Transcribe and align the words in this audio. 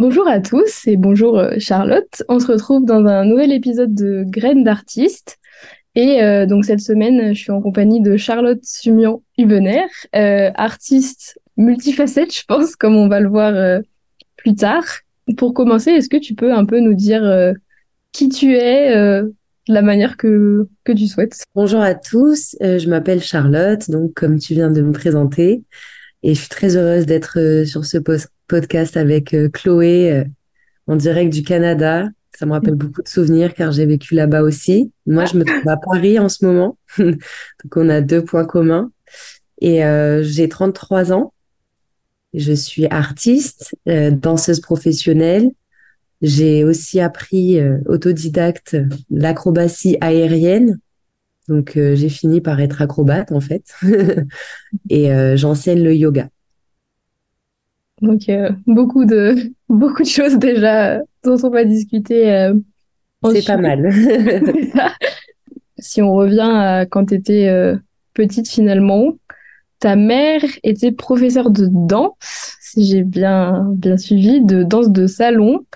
Bonjour 0.00 0.26
à 0.26 0.40
tous 0.40 0.86
et 0.86 0.96
bonjour 0.96 1.38
euh, 1.38 1.56
Charlotte. 1.58 2.22
On 2.30 2.38
se 2.38 2.46
retrouve 2.46 2.86
dans 2.86 3.04
un 3.04 3.26
nouvel 3.26 3.52
épisode 3.52 3.94
de 3.94 4.24
Graines 4.26 4.64
d'artistes. 4.64 5.36
Et 5.94 6.22
euh, 6.22 6.46
donc 6.46 6.64
cette 6.64 6.80
semaine, 6.80 7.34
je 7.34 7.38
suis 7.38 7.50
en 7.50 7.60
compagnie 7.60 8.00
de 8.00 8.16
Charlotte 8.16 8.64
Sumian-Hubener, 8.64 9.84
euh, 10.16 10.50
artiste 10.54 11.38
multifacette, 11.58 12.34
je 12.34 12.44
pense, 12.48 12.76
comme 12.76 12.96
on 12.96 13.08
va 13.08 13.20
le 13.20 13.28
voir 13.28 13.82
plus 14.38 14.54
tard. 14.54 14.84
Pour 15.36 15.52
commencer, 15.52 15.90
est-ce 15.90 16.08
que 16.08 16.16
tu 16.16 16.34
peux 16.34 16.50
un 16.50 16.64
peu 16.64 16.80
nous 16.80 16.94
dire 16.94 17.52
qui 18.12 18.30
tu 18.30 18.54
es, 18.54 18.94
de 18.94 19.34
la 19.68 19.82
manière 19.82 20.16
que, 20.16 20.66
que 20.82 20.92
tu 20.92 21.08
souhaites? 21.08 21.42
Bonjour 21.54 21.82
à 21.82 21.94
tous, 21.94 22.56
je 22.62 22.88
m'appelle 22.88 23.20
Charlotte, 23.20 23.90
donc 23.90 24.14
comme 24.14 24.38
tu 24.38 24.54
viens 24.54 24.70
de 24.70 24.80
me 24.80 24.92
présenter, 24.92 25.62
et 26.22 26.34
je 26.34 26.40
suis 26.40 26.48
très 26.48 26.74
heureuse 26.78 27.04
d'être 27.04 27.64
sur 27.66 27.84
ce 27.84 27.98
poste 27.98 28.30
podcast 28.50 28.96
avec 28.96 29.32
euh, 29.32 29.48
Chloé 29.48 30.12
euh, 30.12 30.24
en 30.88 30.96
direct 30.96 31.32
du 31.32 31.44
Canada. 31.44 32.08
Ça 32.36 32.46
me 32.46 32.52
rappelle 32.52 32.74
beaucoup 32.74 33.02
de 33.02 33.08
souvenirs 33.08 33.54
car 33.54 33.70
j'ai 33.70 33.86
vécu 33.86 34.14
là-bas 34.14 34.42
aussi. 34.42 34.92
Moi, 35.06 35.24
je 35.24 35.36
me 35.36 35.44
trouve 35.44 35.68
à 35.68 35.76
Paris 35.76 36.18
en 36.18 36.28
ce 36.28 36.44
moment. 36.44 36.76
Donc, 36.98 37.76
on 37.76 37.88
a 37.88 38.00
deux 38.00 38.24
points 38.24 38.44
communs. 38.44 38.90
Et 39.60 39.84
euh, 39.84 40.22
j'ai 40.22 40.48
33 40.48 41.12
ans. 41.12 41.32
Je 42.32 42.52
suis 42.52 42.86
artiste, 42.86 43.74
danseuse 43.86 44.60
professionnelle. 44.60 45.50
J'ai 46.22 46.64
aussi 46.64 47.00
appris 47.00 47.60
autodidacte 47.86 48.76
l'acrobatie 49.10 49.96
aérienne. 50.00 50.78
Donc, 51.48 51.72
j'ai 51.74 52.08
fini 52.08 52.40
par 52.40 52.60
être 52.60 52.80
acrobate, 52.80 53.32
en 53.32 53.40
fait. 53.40 53.64
et 54.90 55.10
j'enseigne 55.36 55.82
le 55.82 55.94
yoga. 55.94 56.28
Donc 58.00 58.28
euh, 58.28 58.50
beaucoup 58.66 59.04
de 59.04 59.52
beaucoup 59.68 60.02
de 60.02 60.08
choses 60.08 60.38
déjà 60.38 61.00
dont 61.24 61.36
on 61.42 61.50
va 61.50 61.64
discuter. 61.64 62.32
Euh, 62.32 62.54
c'est 63.32 63.46
pas 63.46 63.58
mal. 63.58 63.92
si 65.78 66.00
on 66.00 66.14
revient 66.14 66.40
à 66.40 66.86
quand 66.86 67.06
tu 67.06 67.14
étais 67.14 67.48
euh, 67.48 67.76
petite 68.14 68.48
finalement, 68.48 69.14
ta 69.78 69.96
mère 69.96 70.42
était 70.62 70.92
professeure 70.92 71.50
de 71.50 71.68
danse, 71.70 72.56
si 72.60 72.86
j'ai 72.86 73.02
bien 73.02 73.66
bien 73.72 73.96
suivi, 73.96 74.40
de 74.40 74.62
danse 74.62 74.90
de 74.90 75.06
salon. 75.06 75.66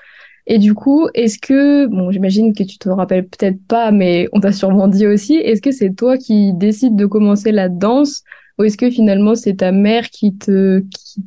Et 0.46 0.58
du 0.58 0.74
coup, 0.74 1.08
est-ce 1.14 1.38
que, 1.38 1.86
bon, 1.86 2.10
j'imagine 2.10 2.52
que 2.54 2.62
tu 2.64 2.76
te 2.76 2.90
rappelles 2.90 3.26
peut-être 3.26 3.66
pas, 3.66 3.90
mais 3.90 4.28
on 4.32 4.40
t'a 4.40 4.52
sûrement 4.52 4.88
dit 4.88 5.06
aussi, 5.06 5.36
est-ce 5.36 5.62
que 5.62 5.72
c'est 5.72 5.94
toi 5.94 6.18
qui 6.18 6.52
décides 6.52 6.96
de 6.96 7.06
commencer 7.06 7.50
la 7.50 7.70
danse 7.70 8.22
ou 8.58 8.64
est-ce 8.64 8.76
que 8.76 8.90
finalement 8.90 9.34
c'est 9.34 9.56
ta 9.56 9.72
mère 9.72 10.10
qui 10.10 10.36
te, 10.36 10.80
qui 10.80 11.22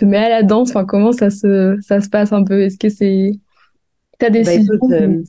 te 0.00 0.04
mets 0.04 0.16
à 0.16 0.28
la 0.28 0.42
danse 0.42 0.70
Enfin, 0.70 0.84
comment 0.84 1.12
ça 1.12 1.30
se, 1.30 1.78
ça 1.82 2.00
se 2.00 2.08
passe 2.08 2.32
un 2.32 2.44
peu? 2.44 2.62
Est-ce 2.62 2.78
que 2.78 2.88
c'est 2.88 3.32
ta 4.18 4.30
bah, 4.30 4.38
décision 4.38 4.74
euh, 4.90 5.22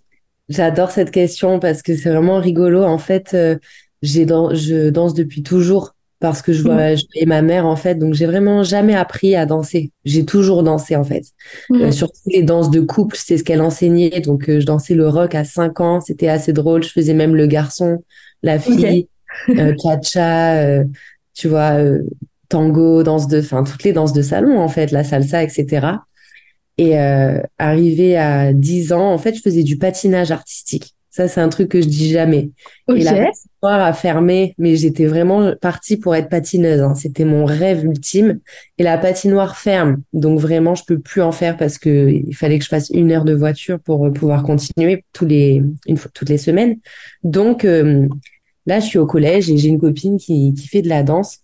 J'adore 0.50 0.92
cette 0.92 1.12
question 1.12 1.60
parce 1.60 1.82
que 1.82 1.96
c'est 1.96 2.10
vraiment 2.10 2.40
rigolo. 2.40 2.84
En 2.84 2.98
fait, 2.98 3.32
euh, 3.34 3.58
j'ai 4.02 4.26
je 4.26 4.90
danse 4.90 5.14
depuis 5.14 5.44
toujours 5.44 5.96
parce 6.20 6.44
que 6.44 6.54
je 6.54 6.62
vois 6.62 6.92
et 7.16 7.26
ma 7.26 7.42
mère 7.42 7.66
en 7.66 7.76
fait. 7.76 7.96
Donc 7.96 8.14
j'ai 8.14 8.28
vraiment 8.28 8.64
jamais 8.64 8.94
appris 8.94 9.36
à 9.36 9.46
danser. 9.46 9.92
J'ai 10.06 10.24
toujours 10.26 10.62
dansé 10.62 10.96
en 10.96 11.04
fait. 11.04 11.24
Euh, 11.72 11.92
surtout 11.92 12.22
les 12.28 12.44
danses 12.44 12.70
de 12.70 12.80
couple 12.80 13.18
c'est 13.18 13.38
ce 13.38 13.44
qu'elle 13.44 13.62
enseignait. 13.62 14.22
Donc 14.22 14.46
je 14.48 14.66
dansais 14.66 14.94
le 14.94 15.08
rock 15.08 15.34
à 15.34 15.44
5 15.44 15.80
ans. 15.80 16.02
C'était 16.02 16.28
assez 16.28 16.54
drôle. 16.54 16.84
Je 16.84 16.90
faisais 16.90 17.14
même 17.14 17.36
le 17.36 17.48
garçon 17.48 18.04
la 18.44 18.60
fille 18.60 19.08
cha-cha 19.48 20.84
tu 21.34 21.48
vois 21.48 21.78
tango, 22.52 23.04
danse 23.04 23.28
de, 23.28 23.40
enfin 23.40 23.64
toutes 23.64 23.84
les 23.84 23.94
danses 23.94 24.14
de 24.14 24.22
salon 24.22 24.60
en 24.60 24.68
fait, 24.68 24.92
la 24.92 25.04
salsa, 25.04 25.44
etc. 25.44 25.88
Et 26.78 27.00
euh, 27.00 27.40
arrivé 27.60 28.18
à 28.18 28.54
10 28.54 28.94
ans, 28.94 29.14
en 29.14 29.18
fait, 29.18 29.36
je 29.36 29.42
faisais 29.42 29.64
du 29.64 29.78
patinage 29.78 30.32
artistique. 30.32 30.96
Ça, 31.12 31.28
c'est 31.28 31.42
un 31.42 31.50
truc 31.50 31.70
que 31.70 31.82
je 31.82 31.88
dis 31.88 32.10
jamais. 32.10 32.52
Et 32.88 33.04
la 33.04 33.12
patinoire 33.12 33.82
a 33.82 33.92
fermé, 33.92 34.56
mais 34.58 34.78
j'étais 34.78 35.06
vraiment 35.06 35.54
partie 35.60 35.98
pour 35.98 36.16
être 36.16 36.30
patineuse. 36.30 36.80
Hein. 36.80 36.96
C'était 36.96 37.26
mon 37.26 37.44
rêve 37.44 37.84
ultime. 37.84 38.40
Et 38.78 38.84
la 38.84 38.98
patinoire 38.98 39.58
ferme, 39.58 40.02
donc 40.14 40.40
vraiment, 40.40 40.74
je 40.74 40.86
peux 40.86 41.00
plus 41.00 41.22
en 41.22 41.34
faire 41.34 41.58
parce 41.58 41.78
que 41.78 42.10
il 42.10 42.34
fallait 42.34 42.58
que 42.58 42.64
je 42.64 42.70
fasse 42.70 42.90
une 42.92 43.12
heure 43.12 43.26
de 43.26 43.34
voiture 43.34 43.78
pour 43.82 44.06
euh, 44.06 44.12
pouvoir 44.12 44.44
continuer 44.44 45.04
tous 45.12 45.26
les 45.26 45.62
une 45.86 45.98
fois 45.98 46.10
toutes 46.14 46.30
les 46.30 46.38
semaines. 46.38 46.78
Donc 47.24 47.66
euh, 47.66 48.08
là, 48.66 48.80
je 48.80 48.86
suis 48.86 48.98
au 48.98 49.06
collège 49.06 49.52
et 49.52 49.58
j'ai 49.58 49.68
une 49.68 49.82
copine 49.82 50.18
qui 50.18 50.54
qui 50.54 50.68
fait 50.70 50.82
de 50.82 50.90
la 50.90 51.04
danse 51.04 51.41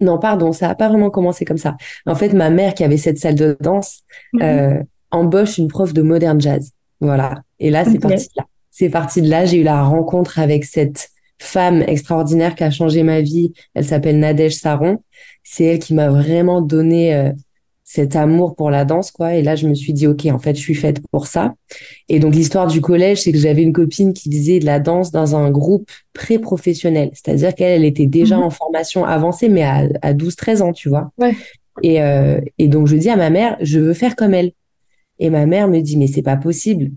non, 0.00 0.18
pardon, 0.18 0.52
ça 0.52 0.68
n'a 0.68 0.74
pas 0.74 0.88
vraiment 0.88 1.10
commencé 1.10 1.44
comme 1.44 1.58
ça. 1.58 1.76
En 2.06 2.14
fait, 2.14 2.32
ma 2.32 2.50
mère, 2.50 2.74
qui 2.74 2.84
avait 2.84 2.96
cette 2.96 3.18
salle 3.18 3.34
de 3.34 3.56
danse, 3.60 4.02
mhm. 4.32 4.42
euh, 4.42 4.82
embauche 5.10 5.58
une 5.58 5.68
prof 5.68 5.92
de 5.92 6.02
modern 6.02 6.40
jazz. 6.40 6.72
Voilà. 7.00 7.42
Et 7.58 7.70
là, 7.70 7.84
c'est 7.84 7.98
parti 7.98 8.26
de 8.28 8.32
là. 8.36 8.46
C'est 8.70 8.90
parti 8.90 9.22
de 9.22 9.28
là. 9.28 9.44
J'ai 9.44 9.58
eu 9.58 9.62
la 9.64 9.82
rencontre 9.82 10.38
avec 10.38 10.64
cette 10.64 11.10
femme 11.40 11.82
extraordinaire 11.82 12.54
qui 12.54 12.64
a 12.64 12.70
changé 12.70 13.02
ma 13.02 13.20
vie. 13.20 13.52
Elle 13.74 13.84
s'appelle 13.84 14.18
Nadège 14.18 14.56
Saron. 14.56 15.02
C'est 15.42 15.64
elle 15.64 15.78
qui 15.78 15.94
m'a 15.94 16.10
vraiment 16.10 16.60
donné 16.60 17.14
euh, 17.14 17.32
cet 17.90 18.16
amour 18.16 18.54
pour 18.54 18.70
la 18.70 18.84
danse, 18.84 19.10
quoi. 19.10 19.34
Et 19.34 19.42
là, 19.42 19.56
je 19.56 19.66
me 19.66 19.72
suis 19.72 19.94
dit, 19.94 20.06
OK, 20.06 20.26
en 20.26 20.38
fait, 20.38 20.54
je 20.54 20.60
suis 20.60 20.74
faite 20.74 21.00
pour 21.10 21.26
ça. 21.26 21.54
Et 22.10 22.18
donc, 22.18 22.34
l'histoire 22.34 22.66
du 22.66 22.82
collège, 22.82 23.22
c'est 23.22 23.32
que 23.32 23.38
j'avais 23.38 23.62
une 23.62 23.72
copine 23.72 24.12
qui 24.12 24.30
faisait 24.30 24.58
de 24.58 24.66
la 24.66 24.78
danse 24.78 25.10
dans 25.10 25.36
un 25.36 25.50
groupe 25.50 25.90
pré-professionnel. 26.12 27.10
C'est-à-dire 27.14 27.54
qu'elle, 27.54 27.80
elle 27.80 27.86
était 27.86 28.04
déjà 28.04 28.36
mhm. 28.36 28.42
en 28.42 28.50
formation 28.50 29.06
avancée, 29.06 29.48
mais 29.48 29.62
à, 29.62 29.88
à 30.02 30.12
12, 30.12 30.36
13 30.36 30.60
ans, 30.60 30.72
tu 30.74 30.90
vois. 30.90 31.12
Ouais. 31.16 31.34
Et, 31.82 32.02
euh, 32.02 32.42
et 32.58 32.68
donc, 32.68 32.88
je 32.88 32.96
dis 32.96 33.08
à 33.08 33.16
ma 33.16 33.30
mère, 33.30 33.56
je 33.62 33.78
veux 33.78 33.94
faire 33.94 34.16
comme 34.16 34.34
elle. 34.34 34.52
Et 35.18 35.30
ma 35.30 35.46
mère 35.46 35.66
me 35.66 35.80
dit, 35.80 35.96
mais 35.96 36.08
c'est 36.08 36.20
pas 36.20 36.36
possible. 36.36 36.90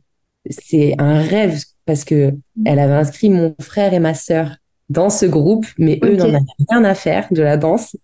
C'est 0.49 0.95
un 0.97 1.21
rêve 1.21 1.57
parce 1.85 2.03
que 2.03 2.31
mhm. 2.31 2.41
elle 2.65 2.79
avait 2.79 2.95
inscrit 2.95 3.29
mon 3.29 3.55
frère 3.61 3.93
et 3.93 3.99
ma 3.99 4.13
sœur 4.13 4.57
dans 4.91 5.09
ce 5.09 5.25
groupe, 5.25 5.65
mais 5.77 5.99
eux 6.03 6.15
n'en 6.15 6.25
avaient 6.25 6.39
rien 6.69 6.83
à 6.83 6.93
faire 6.93 7.27
de 7.31 7.41
la 7.41 7.57
danse. 7.57 7.95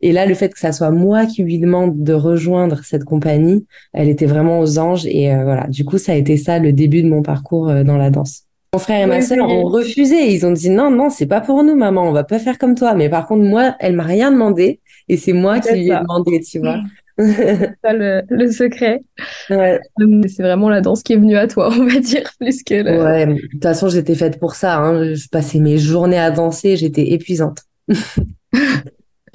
Et 0.00 0.12
là, 0.12 0.26
le 0.26 0.34
fait 0.34 0.48
que 0.48 0.58
ça 0.58 0.72
soit 0.72 0.90
moi 0.90 1.26
qui 1.26 1.42
lui 1.42 1.58
demande 1.58 2.02
de 2.02 2.12
rejoindre 2.12 2.84
cette 2.84 3.04
compagnie, 3.04 3.66
elle 3.92 4.08
était 4.08 4.26
vraiment 4.26 4.60
aux 4.60 4.78
anges. 4.78 5.06
Et 5.06 5.34
euh, 5.34 5.42
voilà, 5.42 5.66
du 5.66 5.84
coup, 5.84 5.98
ça 5.98 6.12
a 6.12 6.14
été 6.14 6.36
ça 6.36 6.58
le 6.58 6.72
début 6.72 7.02
de 7.02 7.08
mon 7.08 7.22
parcours 7.22 7.68
euh, 7.68 7.82
dans 7.82 7.96
la 7.96 8.10
danse. 8.10 8.44
Mon 8.72 8.78
frère 8.78 9.02
et 9.02 9.06
ma 9.06 9.22
sœur 9.22 9.48
ont 9.48 9.64
refusé. 9.64 10.32
Ils 10.32 10.46
ont 10.46 10.52
dit 10.52 10.70
non, 10.70 10.90
non, 10.90 11.10
c'est 11.10 11.26
pas 11.26 11.40
pour 11.40 11.62
nous, 11.64 11.76
maman. 11.76 12.02
On 12.02 12.12
va 12.12 12.24
pas 12.24 12.38
faire 12.38 12.58
comme 12.58 12.74
toi. 12.74 12.94
Mais 12.94 13.08
par 13.08 13.26
contre, 13.26 13.42
moi, 13.42 13.74
elle 13.80 13.96
m'a 13.96 14.04
rien 14.04 14.30
demandé. 14.30 14.80
Et 15.08 15.16
c'est 15.16 15.32
moi 15.32 15.60
qui 15.60 15.72
lui 15.72 15.90
ai 15.90 15.98
demandé, 15.98 16.40
tu 16.40 16.60
vois. 16.60 16.78
c'est 16.78 17.05
ça 17.18 17.92
le, 17.92 18.22
le 18.28 18.50
secret. 18.50 19.02
Ouais. 19.50 19.80
C'est 20.28 20.42
vraiment 20.42 20.68
la 20.68 20.80
danse 20.80 21.02
qui 21.02 21.14
est 21.14 21.16
venue 21.16 21.36
à 21.36 21.46
toi, 21.46 21.70
on 21.78 21.86
va 21.86 22.00
dire, 22.00 22.30
plus 22.38 22.62
que 22.62 22.74
le... 22.74 23.02
Ouais, 23.02 23.26
de 23.26 23.40
toute 23.52 23.62
façon, 23.62 23.88
j'étais 23.88 24.14
faite 24.14 24.38
pour 24.38 24.54
ça. 24.54 24.78
Hein. 24.78 25.14
Je 25.14 25.28
passais 25.28 25.58
mes 25.58 25.78
journées 25.78 26.18
à 26.18 26.30
danser, 26.30 26.76
j'étais 26.76 27.12
épuisante. 27.12 27.62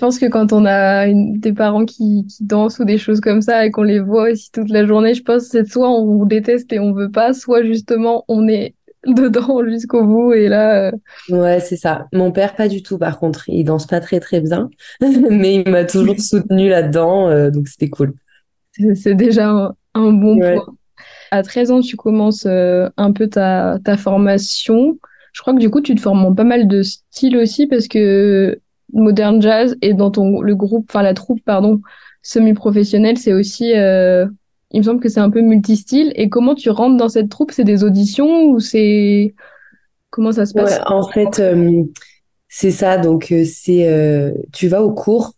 Je 0.02 0.06
pense 0.08 0.18
que 0.18 0.25
quand 0.25 0.52
on 0.52 0.66
a 0.66 1.06
une, 1.06 1.40
des 1.40 1.53
parents 1.53 1.86
qui, 1.86 2.25
qui, 2.25 2.44
dansent 2.44 2.80
ou 2.80 2.86
des 2.86 2.97
choses 2.97 3.22
comme 3.22 3.44
ça 3.44 3.68
et 3.68 3.69
qu'on 3.69 3.84
les 3.84 4.00
voit 4.00 4.31
aussi 4.31 4.50
toute 4.52 4.72
la 4.72 4.88
journée, 4.88 5.13
je 5.13 5.22
pense 5.22 5.44
que 5.44 5.50
c'est 5.50 5.72
soit 5.72 5.92
on 5.92 6.25
déteste 6.25 6.74
et 6.74 6.80
on 6.80 6.92
veut 6.92 7.12
pas, 7.12 7.34
soit 7.34 7.62
justement 7.62 8.25
on 8.28 8.48
est 8.48 8.74
dedans 9.07 9.66
jusqu'au 9.66 10.06
bout 10.06 10.34
et 10.34 10.47
là 10.47 10.89
euh, 10.89 10.91
ouais 11.29 11.59
c'est 11.59 11.78
ça. 11.78 12.07
Mon 12.13 12.31
père 12.31 12.56
pas 12.56 12.67
du 12.67 12.84
tout 12.84 12.97
par 12.97 13.19
contre. 13.19 13.50
Il 13.50 13.63
danse 13.63 13.88
pas 13.88 14.00
très 14.00 14.19
très 14.19 14.41
bien 14.41 14.69
mais 15.01 15.56
il 15.56 15.69
m'a 15.69 15.85
toujours 15.85 16.19
soutenu 16.19 16.69
là-dedans 16.69 17.29
euh, 17.29 17.50
donc 17.50 17.67
c'était 17.67 17.89
cool. 17.89 18.13
C'est 18.95 19.16
déjà 19.16 19.73
un, 19.94 20.12
bon 20.12 20.39
point. 20.39 20.66
À 21.31 21.44
13 21.44 21.72
ans 21.72 21.81
tu 21.81 21.97
commences 21.97 22.45
euh, 22.45 22.89
un 22.97 23.12
peu 23.12 23.28
ta, 23.28 23.79
ta 23.84 23.97
formation. 23.97 24.97
Je 25.33 25.41
crois 25.41 25.53
que 25.53 25.59
du 25.59 25.69
coup 25.69 25.81
tu 25.81 25.95
te 25.95 26.01
formes 26.01 26.25
en 26.25 26.35
pas 26.35 26.44
mal 26.44 26.68
de 26.68 26.81
styles 26.83 27.38
aussi 27.38 27.68
parce 27.68 27.88
que 27.88 28.59
modern 28.94 29.41
jazz 29.41 29.75
et 29.81 29.94
dans 29.94 30.12
ton 30.12 30.41
le 30.41 30.56
groupe 30.56 30.85
enfin 30.89 31.01
la 31.01 31.13
troupe 31.13 31.39
pardon 31.45 31.81
semi-professionnelle 32.23 33.18
c'est 33.18 33.31
aussi 33.31 33.72
il 34.73 34.79
me 34.79 34.83
semble 34.83 34.99
que 34.99 35.09
c'est 35.09 35.19
un 35.19 35.29
peu 35.29 35.41
multistyle. 35.41 36.13
Et 36.15 36.29
comment 36.29 36.56
tu 36.56 36.69
rentres 36.69 36.97
dans 36.97 37.09
cette 37.09 37.29
troupe? 37.29 37.51
C'est 37.51 37.63
des 37.63 37.83
auditions 37.83 38.45
ou 38.45 38.59
c'est 38.59 39.33
comment 40.09 40.31
ça 40.31 40.45
se 40.45 40.53
passe? 40.53 40.79
En 40.85 41.07
fait, 41.07 41.39
euh, 41.39 41.83
c'est 42.47 42.71
ça. 42.71 42.97
Donc 42.97 43.31
euh, 43.31 43.44
c'est 43.45 43.88
euh, 43.88 44.31
tu 44.53 44.68
vas 44.68 44.83
au 44.83 44.94
cours 44.94 45.33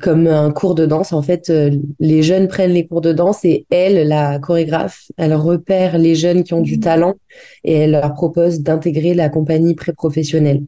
comme 0.00 0.26
un 0.26 0.50
cours 0.50 0.74
de 0.74 0.86
danse. 0.86 1.12
En 1.12 1.22
fait, 1.22 1.52
les 2.00 2.22
jeunes 2.22 2.48
prennent 2.48 2.72
les 2.72 2.86
cours 2.86 3.00
de 3.00 3.12
danse 3.12 3.44
et 3.44 3.64
elle, 3.70 4.08
la 4.08 4.40
chorégraphe, 4.40 5.04
elle 5.16 5.34
repère 5.34 5.98
les 5.98 6.16
jeunes 6.16 6.42
qui 6.42 6.52
ont 6.52 6.62
du 6.62 6.78
mmh. 6.78 6.80
talent 6.80 7.14
et 7.62 7.74
elle 7.74 7.92
leur 7.92 8.12
propose 8.14 8.60
d'intégrer 8.60 9.14
la 9.14 9.28
compagnie 9.28 9.74
pré-professionnelle. 9.74 10.62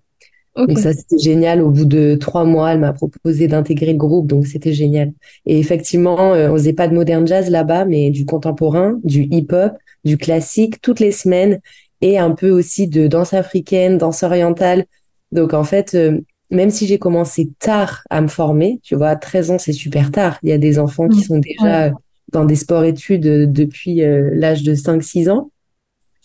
Donc 0.57 0.79
ça, 0.79 0.93
c'était 0.93 1.19
génial. 1.19 1.61
Au 1.61 1.71
bout 1.71 1.85
de 1.85 2.17
trois 2.17 2.45
mois, 2.45 2.73
elle 2.73 2.81
m'a 2.81 2.93
proposé 2.93 3.47
d'intégrer 3.47 3.93
le 3.93 3.99
groupe, 3.99 4.27
donc 4.27 4.47
c'était 4.47 4.73
génial. 4.73 5.13
Et 5.45 5.59
effectivement, 5.59 6.33
euh, 6.33 6.49
on 6.51 6.55
faisait 6.55 6.73
pas 6.73 6.89
de 6.89 6.95
modern 6.95 7.27
jazz 7.27 7.51
là-bas, 7.51 7.85
mais 7.85 8.11
du 8.11 8.25
contemporain, 8.25 8.99
du 9.05 9.29
hip-hop, 9.31 9.73
du 10.05 10.17
classique 10.17 10.81
toutes 10.81 11.01
les 11.01 11.13
semaines, 11.13 11.61
et 12.01 12.19
un 12.19 12.31
peu 12.31 12.51
aussi 12.51 12.89
de 12.89 13.07
danse 13.07 13.35
africaine, 13.35 13.99
danse 13.99 14.23
orientale. 14.23 14.87
Donc 15.31 15.53
en 15.53 15.65
fait, 15.65 15.95
euh, 15.95 16.21
même 16.51 16.71
si 16.71 16.87
j'ai 16.87 16.99
commencé 16.99 17.51
tard 17.59 18.03
à 18.09 18.21
me 18.21 18.29
former, 18.29 18.81
tu 18.83 18.95
vois, 18.95 19.09
à 19.09 19.17
13 19.17 19.51
ans, 19.51 19.59
c'est 19.59 19.73
super 19.73 20.11
tard. 20.11 20.39
Il 20.43 20.49
y 20.49 20.53
a 20.53 20.59
des 20.59 20.79
enfants 20.79 21.09
qui 21.09 21.21
mmh. 21.21 21.25
sont 21.25 21.39
déjà 21.39 21.93
dans 22.33 22.45
des 22.45 22.57
sports-études 22.57 23.53
depuis 23.53 23.97
l'âge 24.01 24.63
de 24.63 24.75
5-6 24.75 25.31
ans. 25.31 25.51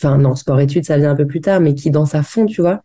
Enfin, 0.01 0.17
non, 0.17 0.35
sport-études, 0.35 0.85
ça 0.85 0.97
vient 0.97 1.11
un 1.11 1.15
peu 1.15 1.27
plus 1.27 1.41
tard, 1.41 1.59
mais 1.59 1.75
qui 1.75 1.91
danse 1.91 2.15
à 2.15 2.23
fond, 2.23 2.47
tu 2.47 2.61
vois. 2.61 2.81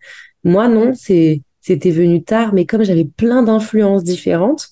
Moi, 0.47 0.69
non, 0.69 0.93
c'est, 0.95 1.43
c'était 1.61 1.91
venu 1.91 2.23
tard, 2.23 2.55
mais 2.55 2.65
comme 2.67 2.85
j'avais 2.85 3.05
plein 3.05 3.43
d'influences 3.43 4.05
différentes, 4.05 4.69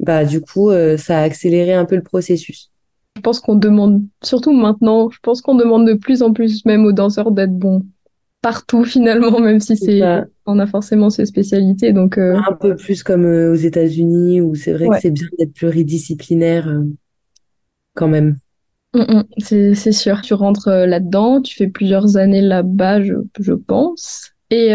bah, 0.00 0.24
du 0.24 0.40
coup, 0.40 0.70
ça 0.98 1.18
a 1.18 1.22
accéléré 1.22 1.74
un 1.74 1.84
peu 1.84 1.96
le 1.96 2.02
processus. 2.02 2.70
Je 3.16 3.20
pense 3.20 3.40
qu'on 3.40 3.54
demande, 3.54 4.02
surtout 4.22 4.52
maintenant, 4.52 5.10
je 5.10 5.18
pense 5.22 5.42
qu'on 5.42 5.54
demande 5.54 5.86
de 5.86 5.94
plus 5.94 6.22
en 6.22 6.32
plus 6.32 6.64
même 6.64 6.84
aux 6.86 6.92
danseurs 6.92 7.30
d'être 7.30 7.54
bons 7.54 7.84
partout 8.42 8.84
finalement, 8.84 9.40
même 9.40 9.60
si 9.60 9.76
c'est 9.76 10.02
on 10.44 10.58
a 10.58 10.66
forcément 10.66 11.08
ses 11.08 11.24
spécialités. 11.24 11.92
Donc 11.92 12.18
euh, 12.18 12.36
un 12.36 12.54
peu 12.54 12.76
plus 12.76 13.02
comme 13.02 13.24
euh, 13.24 13.52
aux 13.52 13.56
États-Unis 13.56 14.40
où 14.40 14.54
c'est 14.54 14.72
vrai 14.72 14.88
que 14.88 15.00
c'est 15.00 15.12
bien 15.12 15.28
d'être 15.38 15.54
pluridisciplinaire 15.54 16.68
euh, 16.68 16.82
quand 17.94 18.08
même. 18.08 18.38
Mm, 18.92 19.00
mm, 19.00 19.24
c'est 19.38 19.92
sûr. 19.92 20.20
Tu 20.20 20.34
rentres 20.34 20.68
là-dedans, 20.68 21.40
tu 21.40 21.54
fais 21.54 21.68
plusieurs 21.68 22.16
années 22.16 22.42
là-bas, 22.42 23.02
je, 23.02 23.14
je 23.38 23.52
pense. 23.52 24.31
Et 24.54 24.72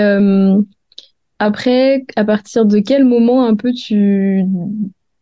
après, 1.40 2.06
à 2.16 2.26
partir 2.26 2.66
de 2.66 2.80
quel 2.80 3.06
moment 3.06 3.46
un 3.46 3.56
peu 3.56 3.72
tu 3.72 4.44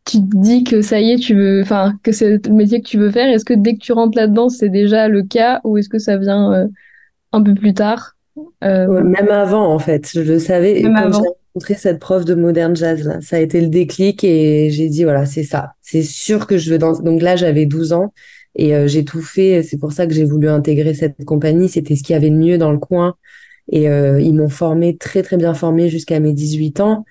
tu 0.05 0.17
te 0.19 0.37
dis 0.37 0.63
que 0.63 0.81
ça 0.81 0.99
y 0.99 1.11
est, 1.11 1.17
tu 1.17 1.33
veux, 1.33 1.61
enfin, 1.61 1.95
que 2.03 2.11
c'est 2.11 2.45
le 2.47 2.53
métier 2.53 2.79
que 2.79 2.87
tu 2.87 2.97
veux 2.97 3.09
faire? 3.09 3.27
Est-ce 3.27 3.43
que 3.43 3.55
dès 3.55 3.73
que 3.73 3.79
tu 3.79 3.91
rentres 3.91 4.17
là-dedans, 4.17 4.49
c'est 4.49 4.69
déjà 4.69 5.07
le 5.07 5.23
cas 5.23 5.61
ou 5.63 5.77
est-ce 5.77 5.89
que 5.89 5.97
ça 5.97 6.17
vient 6.17 6.67
un 7.31 7.43
peu 7.43 7.53
plus 7.53 7.73
tard? 7.73 8.15
Euh, 8.63 9.03
même 9.03 9.29
avant, 9.29 9.73
en 9.73 9.79
fait, 9.79 10.09
je 10.13 10.21
le 10.21 10.39
savais. 10.39 10.81
quand 10.81 11.11
j'ai 11.11 11.29
rencontré 11.53 11.73
cette 11.75 11.99
prof 11.99 12.25
de 12.25 12.35
modern 12.35 12.75
jazz, 12.75 13.05
là, 13.05 13.21
ça 13.21 13.37
a 13.37 13.39
été 13.39 13.61
le 13.61 13.67
déclic 13.67 14.23
et 14.23 14.69
j'ai 14.71 14.89
dit, 14.89 15.03
voilà, 15.03 15.25
c'est 15.25 15.43
ça. 15.43 15.73
C'est 15.81 16.03
sûr 16.03 16.47
que 16.47 16.57
je 16.57 16.71
veux 16.71 16.77
danser. 16.77 17.03
Donc 17.03 17.21
là, 17.21 17.35
j'avais 17.35 17.65
12 17.65 17.93
ans 17.93 18.13
et 18.55 18.75
euh, 18.75 18.87
j'ai 18.87 19.05
tout 19.05 19.21
fait. 19.21 19.63
C'est 19.63 19.77
pour 19.77 19.93
ça 19.93 20.07
que 20.07 20.13
j'ai 20.13 20.25
voulu 20.25 20.49
intégrer 20.49 20.93
cette 20.93 21.23
compagnie. 21.25 21.69
C'était 21.69 21.95
ce 21.95 22.03
qu'il 22.03 22.13
y 22.13 22.17
avait 22.17 22.29
de 22.29 22.35
mieux 22.35 22.57
dans 22.57 22.71
le 22.71 22.79
coin. 22.79 23.15
Et 23.69 23.89
euh, 23.89 24.21
ils 24.21 24.33
m'ont 24.33 24.49
formé, 24.49 24.97
très, 24.97 25.23
très 25.23 25.37
bien 25.37 25.53
formé 25.53 25.89
jusqu'à 25.89 26.19
mes 26.19 26.33
18 26.33 26.79
ans. 26.79 27.05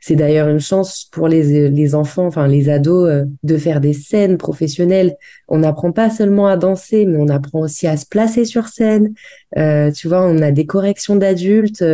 C'est 0.00 0.16
d'ailleurs 0.16 0.48
une 0.48 0.60
chance 0.60 1.06
pour 1.12 1.28
les, 1.28 1.68
les 1.68 1.94
enfants, 1.94 2.26
enfin 2.26 2.48
les 2.48 2.70
ados, 2.70 3.08
euh, 3.08 3.24
de 3.42 3.58
faire 3.58 3.82
des 3.82 3.92
scènes 3.92 4.38
professionnelles. 4.38 5.16
On 5.46 5.58
n'apprend 5.58 5.92
pas 5.92 6.08
seulement 6.08 6.46
à 6.46 6.56
danser, 6.56 7.04
mais 7.04 7.18
on 7.18 7.28
apprend 7.28 7.60
aussi 7.60 7.86
à 7.86 7.98
se 7.98 8.06
placer 8.06 8.46
sur 8.46 8.68
scène. 8.68 9.12
Euh, 9.58 9.92
tu 9.92 10.08
vois, 10.08 10.26
on 10.26 10.38
a 10.40 10.52
des 10.52 10.64
corrections 10.64 11.16
d'adultes. 11.16 11.84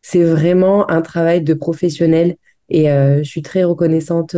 C'est 0.00 0.24
vraiment 0.24 0.90
un 0.90 1.02
travail 1.02 1.42
de 1.42 1.52
professionnel. 1.52 2.36
Et 2.70 2.90
euh, 2.90 3.18
je 3.18 3.28
suis 3.28 3.42
très 3.42 3.64
reconnaissante 3.64 4.36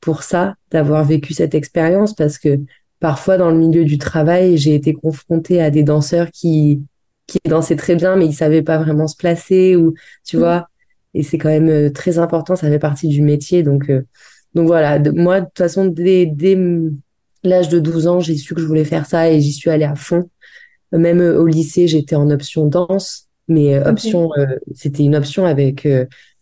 pour 0.00 0.22
ça, 0.22 0.54
d'avoir 0.70 1.04
vécu 1.04 1.32
cette 1.34 1.54
expérience, 1.54 2.14
parce 2.14 2.38
que 2.38 2.60
parfois 3.00 3.36
dans 3.36 3.50
le 3.50 3.56
milieu 3.56 3.84
du 3.84 3.98
travail, 3.98 4.58
j'ai 4.58 4.74
été 4.74 4.92
confrontée 4.92 5.60
à 5.60 5.70
des 5.70 5.82
danseurs 5.82 6.30
qui 6.30 6.82
qui 7.26 7.38
dansaient 7.46 7.76
très 7.76 7.96
bien, 7.96 8.16
mais 8.16 8.26
ils 8.26 8.34
savaient 8.34 8.62
pas 8.62 8.78
vraiment 8.78 9.06
se 9.06 9.16
placer 9.16 9.76
ou 9.76 9.94
tu 10.24 10.36
mmh. 10.36 10.40
vois 10.40 10.68
et 11.14 11.22
c'est 11.22 11.38
quand 11.38 11.48
même 11.48 11.68
euh, 11.68 11.90
très 11.90 12.18
important, 12.18 12.56
ça 12.56 12.68
fait 12.68 12.78
partie 12.78 13.08
du 13.08 13.22
métier. 13.22 13.62
Donc, 13.62 13.88
euh, 13.88 14.02
donc 14.54 14.66
voilà, 14.66 14.98
moi, 15.12 15.40
de 15.40 15.46
toute 15.46 15.58
façon, 15.58 15.86
dès, 15.86 16.26
dès 16.26 16.58
l'âge 17.44 17.68
de 17.68 17.78
12 17.78 18.06
ans, 18.08 18.20
j'ai 18.20 18.36
su 18.36 18.54
que 18.54 18.60
je 18.60 18.66
voulais 18.66 18.84
faire 18.84 19.06
ça 19.06 19.30
et 19.30 19.40
j'y 19.40 19.52
suis 19.52 19.70
allée 19.70 19.84
à 19.84 19.94
fond. 19.94 20.28
Même 20.92 21.20
euh, 21.20 21.40
au 21.40 21.46
lycée, 21.46 21.86
j'étais 21.86 22.16
en 22.16 22.30
option 22.30 22.66
danse, 22.66 23.28
mais 23.46 23.78
option, 23.86 24.30
c'était 24.74 25.02
une 25.02 25.14
option 25.14 25.44
avec 25.44 25.86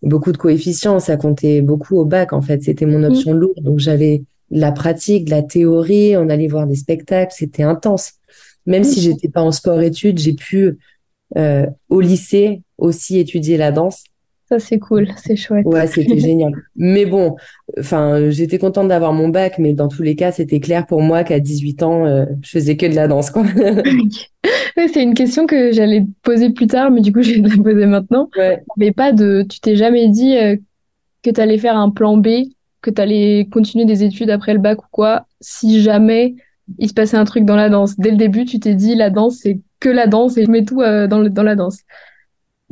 beaucoup 0.02 0.30
de 0.30 0.36
coefficients, 0.36 1.00
ça 1.00 1.16
comptait 1.16 1.60
beaucoup 1.60 1.96
au 1.96 2.04
bac 2.04 2.32
en 2.32 2.40
fait, 2.42 2.62
c'était 2.62 2.86
mon 2.86 3.00
mmh. 3.00 3.12
option 3.12 3.32
lourde. 3.32 3.60
Donc 3.60 3.80
j'avais 3.80 4.22
la 4.52 4.70
pratique, 4.70 5.28
la 5.28 5.42
théorie, 5.42 6.16
on 6.16 6.28
allait 6.28 6.46
voir 6.46 6.68
des 6.68 6.76
spectacles, 6.76 7.34
c'était 7.36 7.64
intense. 7.64 8.12
Même 8.66 8.84
si 8.84 9.00
j'étais 9.00 9.28
pas 9.28 9.42
en 9.42 9.52
sport-études, 9.52 10.18
j'ai 10.18 10.34
pu 10.34 10.78
au 11.88 12.00
lycée 12.00 12.62
aussi 12.76 13.18
étudier 13.18 13.56
la 13.56 13.72
danse 13.72 14.04
ça, 14.52 14.58
c'est 14.58 14.78
cool, 14.78 15.08
c'est 15.16 15.34
chouette. 15.34 15.64
Ouais, 15.64 15.86
c'était 15.86 16.18
génial. 16.18 16.52
Mais 16.76 17.06
bon, 17.06 17.36
enfin, 17.78 18.28
j'étais 18.28 18.58
contente 18.58 18.88
d'avoir 18.88 19.14
mon 19.14 19.30
bac, 19.30 19.58
mais 19.58 19.72
dans 19.72 19.88
tous 19.88 20.02
les 20.02 20.14
cas, 20.14 20.30
c'était 20.30 20.60
clair 20.60 20.86
pour 20.86 21.00
moi 21.00 21.24
qu'à 21.24 21.40
18 21.40 21.82
ans, 21.82 22.04
euh, 22.04 22.26
je 22.42 22.50
faisais 22.50 22.76
que 22.76 22.84
de 22.84 22.94
la 22.94 23.08
danse, 23.08 23.30
quoi. 23.30 23.44
c'est 24.76 25.02
une 25.02 25.14
question 25.14 25.46
que 25.46 25.72
j'allais 25.72 26.04
poser 26.22 26.50
plus 26.50 26.66
tard, 26.66 26.90
mais 26.90 27.00
du 27.00 27.14
coup, 27.14 27.22
je 27.22 27.32
vais 27.32 27.48
la 27.48 27.56
poser 27.56 27.86
maintenant. 27.86 28.28
Mais 28.76 28.92
pas 28.92 29.12
de, 29.12 29.46
tu 29.48 29.58
t'es 29.60 29.74
jamais 29.74 30.10
dit 30.10 30.36
euh, 30.36 30.56
que 31.22 31.30
tu 31.30 31.40
allais 31.40 31.56
faire 31.56 31.78
un 31.78 31.88
plan 31.88 32.18
B, 32.18 32.28
que 32.82 32.90
tu 32.90 33.00
allais 33.00 33.48
continuer 33.50 33.86
des 33.86 34.04
études 34.04 34.28
après 34.28 34.52
le 34.52 34.60
bac 34.60 34.82
ou 34.82 34.86
quoi, 34.90 35.24
si 35.40 35.80
jamais 35.80 36.34
il 36.78 36.88
se 36.88 36.94
passait 36.94 37.16
un 37.16 37.24
truc 37.24 37.44
dans 37.44 37.56
la 37.56 37.68
danse. 37.68 37.96
Dès 37.98 38.10
le 38.10 38.16
début, 38.16 38.44
tu 38.44 38.60
t'es 38.60 38.74
dit, 38.74 38.94
la 38.94 39.10
danse, 39.10 39.38
c'est 39.42 39.60
que 39.80 39.88
la 39.88 40.06
danse 40.06 40.36
et 40.36 40.44
je 40.44 40.50
mets 40.50 40.64
tout 40.64 40.82
euh, 40.82 41.06
dans, 41.06 41.18
le, 41.18 41.30
dans 41.30 41.42
la 41.42 41.56
danse 41.56 41.78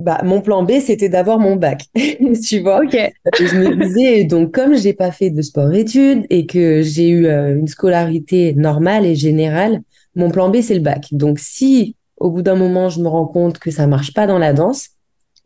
bah, 0.00 0.20
mon 0.25 0.41
plan 0.41 0.62
B, 0.62 0.73
c'était 0.81 1.11
d'avoir 1.11 1.38
mon 1.38 1.56
bac, 1.56 1.85
tu 2.49 2.61
vois. 2.61 2.82
Ok. 2.82 2.97
je 3.38 3.56
me 3.56 3.85
disais, 3.85 4.25
donc, 4.25 4.52
comme 4.52 4.75
j'ai 4.75 4.94
pas 4.94 5.11
fait 5.11 5.29
de 5.29 5.43
sport-études 5.43 6.25
et 6.31 6.47
que 6.47 6.81
j'ai 6.81 7.11
eu 7.11 7.26
euh, 7.26 7.55
une 7.55 7.69
scolarité 7.69 8.55
normale 8.55 9.05
et 9.05 9.14
générale, 9.14 9.82
mon 10.17 10.31
plan 10.31 10.49
B, 10.49 10.62
c'est 10.62 10.75
le 10.75 10.81
bac. 10.81 11.08
Donc, 11.12 11.38
si 11.38 11.96
au 12.17 12.31
bout 12.31 12.43
d'un 12.43 12.55
moment, 12.55 12.88
je 12.88 13.00
me 13.00 13.08
rends 13.08 13.26
compte 13.26 13.58
que 13.58 13.70
ça 13.70 13.87
marche 13.87 14.12
pas 14.12 14.26
dans 14.26 14.38
la 14.38 14.53
danse, 14.53 14.91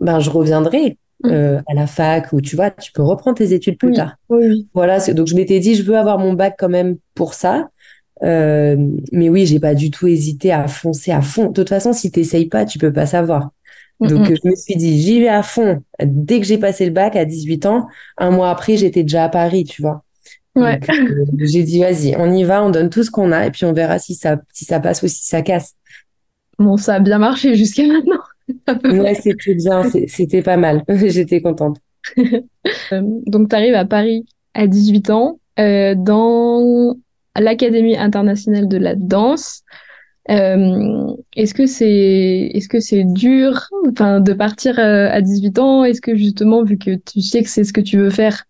ben, 0.01 0.21
je 0.21 0.29
reviendrai 0.29 0.99
mm. 1.23 1.31
euh, 1.31 1.61
à 1.67 1.75
la 1.75 1.87
fac 1.87 2.33
ou 2.33 2.41
tu 2.41 2.57
vois, 2.57 2.71
tu 2.71 2.93
peux 2.93 3.03
reprendre 3.03 3.39
tes 3.39 3.53
études 3.53 3.79
plus 3.79 3.93
tard. 3.93 4.17
Oui. 4.29 4.69
Voilà. 4.75 4.99
Donc, 5.13 5.29
je 5.29 5.35
m'étais 5.35 5.61
dit, 5.61 5.75
je 5.75 5.83
veux 5.83 5.97
avoir 5.97 6.19
mon 6.19 6.33
bac 6.33 6.57
quand 6.59 6.69
même 6.69 6.97
pour 7.15 7.35
ça. 7.35 7.69
Euh, 8.25 8.77
mais 9.13 9.29
oui, 9.29 9.47
j'ai 9.47 9.61
pas 9.61 9.75
du 9.75 9.91
tout 9.91 10.07
hésité 10.07 10.53
à 10.53 10.67
foncer 10.69 11.13
à 11.13 11.21
fond. 11.21 11.49
De 11.49 11.53
toute 11.53 11.69
façon, 11.69 11.93
si 11.93 12.11
t'essayes 12.11 12.47
pas, 12.47 12.65
tu 12.65 12.79
peux 12.79 12.93
pas 12.93 13.07
savoir. 13.07 13.51
Donc, 14.01 14.27
je 14.27 14.49
me 14.49 14.55
suis 14.55 14.77
dit, 14.77 15.01
j'y 15.01 15.21
vais 15.21 15.29
à 15.29 15.43
fond. 15.43 15.83
Dès 16.03 16.41
que 16.41 16.47
j'ai 16.47 16.59
passé 16.59 16.85
le 16.85 16.91
bac 16.91 17.17
à 17.17 17.25
18 17.25 17.67
ans, 17.67 17.87
un 18.19 18.31
mois 18.31 18.51
après, 18.51 18.77
j'étais 18.77 19.03
déjà 19.03 19.25
à 19.25 19.29
Paris, 19.29 19.65
tu 19.65 19.83
vois. 19.83 20.03
Ouais. 20.57 20.79
Euh, 20.89 21.25
j'ai 21.39 21.63
dit, 21.63 21.81
vas-y, 21.81 22.15
on 22.17 22.33
y 22.33 22.45
va, 22.45 22.65
on 22.65 22.71
donne 22.71 22.91
tout 22.91 23.03
ce 23.03 23.11
qu'on 23.11 23.33
a 23.33 23.47
et 23.47 23.51
puis 23.51 23.65
on 23.65 23.73
verra 23.73 23.99
si 23.99 24.15
ça, 24.15 24.41
si 24.53 24.65
ça 24.65 24.79
passe 24.79 25.03
ou 25.03 25.09
si 25.09 25.25
ça 25.25 25.43
casse. 25.43 25.75
Bon, 26.59 26.77
ça 26.77 26.95
a 26.95 27.01
bien 27.01 27.19
marché 27.19 27.57
jusqu'à 27.57 27.85
maintenant. 27.87 28.21
ouais, 29.03 29.15
c'était 29.15 29.55
bien, 29.55 29.83
c'était 30.07 30.43
pas 30.43 30.57
mal. 30.57 30.85
J'étais 30.89 31.41
contente. 31.41 31.79
Euh, 32.93 33.03
donc, 33.27 33.51
tu 33.51 33.57
arrives 33.57 33.75
à 33.75 33.85
Paris 33.85 34.25
à 34.55 34.67
18 34.67 35.11
ans, 35.11 35.39
euh, 35.59 35.95
dans 35.95 36.97
l'Académie 37.41 37.97
internationale 37.97 38.69
de 38.69 38.77
la 38.77 38.95
danse. 38.95 39.63
Euh, 40.31 41.13
est-ce 41.37 41.53
que 41.53 41.67
c'est 41.67 42.51
est-ce 42.55 42.67
que 42.67 42.81
c'est 42.81 43.05
dur 43.05 43.69
enfin 43.91 44.21
de 44.21 44.33
partir 44.33 44.79
euh, 44.79 45.09
à 45.11 45.21
18 45.21 45.59
ans? 45.59 45.85
Est-ce 45.85 46.01
que 46.01 46.17
justement 46.17 46.63
vu 46.63 46.79
que 46.79 46.95
tu 46.95 47.21
sais 47.21 47.43
que 47.43 47.51
c'est 47.51 47.65
ce 47.65 47.75
que 47.75 47.83
tu 47.83 47.99
veux 47.99 48.11
faire 48.11 48.45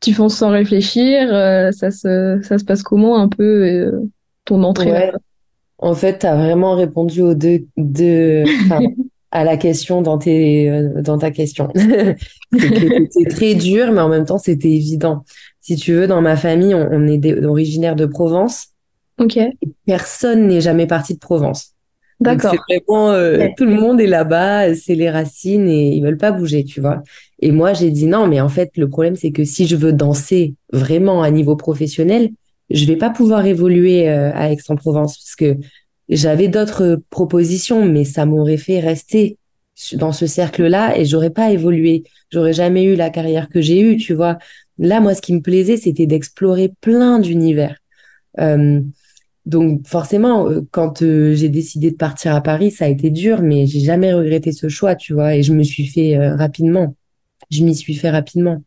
tu 0.00 0.12
fonces 0.12 0.36
sans 0.36 0.50
réfléchir 0.50 1.34
euh, 1.34 1.72
ça 1.72 1.90
se 1.90 2.40
ça 2.42 2.58
se 2.58 2.64
passe 2.64 2.82
comment 2.82 3.18
un 3.18 3.28
peu 3.28 3.90
ton 4.44 4.62
entrée? 4.64 5.10
En 5.78 5.94
fait, 5.94 6.18
tu 6.18 6.26
as 6.26 6.36
vraiment 6.36 6.74
répondu 6.74 7.22
aux 7.22 7.34
deux, 7.34 7.66
deux 7.76 8.44
à 9.30 9.44
la 9.44 9.56
question 9.56 10.02
dans 10.02 10.18
tes 10.18 10.70
dans 10.96 11.16
ta 11.16 11.30
question. 11.30 11.72
c'était 12.52 13.30
très 13.30 13.54
dur 13.54 13.92
mais 13.92 14.02
en 14.02 14.10
même 14.10 14.26
temps, 14.26 14.38
c'était 14.38 14.72
évident. 14.72 15.24
Si 15.68 15.76
tu 15.76 15.92
veux 15.92 16.06
dans 16.06 16.22
ma 16.22 16.34
famille, 16.34 16.74
on, 16.74 16.88
on 16.90 17.06
est 17.06 17.44
originaire 17.44 17.94
de 17.94 18.06
Provence. 18.06 18.68
Ok. 19.20 19.38
Personne 19.84 20.48
n'est 20.48 20.62
jamais 20.62 20.86
parti 20.86 21.12
de 21.12 21.18
Provence. 21.18 21.74
D'accord. 22.20 22.54
C'est 22.54 22.78
vraiment 22.78 23.10
euh, 23.10 23.48
tout 23.54 23.66
le 23.66 23.74
monde 23.74 24.00
est 24.00 24.06
là-bas, 24.06 24.74
c'est 24.74 24.94
les 24.94 25.10
racines 25.10 25.68
et 25.68 25.90
ils 25.94 26.02
veulent 26.02 26.16
pas 26.16 26.32
bouger, 26.32 26.64
tu 26.64 26.80
vois. 26.80 27.02
Et 27.40 27.52
moi 27.52 27.74
j'ai 27.74 27.90
dit 27.90 28.06
non, 28.06 28.26
mais 28.28 28.40
en 28.40 28.48
fait 28.48 28.78
le 28.78 28.88
problème 28.88 29.14
c'est 29.14 29.30
que 29.30 29.44
si 29.44 29.66
je 29.66 29.76
veux 29.76 29.92
danser 29.92 30.54
vraiment 30.72 31.22
à 31.22 31.30
niveau 31.30 31.54
professionnel, 31.54 32.30
je 32.70 32.86
vais 32.86 32.96
pas 32.96 33.10
pouvoir 33.10 33.44
évoluer 33.44 34.08
euh, 34.08 34.32
à 34.32 34.50
Aix-en-Provence 34.50 35.18
parce 35.18 35.36
que 35.36 35.60
j'avais 36.08 36.48
d'autres 36.48 36.98
propositions, 37.10 37.84
mais 37.84 38.06
ça 38.06 38.24
m'aurait 38.24 38.56
fait 38.56 38.80
rester 38.80 39.36
dans 39.92 40.12
ce 40.12 40.26
cercle-là 40.26 40.96
et 40.96 41.04
j'aurais 41.04 41.28
pas 41.28 41.50
évolué. 41.50 42.04
J'aurais 42.32 42.54
jamais 42.54 42.84
eu 42.84 42.96
la 42.96 43.10
carrière 43.10 43.50
que 43.50 43.60
j'ai 43.60 43.82
eue, 43.82 43.98
tu 43.98 44.14
vois. 44.14 44.38
Là, 44.78 45.00
moi, 45.00 45.14
ce 45.14 45.22
qui 45.22 45.34
me 45.34 45.40
plaisait, 45.40 45.76
c'était 45.76 46.06
d'explorer 46.06 46.72
plein 46.80 47.18
d'univers. 47.18 47.76
Euh, 48.38 48.80
donc 49.48 49.88
forcément, 49.88 50.46
euh, 50.50 50.60
quand 50.72 51.00
euh, 51.00 51.34
j'ai 51.34 51.48
décidé 51.48 51.90
de 51.90 51.96
partir 51.96 52.34
à 52.34 52.42
Paris, 52.42 52.70
ça 52.70 52.84
a 52.84 52.88
été 52.88 53.08
dur, 53.08 53.40
mais 53.40 53.66
j'ai 53.66 53.80
jamais 53.80 54.12
regretté 54.12 54.52
ce 54.52 54.68
choix, 54.68 54.94
tu 54.94 55.14
vois, 55.14 55.36
et 55.36 55.42
je 55.42 55.54
me 55.54 55.62
suis 55.62 55.86
fait 55.86 56.16
euh, 56.16 56.36
rapidement. 56.36 56.94
Je 57.50 57.64
m'y 57.64 57.74
suis 57.74 57.94
fait 57.94 58.10
rapidement. 58.10 58.62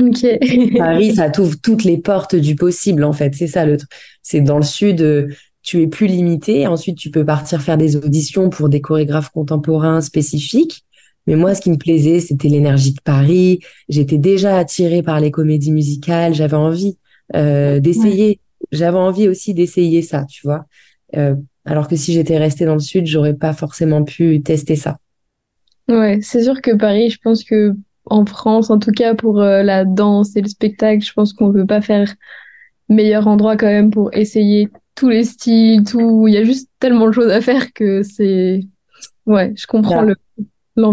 Ok. 0.00 0.26
Paris, 0.76 1.14
ça 1.14 1.30
t'ouvre 1.30 1.54
toutes 1.62 1.84
les 1.84 1.98
portes 1.98 2.34
du 2.34 2.56
possible, 2.56 3.04
en 3.04 3.12
fait. 3.12 3.36
C'est 3.36 3.46
ça 3.46 3.64
le 3.64 3.76
truc. 3.76 3.88
C'est 4.22 4.40
dans 4.40 4.56
le 4.56 4.64
sud, 4.64 5.28
tu 5.62 5.82
es 5.82 5.86
plus 5.86 6.08
limité. 6.08 6.66
Ensuite, 6.66 6.98
tu 6.98 7.12
peux 7.12 7.24
partir 7.24 7.62
faire 7.62 7.78
des 7.78 7.94
auditions 7.94 8.50
pour 8.50 8.68
des 8.68 8.80
chorégraphes 8.80 9.30
contemporains 9.30 10.00
spécifiques. 10.00 10.84
Mais 11.26 11.36
moi, 11.36 11.54
ce 11.54 11.60
qui 11.60 11.70
me 11.70 11.76
plaisait, 11.76 12.20
c'était 12.20 12.48
l'énergie 12.48 12.92
de 12.92 13.00
Paris. 13.02 13.60
J'étais 13.88 14.18
déjà 14.18 14.58
attirée 14.58 15.02
par 15.02 15.20
les 15.20 15.30
comédies 15.30 15.72
musicales. 15.72 16.34
J'avais 16.34 16.56
envie 16.56 16.98
d'essayer 17.34 18.40
j'avais 18.72 18.98
envie 18.98 19.28
aussi 19.28 19.54
d'essayer 19.54 20.02
ça, 20.02 20.24
tu 20.24 20.46
vois. 20.46 20.66
Euh, 21.16 21.34
alors 21.64 21.88
que 21.88 21.96
si 21.96 22.12
j'étais 22.12 22.38
restée 22.38 22.64
dans 22.64 22.74
le 22.74 22.80
sud, 22.80 23.06
j'aurais 23.06 23.34
pas 23.34 23.52
forcément 23.52 24.04
pu 24.04 24.42
tester 24.42 24.76
ça. 24.76 24.98
Ouais, 25.88 26.20
c'est 26.22 26.42
sûr 26.42 26.60
que 26.60 26.74
Paris, 26.74 27.10
je 27.10 27.18
pense 27.22 27.44
que 27.44 27.74
en 28.06 28.24
France, 28.24 28.70
en 28.70 28.78
tout 28.78 28.92
cas 28.92 29.14
pour 29.14 29.40
euh, 29.40 29.62
la 29.62 29.84
danse 29.84 30.36
et 30.36 30.40
le 30.40 30.48
spectacle, 30.48 31.04
je 31.04 31.12
pense 31.12 31.32
qu'on 31.32 31.52
peut 31.52 31.66
pas 31.66 31.80
faire 31.80 32.12
meilleur 32.88 33.26
endroit 33.26 33.56
quand 33.56 33.66
même 33.66 33.90
pour 33.90 34.12
essayer 34.14 34.68
tous 34.94 35.08
les 35.08 35.24
styles, 35.24 35.84
tout. 35.84 36.26
Il 36.28 36.34
y 36.34 36.38
a 36.38 36.44
juste 36.44 36.70
tellement 36.78 37.06
de 37.06 37.12
choses 37.12 37.30
à 37.30 37.40
faire 37.40 37.72
que 37.72 38.02
c'est. 38.02 38.60
Ouais, 39.26 39.52
je 39.56 39.66
comprends 39.66 40.02
le. 40.02 40.16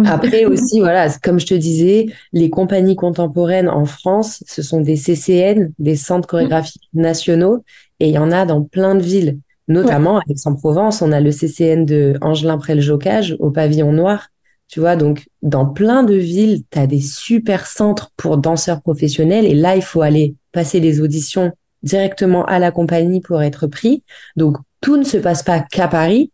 Après 0.05 0.45
aussi, 0.45 0.79
voilà, 0.79 1.09
comme 1.21 1.39
je 1.39 1.45
te 1.45 1.53
disais, 1.53 2.07
les 2.31 2.49
compagnies 2.49 2.95
contemporaines 2.95 3.69
en 3.69 3.85
France, 3.85 4.43
ce 4.47 4.61
sont 4.61 4.81
des 4.81 4.95
CCN, 4.95 5.71
des 5.79 5.95
centres 5.95 6.27
chorégraphiques 6.27 6.89
nationaux, 6.93 7.63
et 7.99 8.09
il 8.09 8.13
y 8.13 8.17
en 8.17 8.31
a 8.31 8.45
dans 8.45 8.63
plein 8.63 8.95
de 8.95 9.03
villes. 9.03 9.39
Notamment 9.67 10.17
à 10.17 10.23
Aix-en-Provence, 10.29 11.01
on 11.01 11.11
a 11.11 11.21
le 11.21 11.31
CCN 11.31 11.85
de 11.85 12.17
Angelin 12.21 12.57
Près-le-Jocage 12.57 13.37
au 13.39 13.49
pavillon 13.49 13.93
noir. 13.93 14.27
Tu 14.67 14.79
vois, 14.79 14.95
donc 14.95 15.25
dans 15.41 15.65
plein 15.65 16.03
de 16.03 16.15
villes, 16.15 16.63
tu 16.69 16.79
as 16.79 16.87
des 16.87 16.99
super 16.99 17.67
centres 17.67 18.11
pour 18.17 18.37
danseurs 18.37 18.81
professionnels 18.81 19.45
et 19.45 19.53
là, 19.53 19.75
il 19.75 19.81
faut 19.81 20.01
aller 20.01 20.35
passer 20.51 20.79
les 20.79 20.99
auditions 20.99 21.51
directement 21.81 22.45
à 22.45 22.59
la 22.59 22.71
compagnie 22.71 23.21
pour 23.21 23.41
être 23.41 23.67
pris. 23.67 24.03
Donc 24.35 24.57
tout 24.81 24.97
ne 24.97 25.03
se 25.03 25.17
passe 25.17 25.43
pas 25.43 25.59
qu'à 25.59 25.87
Paris, 25.87 26.31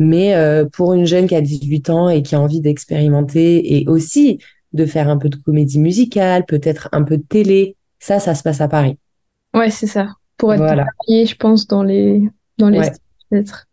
mais 0.00 0.34
euh, 0.34 0.64
pour 0.64 0.94
une 0.94 1.04
jeune 1.04 1.28
qui 1.28 1.36
a 1.36 1.42
18 1.42 1.90
ans 1.90 2.08
et 2.08 2.22
qui 2.22 2.34
a 2.34 2.40
envie 2.40 2.62
d'expérimenter 2.62 3.76
et 3.76 3.86
aussi 3.86 4.38
de 4.72 4.86
faire 4.86 5.10
un 5.10 5.18
peu 5.18 5.28
de 5.28 5.36
comédie 5.36 5.78
musicale, 5.78 6.46
peut-être 6.46 6.88
un 6.92 7.02
peu 7.02 7.18
de 7.18 7.22
télé, 7.22 7.76
ça, 7.98 8.18
ça 8.18 8.34
se 8.34 8.42
passe 8.42 8.62
à 8.62 8.68
Paris. 8.68 8.96
Ouais, 9.54 9.68
c'est 9.68 9.86
ça. 9.86 10.08
Pour 10.38 10.54
être 10.54 10.60
voilà. 10.60 10.86
je 11.06 11.34
pense, 11.34 11.66
dans 11.66 11.82
les 11.82 12.22
dans 12.56 12.70
les 12.70 12.80
peut-être. 13.30 13.66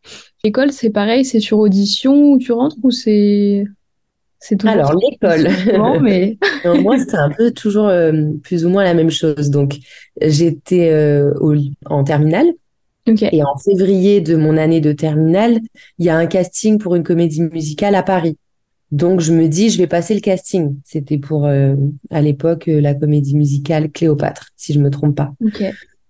L'école, 0.44 0.74
c'est 0.74 0.90
pareil, 0.90 1.24
c'est 1.24 1.40
sur 1.40 1.60
audition 1.60 2.32
où 2.32 2.38
tu 2.38 2.52
rentres 2.52 2.76
ou 2.84 2.92
c'est 2.92 3.66
c'est 4.40 4.64
Alors 4.66 4.96
l'école, 4.96 5.48
mais 6.02 6.38
moi 6.82 6.98
c'est 7.00 7.16
un 7.16 7.30
peu 7.30 7.52
toujours 7.52 7.88
euh, 7.88 8.34
plus 8.44 8.66
ou 8.66 8.70
moins 8.70 8.84
la 8.84 8.94
même 8.94 9.12
chose. 9.12 9.50
Donc 9.50 9.78
j'étais 10.22 10.90
euh, 10.92 11.34
en 11.86 12.04
terminale 12.04 12.48
et 13.08 13.44
en 13.44 13.58
février 13.58 14.22
de 14.22 14.36
mon 14.36 14.58
année 14.58 14.82
de 14.82 14.92
terminale, 14.92 15.60
il 15.98 16.06
y 16.06 16.10
a 16.10 16.18
un 16.18 16.28
casting 16.28 16.78
pour 16.78 16.96
une 16.96 17.04
comédie 17.04 17.42
musicale 17.42 17.96
à 17.96 18.04
Paris. 18.04 18.38
Donc 18.92 19.20
je 19.20 19.34
me 19.34 19.48
dis 19.48 19.70
je 19.70 19.78
vais 19.78 19.88
passer 19.88 20.14
le 20.14 20.22
casting. 20.22 20.76
C'était 20.86 21.18
pour 21.18 21.46
euh, 21.46 21.76
à 22.10 22.22
l'époque 22.22 22.66
la 22.68 22.94
comédie 22.94 23.36
musicale 23.36 23.92
Cléopâtre, 23.92 24.50
si 24.56 24.74
je 24.74 24.80
me 24.80 24.90
trompe 24.90 25.16
pas. 25.16 25.34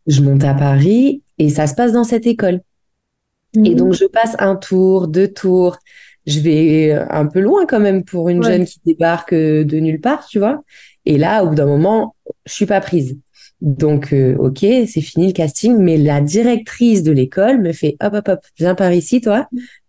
Je 0.06 0.22
monte 0.22 0.44
à 0.44 0.54
Paris 0.54 1.22
et 1.38 1.50
ça 1.50 1.68
se 1.68 1.76
passe 1.76 1.92
dans 1.92 2.04
cette 2.04 2.28
école. 2.28 2.62
Et 3.56 3.72
mhm. 3.72 3.76
donc, 3.76 3.94
je 3.94 4.06
passe 4.06 4.36
un 4.40 4.56
tour, 4.56 5.08
deux 5.08 5.28
tours. 5.28 5.78
Je 6.26 6.40
vais 6.42 6.92
un 6.92 7.26
peu 7.26 7.40
loin 7.40 7.66
quand 7.66 7.80
même 7.80 8.04
pour 8.04 8.30
une 8.30 8.44
jeune 8.44 8.66
qui 8.66 8.82
débarque 8.86 9.34
euh, 9.34 9.64
de 9.64 9.78
nulle 9.78 10.02
part, 10.02 10.28
tu 10.28 10.40
vois. 10.40 10.62
Et 11.06 11.18
là, 11.18 11.44
au 11.44 11.50
bout 11.50 11.56
d'un 11.56 11.66
moment, 11.66 12.16
je 12.46 12.54
suis 12.54 12.66
pas 12.66 12.82
prise. 12.82 13.18
Donc, 13.62 14.14
euh, 14.14 14.36
ok, 14.38 14.60
c'est 14.60 15.02
fini 15.02 15.28
le 15.28 15.34
casting, 15.34 15.78
mais 15.78 15.98
la 15.98 16.22
directrice 16.22 17.02
de 17.02 17.12
l'école 17.12 17.60
me 17.60 17.72
fait 17.72 17.98
hop, 18.04 18.14
hop, 18.14 18.28
hop, 18.28 18.40
viens 18.58 18.76
par 18.76 18.94
ici, 18.94 19.20
toi. 19.20 19.48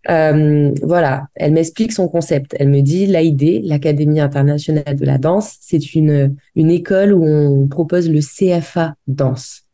Euh, 0.09 0.73
voilà, 0.83 1.27
elle 1.35 1.53
m'explique 1.53 1.93
son 1.93 2.09
concept. 2.09 2.57
Elle 2.59 2.71
me 2.71 2.81
dit 2.81 3.07
l'AID, 3.07 3.61
l'Académie 3.65 4.21
internationale 4.21 4.97
de 4.97 5.05
la 5.05 5.19
danse, 5.19 5.57
c'est 5.61 5.95
une, 5.95 6.35
une 6.57 6.71
école 6.71 7.13
où 7.13 7.25
on 7.27 7.69
propose 7.69 8.09
le 8.09 8.21
CFA 8.21 8.95
danse. 9.07 9.65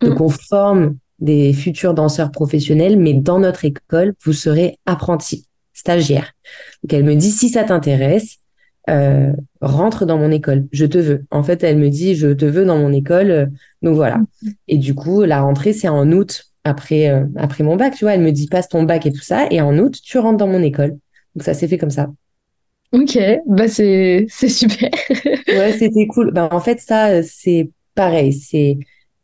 Donc, 0.00 0.18
mm. 0.18 0.22
on 0.22 0.28
forme 0.28 0.96
des 1.20 1.52
futurs 1.52 1.94
danseurs 1.94 2.30
professionnels, 2.30 2.98
mais 2.98 3.14
dans 3.14 3.38
notre 3.38 3.64
école, 3.64 4.14
vous 4.24 4.32
serez 4.32 4.78
apprenti, 4.86 5.46
stagiaire. 5.72 6.32
Donc 6.82 6.92
elle 6.92 7.04
me 7.04 7.14
dit, 7.14 7.30
si 7.30 7.48
ça 7.48 7.64
t'intéresse, 7.64 8.38
euh, 8.88 9.32
rentre 9.60 10.06
dans 10.06 10.18
mon 10.18 10.30
école, 10.30 10.66
je 10.72 10.86
te 10.86 10.98
veux. 10.98 11.24
En 11.30 11.42
fait, 11.42 11.62
elle 11.62 11.78
me 11.78 11.88
dit, 11.88 12.14
je 12.14 12.28
te 12.28 12.44
veux 12.44 12.64
dans 12.64 12.78
mon 12.78 12.92
école. 12.92 13.50
donc 13.82 13.94
voilà. 13.94 14.20
Et 14.66 14.78
du 14.78 14.94
coup, 14.94 15.22
la 15.22 15.40
rentrée, 15.40 15.72
c'est 15.72 15.88
en 15.88 16.10
août, 16.12 16.44
après, 16.64 17.08
euh, 17.08 17.24
après 17.36 17.64
mon 17.64 17.76
bac, 17.76 17.94
tu 17.94 18.04
vois. 18.04 18.14
Elle 18.14 18.22
me 18.22 18.32
dit, 18.32 18.48
passe 18.48 18.68
ton 18.68 18.82
bac 18.82 19.06
et 19.06 19.12
tout 19.12 19.22
ça, 19.22 19.46
et 19.50 19.60
en 19.60 19.76
août, 19.78 19.98
tu 20.02 20.18
rentres 20.18 20.38
dans 20.38 20.48
mon 20.48 20.62
école. 20.62 20.96
Donc 21.34 21.44
ça 21.44 21.54
s'est 21.54 21.68
fait 21.68 21.78
comme 21.78 21.90
ça. 21.90 22.10
Ok, 22.92 23.18
bah 23.46 23.68
c'est 23.68 24.26
super. 24.28 24.90
ouais, 25.48 25.72
c'était 25.78 26.06
cool. 26.06 26.32
Bah 26.32 26.48
en 26.50 26.60
fait 26.60 26.80
ça 26.80 27.22
c'est 27.22 27.70
pareil, 27.94 28.32
c'est 28.32 28.78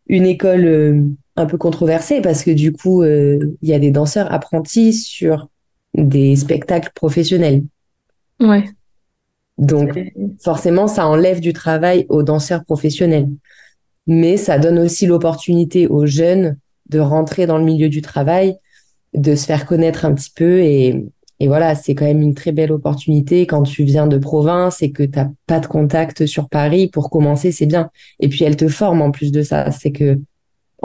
une 0.06 0.26
école 0.26 0.64
euh, 0.66 1.02
un 1.36 1.46
peu 1.46 1.56
controversée 1.56 2.20
parce 2.20 2.44
que 2.44 2.50
du 2.50 2.72
coup, 2.72 3.02
euh, 3.02 3.38
il 3.62 3.68
y 3.68 3.74
a 3.74 3.78
des 3.78 3.90
danseurs 3.90 4.32
apprentis 4.32 4.92
sur 4.92 5.48
des 5.94 6.36
spectacles 6.36 6.90
professionnels. 6.94 7.62
Ouais. 8.40 8.64
Donc, 9.58 9.98
forcément, 10.42 10.86
ça 10.86 11.06
enlève 11.06 11.40
du 11.40 11.52
travail 11.52 12.06
aux 12.08 12.22
danseurs 12.22 12.64
professionnels. 12.64 13.28
Mais 14.06 14.36
ça 14.36 14.58
donne 14.58 14.78
aussi 14.78 15.06
l'opportunité 15.06 15.86
aux 15.86 16.06
jeunes 16.06 16.58
de 16.90 16.98
rentrer 16.98 17.46
dans 17.46 17.58
le 17.58 17.64
milieu 17.64 17.88
du 17.88 18.02
travail, 18.02 18.56
de 19.14 19.34
se 19.34 19.46
faire 19.46 19.64
connaître 19.64 20.04
un 20.04 20.12
petit 20.12 20.32
peu. 20.34 20.60
Et, 20.60 21.06
et 21.40 21.46
voilà, 21.46 21.74
c'est 21.74 21.94
quand 21.94 22.04
même 22.04 22.20
une 22.20 22.34
très 22.34 22.52
belle 22.52 22.72
opportunité 22.72 23.46
quand 23.46 23.62
tu 23.62 23.84
viens 23.84 24.06
de 24.06 24.18
province 24.18 24.82
et 24.82 24.90
que 24.90 25.02
tu 25.02 25.18
n'as 25.18 25.30
pas 25.46 25.60
de 25.60 25.66
contact 25.66 26.26
sur 26.26 26.48
Paris. 26.48 26.88
Pour 26.88 27.08
commencer, 27.08 27.52
c'est 27.52 27.66
bien. 27.66 27.90
Et 28.20 28.28
puis, 28.28 28.44
elle 28.44 28.56
te 28.56 28.68
forme 28.68 29.02
en 29.02 29.10
plus 29.10 29.32
de 29.32 29.42
ça. 29.42 29.70
C'est 29.70 29.92
que 29.92 30.18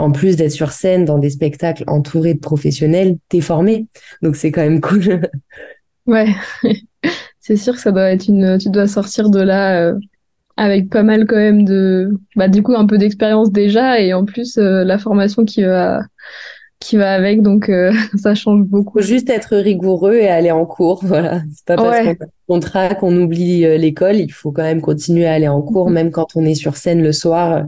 en 0.00 0.12
plus 0.12 0.36
d'être 0.36 0.52
sur 0.52 0.72
scène 0.72 1.04
dans 1.04 1.18
des 1.18 1.30
spectacles 1.30 1.84
entourés 1.86 2.34
de 2.34 2.40
professionnels, 2.40 3.18
t'es 3.28 3.42
formé. 3.42 3.86
Donc 4.22 4.34
c'est 4.34 4.50
quand 4.50 4.62
même 4.62 4.80
cool. 4.80 5.28
ouais, 6.06 6.28
c'est 7.40 7.56
sûr 7.56 7.74
que 7.74 7.80
ça 7.80 7.92
doit 7.92 8.10
être 8.10 8.28
une. 8.28 8.58
Tu 8.58 8.70
dois 8.70 8.86
sortir 8.86 9.30
de 9.30 9.40
là 9.40 9.80
euh, 9.80 9.94
avec 10.56 10.90
pas 10.90 11.02
mal 11.02 11.26
quand 11.26 11.36
même 11.36 11.64
de. 11.64 12.10
Bah 12.36 12.48
du 12.48 12.62
coup 12.62 12.74
un 12.74 12.86
peu 12.86 12.98
d'expérience 12.98 13.50
déjà 13.50 14.00
et 14.00 14.12
en 14.14 14.24
plus 14.24 14.58
euh, 14.58 14.84
la 14.84 14.98
formation 14.98 15.44
qui 15.44 15.62
va 15.62 16.02
qui 16.78 16.96
va 16.96 17.12
avec, 17.12 17.42
donc 17.42 17.68
euh, 17.68 17.92
ça 18.16 18.34
change 18.34 18.62
beaucoup. 18.62 19.00
Faut 19.00 19.06
juste 19.06 19.28
être 19.28 19.56
rigoureux 19.56 20.14
et 20.14 20.28
aller 20.28 20.50
en 20.50 20.64
cours, 20.64 21.04
voilà. 21.04 21.42
C'est 21.54 21.66
pas 21.66 21.76
parce 21.76 22.16
qu'on 22.46 22.60
a 22.60 22.94
qu'on 22.94 23.16
oublie 23.16 23.60
l'école, 23.78 24.16
il 24.16 24.32
faut 24.32 24.50
quand 24.50 24.62
même 24.62 24.80
continuer 24.80 25.26
à 25.26 25.34
aller 25.34 25.48
en 25.48 25.60
cours, 25.60 25.90
mm-hmm. 25.90 25.94
même 25.94 26.10
quand 26.10 26.28
on 26.36 26.44
est 26.44 26.54
sur 26.54 26.76
scène 26.76 27.02
le 27.02 27.12
soir 27.12 27.64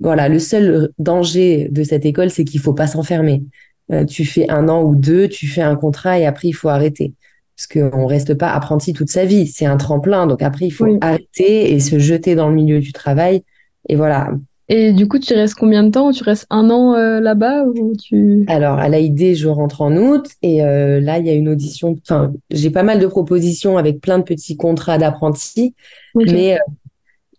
voilà, 0.00 0.28
le 0.28 0.38
seul 0.38 0.90
danger 0.98 1.68
de 1.70 1.82
cette 1.82 2.04
école, 2.04 2.30
c'est 2.30 2.44
qu'il 2.44 2.60
faut 2.60 2.74
pas 2.74 2.86
s'enfermer. 2.86 3.42
Euh, 3.90 4.04
tu 4.04 4.24
fais 4.24 4.48
un 4.50 4.68
an 4.68 4.82
ou 4.82 4.94
deux, 4.94 5.28
tu 5.28 5.46
fais 5.46 5.62
un 5.62 5.76
contrat 5.76 6.18
et 6.18 6.26
après 6.26 6.48
il 6.48 6.52
faut 6.52 6.68
arrêter. 6.68 7.14
Parce 7.58 7.66
qu'on 7.66 8.06
reste 8.06 8.34
pas 8.34 8.52
apprenti 8.52 8.92
toute 8.92 9.10
sa 9.10 9.24
vie. 9.24 9.48
C'est 9.48 9.66
un 9.66 9.76
tremplin. 9.76 10.28
Donc 10.28 10.42
après, 10.42 10.66
il 10.66 10.70
faut 10.70 10.86
arrêter 11.00 11.72
et 11.72 11.80
se 11.80 11.98
jeter 11.98 12.36
dans 12.36 12.48
le 12.48 12.54
milieu 12.54 12.78
du 12.78 12.92
travail. 12.92 13.42
Et 13.88 13.96
voilà. 13.96 14.30
Et 14.68 14.92
du 14.92 15.08
coup, 15.08 15.18
tu 15.18 15.34
restes 15.34 15.56
combien 15.56 15.82
de 15.82 15.90
temps? 15.90 16.12
Tu 16.12 16.22
restes 16.22 16.46
un 16.50 16.70
an 16.70 16.94
euh, 16.94 17.18
là-bas 17.18 17.64
ou 17.64 17.94
tu 17.96 18.44
Alors, 18.46 18.78
à 18.78 18.88
l'AID, 18.88 19.34
je 19.34 19.48
rentre 19.48 19.80
en 19.80 19.96
août 19.96 20.28
et 20.42 20.62
euh, 20.62 21.00
là, 21.00 21.18
il 21.18 21.26
y 21.26 21.30
a 21.30 21.32
une 21.32 21.48
audition. 21.48 21.96
Enfin, 22.02 22.32
j'ai 22.50 22.70
pas 22.70 22.84
mal 22.84 23.00
de 23.00 23.06
propositions 23.08 23.76
avec 23.76 24.00
plein 24.00 24.18
de 24.18 24.24
petits 24.24 24.56
contrats 24.56 24.98
d'apprentis, 24.98 25.74
mais 26.14 26.58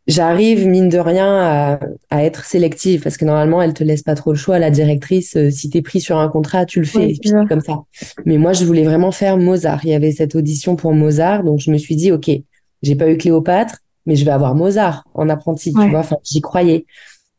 j'arrive 0.09 0.67
mine 0.67 0.89
de 0.89 0.97
rien 0.97 1.79
à, 2.09 2.23
être 2.23 2.43
sélective 2.43 3.01
parce 3.03 3.15
que 3.15 3.25
normalement 3.25 3.61
elle 3.61 3.73
te 3.73 3.83
laisse 3.83 4.01
pas 4.01 4.15
trop 4.15 4.31
le 4.31 4.37
choix. 4.37 4.59
La 4.59 4.71
directrice 4.71 5.37
euh, 5.37 5.51
si 5.51 5.69
t'es 5.69 5.81
pris 5.81 6.01
sur 6.01 6.17
un 6.17 6.27
contrat 6.27 6.65
tu 6.65 6.79
le 6.79 6.85
fais 6.85 7.13
comme 7.47 7.61
ça. 7.61 7.83
Mais 8.25 8.37
moi 8.37 8.51
je 8.51 8.65
voulais 8.65 8.83
vraiment 8.83 9.11
faire 9.11 9.37
Mozart. 9.37 9.85
Il 9.85 9.91
y 9.91 9.93
avait 9.93 10.11
cette 10.11 10.35
audition 10.35 10.75
pour 10.75 10.93
Mozart 10.93 11.43
donc 11.43 11.59
je 11.59 11.71
me 11.71 11.77
suis 11.77 11.95
dit 11.95 12.11
ok 12.11 12.29
j'ai 12.81 12.95
pas 12.95 13.09
eu 13.09 13.17
Cléopâtre 13.17 13.77
mais 14.05 14.15
je 14.15 14.25
vais 14.25 14.31
avoir 14.31 14.55
Mozart 14.55 15.03
en 15.13 15.29
apprenti 15.29 15.71
tu 15.71 15.89
vois 15.89 15.99
enfin 15.99 16.17
j'y 16.23 16.41
croyais. 16.41 16.85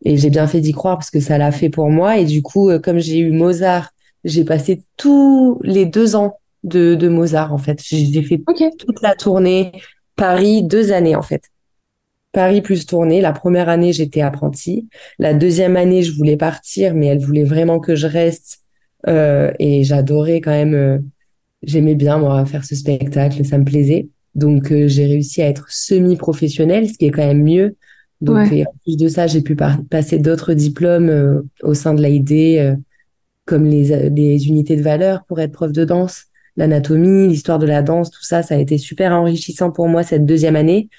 Et 0.05 0.17
j'ai 0.17 0.31
bien 0.31 0.47
fait 0.47 0.61
d'y 0.61 0.73
croire 0.73 0.97
parce 0.97 1.11
que 1.11 1.21
ça 1.21 1.37
l'a 1.37 1.53
fait 1.53 1.69
pour 1.69 1.91
moi. 1.91 2.19
Et 2.19 2.25
du 2.25 2.41
coup 2.41 2.71
euh, 2.71 2.79
comme 2.79 2.99
j'ai 2.99 3.19
eu 3.19 3.33
Mozart 3.33 3.91
j'ai 4.23 4.45
passé 4.45 4.83
tous 4.97 5.59
les 5.63 5.87
deux 5.87 6.15
ans 6.15 6.39
de, 6.63 6.95
de 6.95 7.09
Mozart 7.09 7.53
en 7.53 7.59
fait. 7.59 7.81
J'ai 7.83 8.23
fait 8.23 8.41
toute 8.79 9.03
la 9.03 9.15
tournée 9.17 9.73
Paris 10.15 10.63
deux 10.63 10.93
années 10.93 11.17
en 11.17 11.23
fait 11.23 11.43
Paris 12.33 12.61
plus 12.61 12.87
tournée. 12.87 13.21
La 13.21 13.33
première 13.33 13.69
année, 13.69 13.93
j'étais 13.93 14.21
apprentie. 14.21 14.89
La 15.19 15.35
deuxième 15.35 15.77
année, 15.77 16.03
je 16.03 16.13
voulais 16.17 16.37
partir, 16.37 16.95
mais 16.95 17.07
elle 17.07 17.19
voulait 17.19 17.45
vraiment 17.45 17.81
que 17.81 17.95
je 17.95 18.07
reste. 18.07 18.61
Euh, 19.09 19.51
et 19.59 19.83
j'adorais 19.83 20.41
quand 20.41 20.51
même, 20.51 20.75
euh, 20.75 20.99
j'aimais 21.63 21.95
bien 21.95 22.19
moi 22.19 22.45
faire 22.45 22.65
ce 22.65 22.75
spectacle, 22.75 23.45
ça 23.45 23.59
me 23.59 23.65
plaisait. 23.65 24.09
Donc 24.35 24.71
euh, 24.71 24.89
j'ai 24.89 25.07
réussi 25.07 25.43
à 25.43 25.49
être 25.49 25.71
semi-professionnelle, 25.71 26.89
ce 26.89 26.99
qui 26.99 27.07
est 27.07 27.11
quand 27.11 27.27
même 27.27 27.43
mieux. 27.43 27.77
Donc 28.21 28.53
en 28.53 28.75
plus 28.85 28.99
de 28.99 29.09
ça, 29.09 29.27
j'ai 29.27 29.41
pu 29.41 29.57
passer 29.89 30.19
d'autres 30.19 30.53
diplômes 30.53 31.43
au 31.63 31.73
sein 31.73 31.95
de 31.95 32.03
l'AID, 32.03 32.77
comme 33.47 33.65
les, 33.65 34.11
les 34.11 34.47
unités 34.47 34.77
de 34.77 34.83
valeur 34.83 35.25
pour 35.25 35.41
être 35.41 35.53
prof 35.53 35.73
de 35.73 35.87
danse, 35.87 36.27
l'anatomie, 36.59 37.29
l'histoire 37.29 37.59
de 37.59 37.65
la 37.65 37.81
danse, 37.81 38.11
tout 38.11 38.23
ça, 38.23 38.43
ça 38.43 38.57
a 38.57 38.59
été 38.59 38.77
super 38.77 39.13
enrichissant 39.13 39.71
pour 39.71 39.89
moi 39.89 40.03
cette 40.03 40.27
deuxième 40.27 40.57
année. 40.57 40.91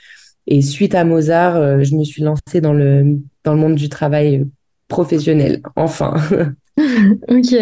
Et 0.47 0.61
suite 0.61 0.95
à 0.95 1.03
Mozart, 1.03 1.55
euh, 1.55 1.83
je 1.83 1.95
me 1.95 2.03
suis 2.03 2.23
lancée 2.23 2.61
dans 2.61 2.73
le, 2.73 3.19
dans 3.43 3.53
le 3.53 3.59
monde 3.59 3.75
du 3.75 3.89
travail 3.89 4.45
professionnel, 4.87 5.61
enfin. 5.75 6.15
ok. 7.29 7.55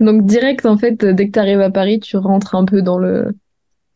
Donc 0.00 0.24
direct, 0.26 0.64
en 0.66 0.78
fait, 0.78 1.04
dès 1.04 1.26
que 1.26 1.32
tu 1.32 1.38
arrives 1.38 1.60
à 1.60 1.70
Paris, 1.70 2.00
tu 2.00 2.16
rentres 2.16 2.54
un 2.54 2.64
peu 2.64 2.82
dans 2.82 2.98
le 2.98 3.34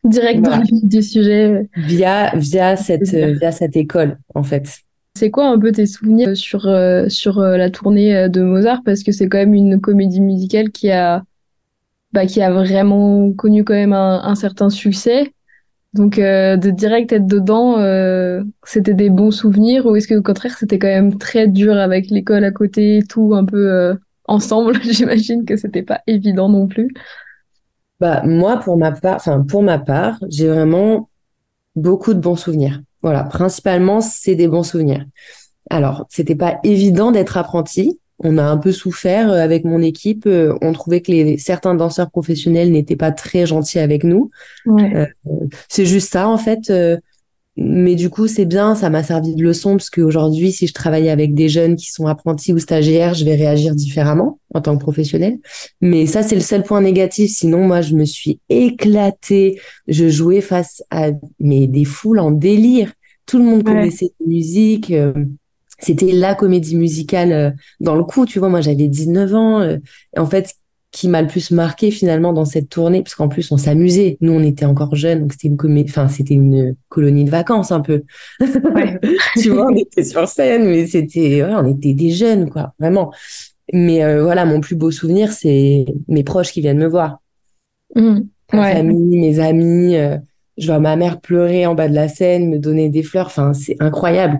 direct 0.03 0.41
dans 0.41 0.57
le 0.57 0.63
vif 0.63 0.85
du 0.85 1.01
sujet. 1.01 1.69
Via, 1.75 2.31
via, 2.35 2.75
cette, 2.75 3.09
via 3.09 3.51
cette 3.51 3.75
école, 3.75 4.17
en 4.33 4.43
fait. 4.43 4.83
C'est 5.17 5.31
quoi 5.31 5.47
un 5.47 5.57
peu 5.57 5.71
tes 5.71 5.85
souvenirs 5.85 6.35
sur, 6.35 6.67
euh, 6.67 7.07
sur 7.07 7.39
euh, 7.39 7.55
la 7.55 7.69
tournée 7.69 8.15
euh, 8.15 8.27
de 8.27 8.41
Mozart? 8.41 8.81
Parce 8.83 9.01
que 9.01 9.13
c'est 9.13 9.29
quand 9.29 9.37
même 9.37 9.53
une 9.53 9.79
comédie 9.79 10.19
musicale 10.19 10.71
qui 10.71 10.91
a, 10.91 11.23
bah, 12.11 12.25
qui 12.25 12.41
a 12.41 12.51
vraiment 12.51 13.31
connu 13.31 13.63
quand 13.63 13.73
même 13.73 13.93
un, 13.93 14.21
un 14.23 14.35
certain 14.35 14.69
succès. 14.69 15.31
Donc 15.95 16.17
de 16.17 16.69
direct 16.69 17.11
être 17.11 17.25
dedans, 17.25 17.77
c'était 18.63 18.93
des 18.93 19.09
bons 19.09 19.31
souvenirs 19.31 19.85
ou 19.85 19.95
est-ce 19.95 20.07
que 20.07 20.15
au 20.15 20.21
contraire 20.21 20.57
c'était 20.57 20.77
quand 20.77 20.87
même 20.87 21.17
très 21.17 21.47
dur 21.47 21.75
avec 21.75 22.09
l'école 22.09 22.43
à 22.43 22.51
côté, 22.51 23.01
tout 23.09 23.33
un 23.33 23.45
peu 23.45 23.97
ensemble? 24.25 24.79
J'imagine 24.83 25.45
que 25.45 25.55
c'était 25.55 25.83
pas 25.83 26.01
évident 26.05 26.49
non 26.49 26.67
plus. 26.67 26.89
Bah 27.99 28.21
moi 28.25 28.57
pour 28.57 28.77
ma 28.77 28.91
part, 28.91 29.15
enfin 29.15 29.41
pour 29.47 29.63
ma 29.63 29.79
part, 29.79 30.19
j'ai 30.29 30.47
vraiment 30.47 31.09
beaucoup 31.75 32.13
de 32.13 32.19
bons 32.19 32.35
souvenirs. 32.35 32.81
Voilà, 33.01 33.23
principalement, 33.23 34.01
c'est 34.01 34.35
des 34.35 34.47
bons 34.47 34.63
souvenirs. 34.63 35.05
Alors, 35.69 36.05
c'était 36.09 36.35
pas 36.35 36.59
évident 36.63 37.11
d'être 37.11 37.37
apprenti. 37.37 37.99
On 38.19 38.37
a 38.37 38.43
un 38.43 38.57
peu 38.57 38.71
souffert 38.71 39.31
euh, 39.31 39.39
avec 39.39 39.65
mon 39.65 39.81
équipe. 39.81 40.25
Euh, 40.25 40.57
on 40.61 40.71
trouvait 40.71 41.01
que 41.01 41.11
les, 41.11 41.37
certains 41.37 41.75
danseurs 41.75 42.09
professionnels 42.09 42.71
n'étaient 42.71 42.95
pas 42.95 43.11
très 43.11 43.45
gentils 43.45 43.79
avec 43.79 44.03
nous. 44.03 44.29
Euh, 44.67 45.05
c'est 45.67 45.85
juste 45.85 46.11
ça, 46.11 46.29
en 46.29 46.37
fait. 46.37 46.71
mais 47.57 47.95
du 47.95 48.09
coup, 48.09 48.27
c'est 48.27 48.45
bien. 48.45 48.75
Ça 48.75 48.89
m'a 48.89 49.03
servi 49.03 49.35
de 49.35 49.43
leçon 49.43 49.71
parce 49.71 49.89
qu'aujourd'hui, 49.89 50.51
si 50.53 50.65
je 50.67 50.73
travaillais 50.73 51.09
avec 51.09 51.33
des 51.33 51.49
jeunes 51.49 51.75
qui 51.75 51.91
sont 51.91 52.07
apprentis 52.07 52.53
ou 52.53 52.59
stagiaires, 52.59 53.13
je 53.15 53.25
vais 53.25 53.35
réagir 53.35 53.75
différemment 53.75 54.39
en 54.53 54.61
tant 54.61 54.77
que 54.77 54.81
professionnel. 54.81 55.37
Mais 55.81 56.05
ça, 56.05 56.23
c'est 56.23 56.35
le 56.35 56.41
seul 56.41 56.63
point 56.63 56.81
négatif. 56.81 57.31
Sinon, 57.31 57.67
moi, 57.67 57.81
je 57.81 57.95
me 57.95 58.05
suis 58.05 58.39
éclatée. 58.47 59.59
Je 59.87 60.07
jouais 60.07 60.41
face 60.41 60.81
à 60.89 61.09
mais 61.39 61.67
des 61.67 61.85
foules 61.85 62.19
en 62.19 62.31
délire. 62.31 62.93
Tout 63.25 63.39
le 63.39 63.43
monde 63.43 63.63
connaissait 63.63 64.11
la 64.21 64.27
musique. 64.27 64.93
Euh, 65.79 65.83
c'était 65.85 66.11
la 66.11 66.35
comédie 66.35 66.75
musicale 66.75 67.31
euh, 67.31 67.51
dans 67.79 67.95
le 67.95 68.03
coup, 68.03 68.25
tu 68.25 68.39
vois. 68.39 68.49
Moi, 68.49 68.61
j'avais 68.61 68.87
19 68.87 69.33
ans. 69.33 69.61
Euh, 69.61 69.77
en 70.17 70.25
fait, 70.25 70.55
qui 70.91 71.09
m'a 71.09 71.21
le 71.21 71.27
plus 71.27 71.51
marqué 71.51 71.91
finalement 71.91 72.31
dans 72.31 72.45
cette 72.45 72.69
tournée, 72.69 73.03
parce 73.03 73.15
qu'en 73.15 73.27
plus 73.27 73.51
on 73.51 73.57
s'amusait. 73.57 74.17
Nous, 74.21 74.31
on 74.31 74.41
était 74.41 74.63
encore 74.63 74.95
jeunes, 74.95 75.21
donc 75.21 75.33
c'était 75.33 75.49
une 75.49 75.57
comédie, 75.57 75.89
enfin 75.89 76.07
c'était 76.07 76.35
une 76.35 76.77
colonie 76.87 77.25
de 77.25 77.29
vacances 77.29 77.73
un 77.73 77.81
peu. 77.81 78.03
tu 79.41 79.49
vois, 79.49 79.67
on 79.69 79.75
était 79.75 80.05
sur 80.05 80.25
scène, 80.29 80.63
mais 80.69 80.87
c'était, 80.87 81.43
ouais, 81.43 81.53
on 81.53 81.67
était 81.67 81.93
des 81.93 82.11
jeunes, 82.11 82.49
quoi, 82.49 82.73
vraiment. 82.79 83.11
Mais 83.73 84.21
voilà, 84.21 84.45
mon 84.45 84.61
plus 84.61 84.75
beau 84.75 84.89
souvenir, 84.89 85.33
c'est 85.33 85.85
mes 86.07 86.23
proches 86.23 86.53
qui 86.53 86.61
viennent 86.61 86.77
me 86.77 86.87
voir, 86.87 87.17
mmh. 87.95 88.19
ma 88.53 88.71
famille, 88.71 89.19
mes 89.19 89.39
amis 89.39 89.97
je 90.57 90.67
vois 90.67 90.79
ma 90.79 90.95
mère 90.95 91.19
pleurer 91.19 91.65
en 91.65 91.75
bas 91.75 91.87
de 91.87 91.95
la 91.95 92.07
scène, 92.07 92.49
me 92.49 92.59
donner 92.59 92.89
des 92.89 93.03
fleurs. 93.03 93.27
Enfin, 93.27 93.53
c'est 93.53 93.75
incroyable. 93.79 94.39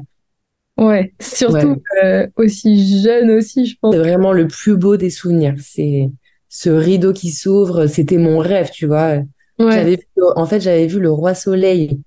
Ouais, 0.77 1.13
surtout 1.21 1.81
euh, 2.03 2.27
aussi 2.35 3.01
jeune 3.01 3.31
aussi, 3.31 3.65
je 3.65 3.75
pense. 3.79 3.93
C'est 3.93 3.99
vraiment 3.99 4.33
le 4.33 4.47
plus 4.47 4.75
beau 4.75 4.97
des 4.97 5.09
souvenirs. 5.09 5.55
C'est 5.61 6.09
ce 6.49 6.69
rideau 6.69 7.13
qui 7.13 7.31
s'ouvre. 7.31 7.87
C'était 7.87 8.17
mon 8.17 8.39
rêve, 8.39 8.69
tu 8.71 8.85
vois. 8.85 9.19
Ouais. 9.57 9.97
en 10.35 10.45
fait, 10.45 10.59
j'avais 10.59 10.87
vu 10.87 10.99
le 10.99 11.09
Roi 11.09 11.33
Soleil 11.33 12.01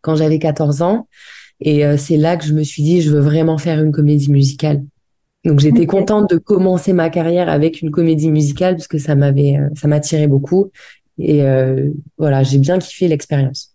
quand 0.00 0.14
j'avais 0.14 0.38
14 0.38 0.82
ans. 0.82 1.08
Et 1.60 1.84
euh, 1.84 1.96
c'est 1.96 2.16
là 2.16 2.36
que 2.36 2.44
je 2.44 2.54
me 2.54 2.62
suis 2.62 2.82
dit, 2.82 3.02
je 3.02 3.10
veux 3.10 3.20
vraiment 3.20 3.58
faire 3.58 3.82
une 3.82 3.92
comédie 3.92 4.30
musicale. 4.30 4.84
Donc 5.44 5.60
j'étais 5.60 5.86
contente 5.86 6.30
de 6.30 6.36
commencer 6.36 6.92
ma 6.92 7.10
carrière 7.10 7.48
avec 7.48 7.80
une 7.80 7.90
comédie 7.90 8.30
musicale 8.30 8.76
parce 8.76 8.88
que 8.88 8.98
ça 8.98 9.14
m'avait, 9.14 9.56
euh, 9.56 9.68
ça 9.74 9.88
m'attirait 9.88 10.26
beaucoup. 10.26 10.70
Et 11.18 11.42
euh, 11.42 11.90
voilà, 12.16 12.42
j'ai 12.42 12.58
bien 12.58 12.78
kiffé 12.78 13.08
l'expérience. 13.08 13.74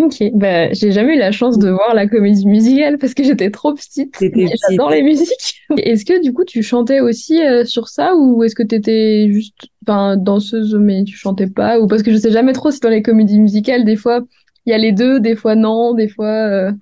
Ok, 0.00 0.22
bah, 0.32 0.72
j'ai 0.72 0.92
jamais 0.92 1.16
eu 1.16 1.18
la 1.18 1.30
chance 1.30 1.58
de 1.58 1.68
voir 1.68 1.94
la 1.94 2.06
comédie 2.06 2.46
musicale 2.46 2.96
parce 2.96 3.12
que 3.12 3.22
j'étais 3.22 3.50
trop 3.50 3.74
petite. 3.74 4.16
J'adore 4.20 4.90
les 4.90 5.02
musiques. 5.02 5.60
Est-ce 5.76 6.06
que 6.06 6.22
du 6.22 6.32
coup 6.32 6.44
tu 6.44 6.62
chantais 6.62 7.00
aussi 7.00 7.44
euh, 7.44 7.66
sur 7.66 7.88
ça 7.88 8.14
ou 8.16 8.42
est-ce 8.42 8.54
que 8.54 8.62
tu 8.62 8.74
étais 8.74 9.30
juste 9.30 9.68
danseuse 9.84 10.74
mais 10.74 11.04
tu 11.04 11.16
chantais 11.16 11.48
pas 11.48 11.78
Ou 11.78 11.86
parce 11.86 12.02
que 12.02 12.12
je 12.12 12.16
sais 12.16 12.30
jamais 12.30 12.52
trop 12.54 12.70
si 12.70 12.80
dans 12.80 12.88
les 12.88 13.02
comédies 13.02 13.38
musicales, 13.38 13.84
des 13.84 13.96
fois 13.96 14.22
il 14.66 14.70
y 14.70 14.72
a 14.72 14.78
les 14.78 14.92
deux, 14.92 15.20
des 15.20 15.36
fois 15.36 15.54
non, 15.54 15.94
des 15.94 16.08
fois. 16.08 16.26
Euh... 16.26 16.72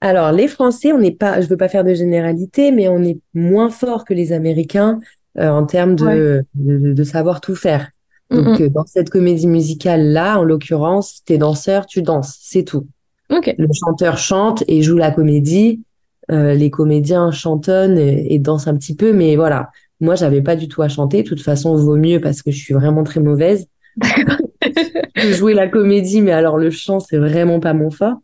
Alors 0.00 0.32
les 0.32 0.48
Français, 0.48 0.92
on 0.92 0.98
n'est 0.98 1.14
pas, 1.14 1.40
je 1.40 1.46
veux 1.46 1.56
pas 1.56 1.68
faire 1.68 1.84
de 1.84 1.94
généralité, 1.94 2.72
mais 2.72 2.88
on 2.88 3.02
est 3.02 3.20
moins 3.34 3.70
fort 3.70 4.04
que 4.04 4.14
les 4.14 4.32
Américains 4.32 4.98
euh, 5.38 5.48
en 5.48 5.64
termes 5.64 5.94
de, 5.94 6.44
de, 6.54 6.92
de, 6.92 7.04
savoir 7.04 7.40
tout 7.40 7.54
faire. 7.54 7.90
Donc, 8.30 8.60
euh, 8.60 8.68
dans 8.68 8.84
cette 8.86 9.10
comédie 9.10 9.46
musicale-là, 9.46 10.38
en 10.38 10.42
l'occurrence, 10.42 11.22
t'es 11.24 11.38
danseur, 11.38 11.86
tu 11.86 12.02
danses, 12.02 12.36
c'est 12.40 12.64
tout. 12.64 12.86
Le 13.30 13.68
chanteur 13.72 14.18
chante 14.18 14.64
et 14.68 14.82
joue 14.82 14.96
la 14.96 15.10
comédie. 15.10 15.82
Euh, 16.30 16.54
les 16.54 16.70
comédiens 16.70 17.30
chantonnent 17.30 17.98
et, 17.98 18.38
dansent 18.38 18.66
un 18.66 18.76
petit 18.76 18.96
peu, 18.96 19.12
mais 19.12 19.36
voilà. 19.36 19.70
Moi, 20.00 20.14
j'avais 20.14 20.42
pas 20.42 20.56
du 20.56 20.68
tout 20.68 20.82
à 20.82 20.88
chanter. 20.88 21.22
De 21.22 21.28
toute 21.28 21.42
façon, 21.42 21.76
vaut 21.76 21.96
mieux 21.96 22.20
parce 22.20 22.42
que 22.42 22.50
je 22.50 22.58
suis 22.58 22.74
vraiment 22.74 23.04
très 23.04 23.20
mauvaise. 23.20 23.68
jouais 25.16 25.54
la 25.54 25.68
comédie, 25.68 26.20
mais 26.20 26.32
alors 26.32 26.58
le 26.58 26.70
chant, 26.70 27.00
c'est 27.00 27.16
vraiment 27.16 27.60
pas 27.60 27.72
mon 27.72 27.90
fort. 27.90 28.16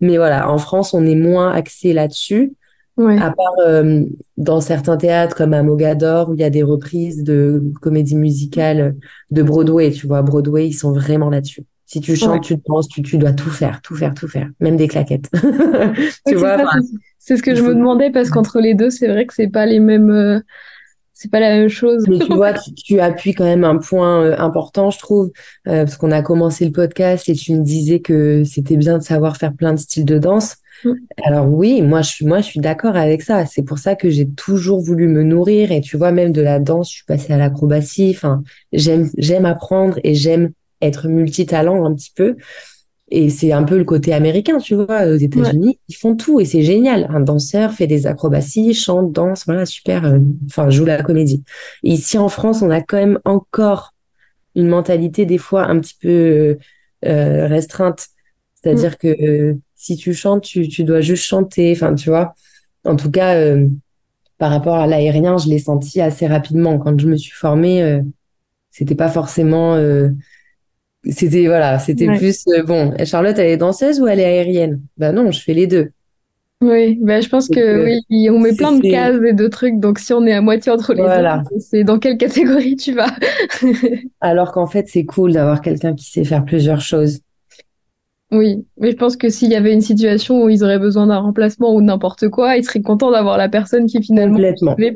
Mais 0.00 0.16
voilà, 0.16 0.50
en 0.50 0.58
France, 0.58 0.94
on 0.94 1.04
est 1.04 1.16
moins 1.16 1.52
axé 1.52 1.92
là-dessus. 1.92 2.52
À 3.06 3.30
part 3.30 3.54
euh, 3.64 4.02
dans 4.36 4.60
certains 4.60 4.96
théâtres 4.96 5.36
comme 5.36 5.54
à 5.54 5.62
Mogador 5.62 6.30
où 6.30 6.34
il 6.34 6.40
y 6.40 6.44
a 6.44 6.50
des 6.50 6.64
reprises 6.64 7.22
de 7.22 7.62
comédies 7.80 8.16
musicales 8.16 8.96
de 9.30 9.42
Broadway, 9.42 9.92
tu 9.92 10.06
vois, 10.06 10.22
Broadway, 10.22 10.68
ils 10.68 10.74
sont 10.74 10.92
vraiment 10.92 11.30
là-dessus. 11.30 11.64
Si 11.86 12.00
tu 12.00 12.16
chantes, 12.16 12.42
tu 12.42 12.56
danses, 12.66 12.88
tu, 12.88 13.02
tu 13.02 13.16
dois 13.16 13.32
tout 13.32 13.50
faire, 13.50 13.80
tout 13.82 13.94
faire, 13.94 14.14
tout 14.14 14.28
faire, 14.28 14.50
même 14.60 14.76
des 14.76 14.88
claquettes. 14.88 15.30
tu 16.26 16.34
vois, 16.34 16.58
c'est 17.18 17.36
ce 17.36 17.42
que 17.42 17.54
je 17.54 17.62
me 17.62 17.74
demandais 17.74 18.10
parce 18.10 18.30
qu'entre 18.30 18.60
les 18.60 18.74
deux, 18.74 18.90
c'est 18.90 19.08
vrai 19.08 19.26
que 19.26 19.32
c'est 19.32 19.48
pas 19.48 19.64
les 19.64 19.80
mêmes, 19.80 20.10
euh, 20.10 20.40
c'est 21.14 21.30
pas 21.30 21.40
la 21.40 21.50
même 21.50 21.68
chose. 21.68 22.04
Mais 22.08 22.18
tu 22.18 22.34
vois, 22.34 22.52
tu, 22.84 23.00
appuies 23.00 23.32
quand 23.32 23.44
même 23.44 23.64
un 23.64 23.78
point 23.78 24.22
euh, 24.22 24.36
important, 24.38 24.90
je 24.90 24.98
trouve, 24.98 25.30
parce 25.64 25.96
qu'on 25.96 26.10
a 26.10 26.20
commencé 26.20 26.66
le 26.66 26.72
podcast 26.72 27.28
et 27.28 27.34
tu 27.34 27.54
me 27.54 27.62
disais 27.62 28.00
que 28.00 28.42
c'était 28.44 28.76
bien 28.76 28.98
de 28.98 29.02
savoir 29.02 29.36
faire 29.36 29.54
plein 29.54 29.72
de 29.72 29.78
styles 29.78 30.04
de 30.04 30.18
danse. 30.18 30.56
Mm. 30.84 30.92
Alors 31.24 31.48
oui, 31.48 31.82
moi 31.82 32.02
je 32.02 32.10
suis 32.10 32.26
moi 32.26 32.40
je 32.40 32.46
suis 32.46 32.60
d'accord 32.60 32.96
avec 32.96 33.22
ça. 33.22 33.46
C'est 33.46 33.62
pour 33.62 33.78
ça 33.78 33.96
que 33.96 34.10
j'ai 34.10 34.28
toujours 34.28 34.80
voulu 34.80 35.08
me 35.08 35.22
nourrir 35.22 35.72
et 35.72 35.80
tu 35.80 35.96
vois 35.96 36.12
même 36.12 36.32
de 36.32 36.40
la 36.40 36.58
danse, 36.58 36.90
je 36.90 36.96
suis 36.96 37.04
passée 37.04 37.32
à 37.32 37.38
l'acrobatie. 37.38 38.12
Enfin, 38.14 38.42
j'aime 38.72 39.10
j'aime 39.16 39.46
apprendre 39.46 39.98
et 40.04 40.14
j'aime 40.14 40.52
être 40.80 41.08
multitalent 41.08 41.84
un 41.84 41.94
petit 41.94 42.12
peu. 42.14 42.36
Et 43.10 43.30
c'est 43.30 43.52
un 43.52 43.62
peu 43.62 43.78
le 43.78 43.84
côté 43.84 44.12
américain, 44.12 44.58
tu 44.58 44.74
vois, 44.74 45.06
aux 45.06 45.16
États-Unis, 45.16 45.78
ils 45.88 45.94
font 45.94 46.14
tout 46.14 46.40
et 46.40 46.44
c'est 46.44 46.62
génial. 46.62 47.06
Un 47.10 47.20
danseur 47.20 47.72
fait 47.72 47.86
des 47.86 48.06
acrobaties, 48.06 48.74
chante, 48.74 49.12
danse, 49.12 49.44
voilà, 49.46 49.64
super. 49.64 50.04
Euh, 50.04 50.18
enfin, 50.46 50.68
joue 50.68 50.84
la 50.84 51.02
comédie. 51.02 51.42
ici 51.82 52.18
en 52.18 52.28
France, 52.28 52.60
on 52.60 52.70
a 52.70 52.82
quand 52.82 52.98
même 52.98 53.18
encore 53.24 53.94
une 54.54 54.68
mentalité 54.68 55.24
des 55.24 55.38
fois 55.38 55.64
un 55.64 55.80
petit 55.80 55.96
peu 56.00 56.58
euh, 57.06 57.46
restreinte. 57.46 58.08
C'est-à-dire 58.60 58.92
mm. 58.92 58.96
que 58.96 59.56
si 59.76 59.96
tu 59.96 60.12
chantes, 60.12 60.42
tu, 60.42 60.68
tu 60.68 60.84
dois 60.84 61.00
juste 61.00 61.24
chanter. 61.24 61.72
Enfin, 61.72 61.94
tu 61.94 62.10
vois. 62.10 62.34
En 62.84 62.96
tout 62.96 63.10
cas, 63.10 63.36
euh, 63.36 63.66
par 64.38 64.50
rapport 64.50 64.76
à 64.76 64.86
l'aérien, 64.86 65.38
je 65.38 65.48
l'ai 65.48 65.58
senti 65.58 66.00
assez 66.00 66.26
rapidement. 66.26 66.78
Quand 66.78 66.98
je 66.98 67.06
me 67.06 67.16
suis 67.16 67.32
formée, 67.32 67.82
euh, 67.82 68.00
c'était 68.70 68.94
pas 68.94 69.08
forcément. 69.08 69.74
Euh, 69.74 70.08
c'était 71.04 71.46
voilà, 71.46 71.78
c'était 71.78 72.06
plus 72.06 72.44
bon. 72.66 72.92
Charlotte, 73.04 73.38
elle 73.38 73.50
est 73.50 73.56
danseuse 73.56 74.00
ou 74.00 74.06
elle 74.08 74.20
est 74.20 74.24
aérienne? 74.24 74.80
Ben 74.96 75.12
non, 75.12 75.30
je 75.30 75.40
fais 75.40 75.54
les 75.54 75.66
deux. 75.66 75.92
Oui, 76.60 76.98
ben 77.00 77.22
je 77.22 77.28
pense 77.28 77.48
que 77.48 77.84
oui, 77.84 78.28
on 78.30 78.40
met 78.40 78.52
plein 78.52 78.72
de 78.72 78.82
cases 78.82 79.22
et 79.24 79.32
de 79.32 79.46
trucs. 79.46 79.78
Donc 79.78 80.00
si 80.00 80.12
on 80.12 80.26
est 80.26 80.32
à 80.32 80.40
moitié 80.40 80.72
entre 80.72 80.92
les 80.92 81.02
deux, 81.02 81.58
c'est 81.60 81.84
dans 81.84 82.00
quelle 82.00 82.18
catégorie 82.18 82.74
tu 82.74 82.94
vas 82.94 83.10
Alors 84.20 84.50
qu'en 84.50 84.66
fait, 84.66 84.88
c'est 84.88 85.04
cool 85.04 85.32
d'avoir 85.32 85.60
quelqu'un 85.62 85.94
qui 85.94 86.10
sait 86.10 86.24
faire 86.24 86.44
plusieurs 86.44 86.80
choses. 86.80 87.20
Oui, 88.30 88.66
mais 88.78 88.90
je 88.90 88.96
pense 88.96 89.16
que 89.16 89.30
s'il 89.30 89.50
y 89.50 89.54
avait 89.54 89.72
une 89.72 89.80
situation 89.80 90.42
où 90.42 90.48
ils 90.50 90.62
auraient 90.62 90.78
besoin 90.78 91.06
d'un 91.06 91.18
remplacement 91.18 91.74
ou 91.74 91.80
n'importe 91.80 92.28
quoi, 92.28 92.56
ils 92.56 92.64
seraient 92.64 92.82
contents 92.82 93.10
d'avoir 93.10 93.38
la 93.38 93.48
personne 93.48 93.86
qui 93.86 94.02
finalement 94.02 94.38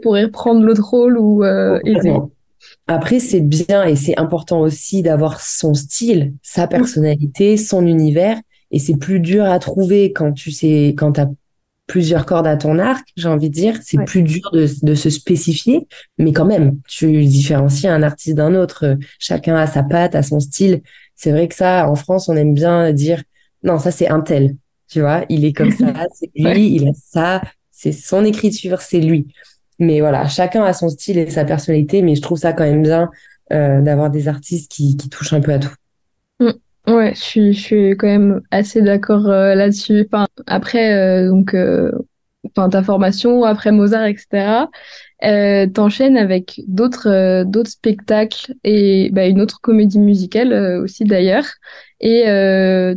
pourrait 0.02 0.24
reprendre 0.24 0.62
l'autre 0.62 0.86
rôle 0.86 1.16
ou 1.16 1.42
euh, 1.42 1.80
aider. 1.84 2.14
Après, 2.86 3.20
c'est 3.20 3.40
bien 3.40 3.84
et 3.84 3.96
c'est 3.96 4.18
important 4.18 4.60
aussi 4.60 5.02
d'avoir 5.02 5.40
son 5.40 5.72
style, 5.72 6.34
sa 6.42 6.66
personnalité, 6.66 7.56
son 7.56 7.86
univers. 7.86 8.38
Et 8.70 8.78
c'est 8.78 8.96
plus 8.96 9.20
dur 9.20 9.44
à 9.44 9.58
trouver 9.58 10.12
quand 10.12 10.32
tu 10.32 10.50
sais, 10.50 10.94
quand 10.96 11.18
as 11.18 11.28
plusieurs 11.86 12.24
cordes 12.24 12.46
à 12.46 12.56
ton 12.56 12.78
arc, 12.78 13.06
j'ai 13.16 13.28
envie 13.28 13.50
de 13.50 13.54
dire. 13.54 13.78
C'est 13.82 14.02
plus 14.04 14.22
dur 14.22 14.50
de, 14.52 14.66
de, 14.82 14.94
se 14.94 15.10
spécifier, 15.10 15.86
mais 16.18 16.32
quand 16.32 16.46
même, 16.46 16.78
tu 16.88 17.24
différencies 17.24 17.88
un 17.88 18.02
artiste 18.02 18.36
d'un 18.36 18.54
autre. 18.54 18.96
Chacun 19.18 19.56
a 19.56 19.66
sa 19.66 19.82
patte, 19.82 20.14
a 20.14 20.22
son 20.22 20.40
style. 20.40 20.82
C'est 21.14 21.30
vrai 21.30 21.48
que 21.48 21.54
ça, 21.54 21.88
en 21.88 21.94
France, 21.94 22.28
on 22.28 22.36
aime 22.36 22.54
bien 22.54 22.92
dire 22.92 23.22
non, 23.62 23.78
ça 23.78 23.90
c'est 23.90 24.08
un 24.08 24.20
tel. 24.20 24.56
Tu 24.88 25.00
vois, 25.00 25.24
il 25.28 25.44
est 25.44 25.52
comme 25.52 25.70
ça, 25.70 25.86
c'est 26.14 26.30
lui, 26.34 26.74
il 26.74 26.88
a 26.88 26.92
ça, 26.94 27.42
c'est 27.70 27.92
son 27.92 28.24
écriture, 28.24 28.82
c'est 28.82 29.00
lui. 29.00 29.28
Mais 29.78 30.00
voilà, 30.00 30.28
chacun 30.28 30.64
a 30.64 30.72
son 30.72 30.88
style 30.88 31.18
et 31.18 31.30
sa 31.30 31.44
personnalité, 31.44 32.02
mais 32.02 32.14
je 32.14 32.22
trouve 32.22 32.38
ça 32.38 32.52
quand 32.52 32.64
même 32.64 32.82
bien 32.82 33.10
euh, 33.52 33.80
d'avoir 33.80 34.10
des 34.10 34.28
artistes 34.28 34.70
qui, 34.70 34.96
qui 34.96 35.08
touchent 35.08 35.32
un 35.32 35.40
peu 35.40 35.52
à 35.52 35.58
tout. 35.58 35.74
Mm. 36.40 36.50
Ouais, 36.88 37.14
je 37.14 37.20
suis, 37.20 37.52
je 37.52 37.60
suis 37.60 37.90
quand 37.96 38.08
même 38.08 38.42
assez 38.50 38.82
d'accord 38.82 39.28
euh, 39.28 39.54
là-dessus. 39.54 40.06
Enfin, 40.06 40.26
après, 40.46 40.94
euh, 40.94 41.28
donc, 41.28 41.56
enfin, 42.44 42.68
ta 42.68 42.82
formation, 42.82 43.44
après 43.44 43.72
Mozart, 43.72 44.06
etc., 44.06 44.66
t'enchaînes 45.72 46.16
avec 46.16 46.60
d'autres 46.66 47.44
d'autres 47.44 47.70
spectacles 47.70 48.54
et 48.64 49.10
bah, 49.12 49.26
une 49.26 49.40
autre 49.40 49.60
comédie 49.60 50.00
musicale 50.00 50.80
aussi 50.82 51.04
d'ailleurs. 51.04 51.46
Et 52.00 52.24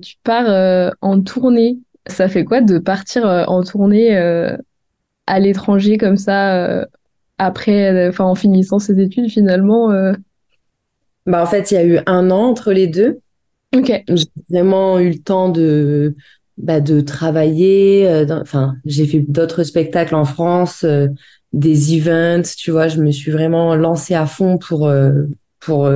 tu 0.02 0.16
pars 0.24 0.94
en 1.02 1.22
tournée. 1.22 1.78
Ça 2.08 2.28
fait 2.28 2.44
quoi 2.44 2.62
de 2.62 2.78
partir 2.78 3.26
en 3.26 3.64
tournée 3.64 4.16
à 5.28 5.40
l'étranger 5.40 5.98
comme 5.98 6.18
ça 6.18 6.88
après, 7.38 8.08
enfin, 8.08 8.26
en 8.26 8.36
finissant 8.36 8.80
ses 8.80 9.00
études 9.00 9.30
finalement 9.30 9.92
bah, 11.26 11.42
en 11.42 11.46
fait, 11.46 11.72
il 11.72 11.74
y 11.74 11.78
a 11.78 11.86
eu 11.86 12.00
un 12.06 12.30
an 12.30 12.44
entre 12.44 12.72
les 12.72 12.88
deux. 12.88 13.20
Ok. 13.76 14.04
J'ai 14.08 14.26
vraiment 14.50 15.00
eu 15.00 15.10
le 15.10 15.20
temps 15.20 15.50
de, 15.50 16.16
bah, 16.58 16.82
de 16.82 17.02
travailler. 17.02 18.08
Euh, 18.08 18.26
enfin, 18.42 18.76
j'ai 18.86 19.06
fait 19.06 19.20
d'autres 19.28 19.64
spectacles 19.64 20.16
en 20.16 20.26
France, 20.26 20.84
euh, 20.84 21.08
des 21.56 21.98
events, 21.98 22.56
tu 22.58 22.70
vois. 22.70 22.88
Je 22.88 23.02
me 23.02 23.12
suis 23.12 23.32
vraiment 23.32 23.76
lancée 23.76 24.14
à 24.14 24.28
fond 24.28 24.60
pour, 24.60 24.88
euh, 24.88 25.24
pour 25.60 25.90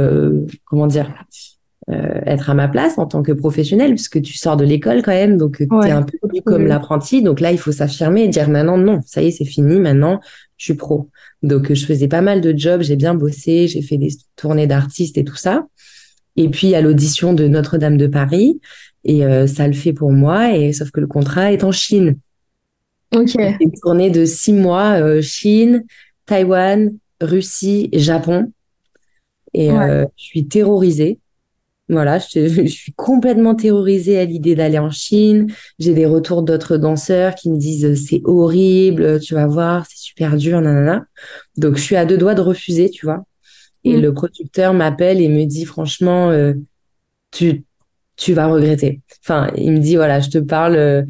comment 0.65 0.87
dire, 0.87 1.13
être 1.87 2.49
à 2.49 2.53
ma 2.53 2.67
place 2.67 2.97
en 2.97 3.05
tant 3.05 3.21
que 3.21 3.31
professionnelle, 3.31 3.91
puisque 3.91 4.21
tu 4.21 4.37
sors 4.37 4.57
de 4.57 4.63
l'école 4.63 5.01
quand 5.01 5.11
même, 5.11 5.37
donc 5.37 5.57
tu 5.57 5.87
es 5.87 5.91
un 5.91 6.03
peu 6.03 6.17
comme 6.45 6.65
l'apprenti. 6.65 7.21
Donc 7.21 7.39
là, 7.39 7.51
il 7.51 7.57
faut 7.57 7.71
s'affirmer 7.71 8.23
et 8.23 8.27
dire 8.27 8.49
maintenant, 8.49 8.77
non, 8.77 9.01
ça 9.05 9.21
y 9.21 9.27
est, 9.27 9.31
c'est 9.31 9.45
fini, 9.45 9.79
maintenant, 9.79 10.19
je 10.57 10.65
suis 10.65 10.73
pro. 10.73 11.09
Donc, 11.41 11.73
je 11.73 11.85
faisais 11.85 12.07
pas 12.07 12.21
mal 12.21 12.41
de 12.41 12.55
jobs, 12.55 12.81
j'ai 12.81 12.95
bien 12.95 13.15
bossé, 13.15 13.67
j'ai 13.67 13.81
fait 13.81 13.97
des 13.97 14.09
tournées 14.35 14.67
d'artistes 14.67 15.17
et 15.17 15.23
tout 15.23 15.35
ça. 15.35 15.65
Et 16.35 16.49
puis, 16.49 16.75
à 16.75 16.81
l'audition 16.81 17.33
de 17.33 17.47
Notre-Dame 17.47 17.97
de 17.97 18.07
Paris, 18.07 18.59
et 19.05 19.25
euh, 19.25 19.47
ça 19.47 19.67
le 19.67 19.73
fait 19.73 19.93
pour 19.93 20.11
moi, 20.11 20.55
et 20.55 20.73
sauf 20.73 20.91
que 20.91 20.99
le 20.99 21.07
contrat 21.07 21.51
est 21.53 21.63
en 21.63 21.71
Chine. 21.71 22.17
Ok. 23.15 23.35
Une 23.59 23.71
tournée 23.81 24.09
de 24.09 24.25
six 24.25 24.53
mois, 24.53 25.01
euh, 25.01 25.21
Chine, 25.21 25.83
Taïwan, 26.25 26.95
Russie, 27.21 27.89
Japon. 27.93 28.51
Et 29.53 29.71
euh, 29.71 30.05
je 30.15 30.23
suis 30.23 30.47
terrorisée. 30.47 31.19
Voilà, 31.89 32.19
je, 32.35 32.67
suis 32.67 32.93
complètement 32.93 33.55
terrorisée 33.55 34.19
à 34.19 34.25
l'idée 34.25 34.55
d'aller 34.55 34.77
en 34.77 34.91
Chine. 34.91 35.51
J'ai 35.79 35.93
des 35.93 36.05
retours 36.05 36.43
d'autres 36.43 36.77
danseurs 36.77 37.33
qui 37.33 37.49
me 37.49 37.57
disent 37.57 37.95
c'est 38.07 38.21
horrible, 38.25 39.19
tu 39.19 39.33
vas 39.33 39.47
voir, 39.47 39.85
c'est 39.89 39.97
super 39.97 40.37
dur, 40.37 40.61
nanana. 40.61 41.05
Donc 41.57 41.77
je 41.77 41.81
suis 41.81 41.95
à 41.95 42.05
deux 42.05 42.17
doigts 42.17 42.35
de 42.35 42.41
refuser, 42.41 42.91
tu 42.91 43.07
vois. 43.07 43.25
Et 43.83 43.97
mm. 43.97 44.01
le 44.01 44.13
producteur 44.13 44.73
m'appelle 44.73 45.19
et 45.19 45.29
me 45.29 45.45
dit 45.45 45.65
franchement, 45.65 46.29
euh, 46.29 46.53
tu 47.31 47.63
tu 48.17 48.33
vas 48.33 48.47
regretter. 48.47 49.01
Enfin, 49.23 49.49
il 49.55 49.71
me 49.71 49.79
dit 49.79 49.95
voilà, 49.95 50.19
je 50.19 50.29
te 50.29 50.37
parle. 50.37 51.07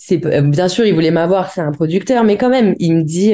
Euh, 0.00 0.18
c'est 0.18 0.26
euh, 0.26 0.42
bien 0.42 0.68
sûr, 0.68 0.86
il 0.86 0.94
voulait 0.94 1.10
m'avoir, 1.10 1.50
c'est 1.50 1.60
un 1.60 1.72
producteur, 1.72 2.24
mais 2.24 2.36
quand 2.36 2.50
même, 2.50 2.74
il 2.78 2.94
me 2.96 3.02
dit 3.02 3.32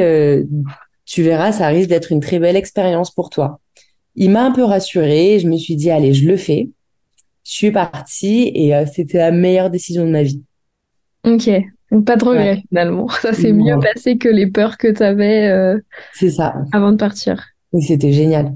tu 1.04 1.22
verras, 1.22 1.52
ça 1.52 1.68
risque 1.68 1.88
d'être 1.88 2.10
une 2.10 2.20
très 2.20 2.38
belle 2.38 2.56
expérience 2.56 3.10
pour 3.12 3.30
toi. 3.30 3.60
Il 4.16 4.30
m'a 4.30 4.44
un 4.44 4.50
peu 4.50 4.64
rassurée. 4.64 5.38
Je 5.38 5.46
me 5.46 5.56
suis 5.56 5.76
dit 5.76 5.90
allez, 5.90 6.12
je 6.14 6.26
le 6.26 6.36
fais 6.36 6.70
je 7.46 7.52
suis 7.52 7.70
partie 7.70 8.50
et 8.54 8.74
euh, 8.74 8.84
c'était 8.92 9.18
la 9.18 9.30
meilleure 9.30 9.70
décision 9.70 10.04
de 10.04 10.10
ma 10.10 10.24
vie. 10.24 10.42
Ok, 11.24 11.48
donc 11.92 12.04
pas 12.04 12.16
de 12.16 12.24
regret 12.24 12.62
finalement. 12.68 13.08
Ça 13.22 13.32
s'est 13.32 13.52
mieux 13.52 13.78
passé 13.78 14.18
que 14.18 14.28
les 14.28 14.48
peurs 14.48 14.76
que 14.76 14.88
tu 14.88 15.02
avais 15.02 15.48
euh, 15.48 15.78
C'est 16.12 16.30
ça. 16.30 16.56
avant 16.72 16.90
de 16.90 16.96
partir. 16.96 17.46
C'était 17.80 18.12
génial. 18.12 18.52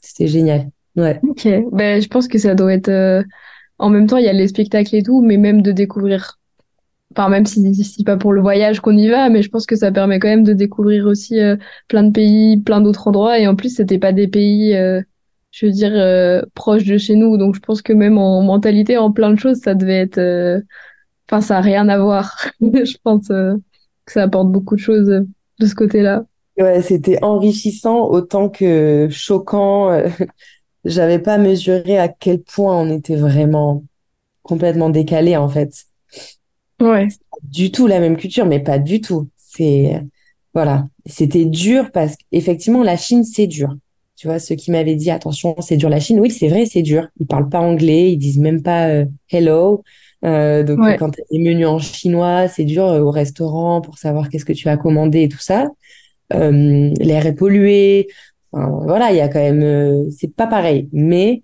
C'était 0.00 0.28
génial. 0.28 0.68
Ouais. 0.96 1.18
Ok, 1.28 1.48
ben, 1.72 2.00
je 2.00 2.06
pense 2.06 2.28
que 2.28 2.38
ça 2.38 2.54
doit 2.54 2.72
être. 2.72 2.88
Euh, 2.88 3.24
en 3.78 3.90
même 3.90 4.06
temps, 4.06 4.18
il 4.18 4.24
y 4.24 4.28
a 4.28 4.32
les 4.32 4.46
spectacles 4.46 4.94
et 4.94 5.02
tout, 5.02 5.20
mais 5.20 5.36
même 5.36 5.60
de 5.60 5.72
découvrir. 5.72 6.38
Enfin, 7.12 7.28
même 7.28 7.46
si 7.46 7.74
c'est 7.84 8.04
pas 8.04 8.16
pour 8.16 8.32
le 8.32 8.40
voyage 8.40 8.80
qu'on 8.80 8.96
y 8.96 9.08
va, 9.08 9.28
mais 9.28 9.42
je 9.42 9.48
pense 9.48 9.66
que 9.66 9.76
ça 9.76 9.92
permet 9.92 10.18
quand 10.18 10.28
même 10.28 10.42
de 10.42 10.52
découvrir 10.52 11.06
aussi 11.06 11.38
plein 11.88 12.02
de 12.02 12.10
pays, 12.10 12.60
plein 12.60 12.80
d'autres 12.80 13.06
endroits. 13.06 13.38
Et 13.38 13.46
en 13.46 13.54
plus, 13.54 13.76
c'était 13.76 14.00
pas 14.00 14.12
des 14.12 14.26
pays 14.26 14.74
je 15.54 15.66
veux 15.66 15.72
dire, 15.72 15.92
euh, 15.94 16.42
proche 16.54 16.84
de 16.84 16.98
chez 16.98 17.14
nous. 17.14 17.36
Donc, 17.36 17.54
je 17.54 17.60
pense 17.60 17.80
que 17.80 17.92
même 17.92 18.18
en 18.18 18.42
mentalité, 18.42 18.98
en 18.98 19.12
plein 19.12 19.30
de 19.30 19.38
choses, 19.38 19.58
ça 19.58 19.76
devait 19.76 20.00
être. 20.00 20.18
Euh, 20.18 20.60
enfin, 21.28 21.40
ça 21.40 21.54
n'a 21.54 21.60
rien 21.60 21.88
à 21.88 21.98
voir. 21.98 22.44
je 22.60 22.96
pense 23.04 23.30
euh, 23.30 23.54
que 24.04 24.12
ça 24.12 24.24
apporte 24.24 24.50
beaucoup 24.50 24.74
de 24.74 24.80
choses 24.80 25.06
de 25.06 25.66
ce 25.66 25.74
côté-là. 25.76 26.24
Ouais, 26.58 26.82
c'était 26.82 27.22
enrichissant 27.22 28.08
autant 28.08 28.48
que 28.48 29.06
choquant. 29.10 29.96
J'avais 30.84 31.20
pas 31.20 31.38
mesuré 31.38 31.98
à 31.98 32.08
quel 32.08 32.42
point 32.42 32.76
on 32.76 32.90
était 32.90 33.16
vraiment 33.16 33.84
complètement 34.42 34.90
décalé 34.90 35.36
en 35.36 35.48
fait. 35.48 35.70
Ouais. 36.80 37.08
Du 37.42 37.70
tout 37.70 37.86
la 37.86 38.00
même 38.00 38.16
culture, 38.16 38.46
mais 38.46 38.60
pas 38.60 38.78
du 38.78 39.00
tout. 39.00 39.28
C'est 39.36 40.00
voilà, 40.54 40.86
c'était 41.04 41.44
dur 41.44 41.90
parce 41.92 42.14
qu'effectivement 42.16 42.82
la 42.82 42.96
Chine 42.96 43.24
c'est 43.24 43.46
dur. 43.46 43.74
Tu 44.16 44.28
vois, 44.28 44.38
ceux 44.38 44.54
qui 44.54 44.70
m'avaient 44.70 44.94
dit 44.94 45.10
attention, 45.10 45.56
c'est 45.60 45.76
dur 45.76 45.88
la 45.88 45.98
Chine. 45.98 46.20
Oui, 46.20 46.30
c'est 46.30 46.48
vrai, 46.48 46.66
c'est 46.66 46.82
dur. 46.82 47.08
Ils 47.18 47.26
parlent 47.26 47.48
pas 47.48 47.58
anglais, 47.60 48.12
ils 48.12 48.16
disent 48.16 48.38
même 48.38 48.62
pas 48.62 48.88
euh, 48.88 49.04
hello. 49.30 49.82
Euh, 50.24 50.62
donc 50.62 50.78
quand 50.98 51.10
tu 51.10 51.20
as 51.20 51.24
des 51.30 51.38
menus 51.38 51.66
en 51.66 51.78
chinois, 51.80 52.46
c'est 52.48 52.64
dur 52.64 52.86
euh, 52.86 53.00
au 53.00 53.10
restaurant 53.10 53.80
pour 53.80 53.98
savoir 53.98 54.28
qu'est-ce 54.28 54.44
que 54.44 54.52
tu 54.52 54.68
as 54.68 54.76
commandé 54.76 55.22
et 55.22 55.28
tout 55.28 55.40
ça. 55.40 55.68
L'air 56.30 57.26
est 57.26 57.34
pollué. 57.34 58.08
voilà, 58.52 59.10
il 59.10 59.16
y 59.16 59.20
a 59.20 59.28
quand 59.28 59.40
même, 59.40 60.10
c'est 60.10 60.34
pas 60.34 60.46
pareil. 60.46 60.88
Mais 60.92 61.42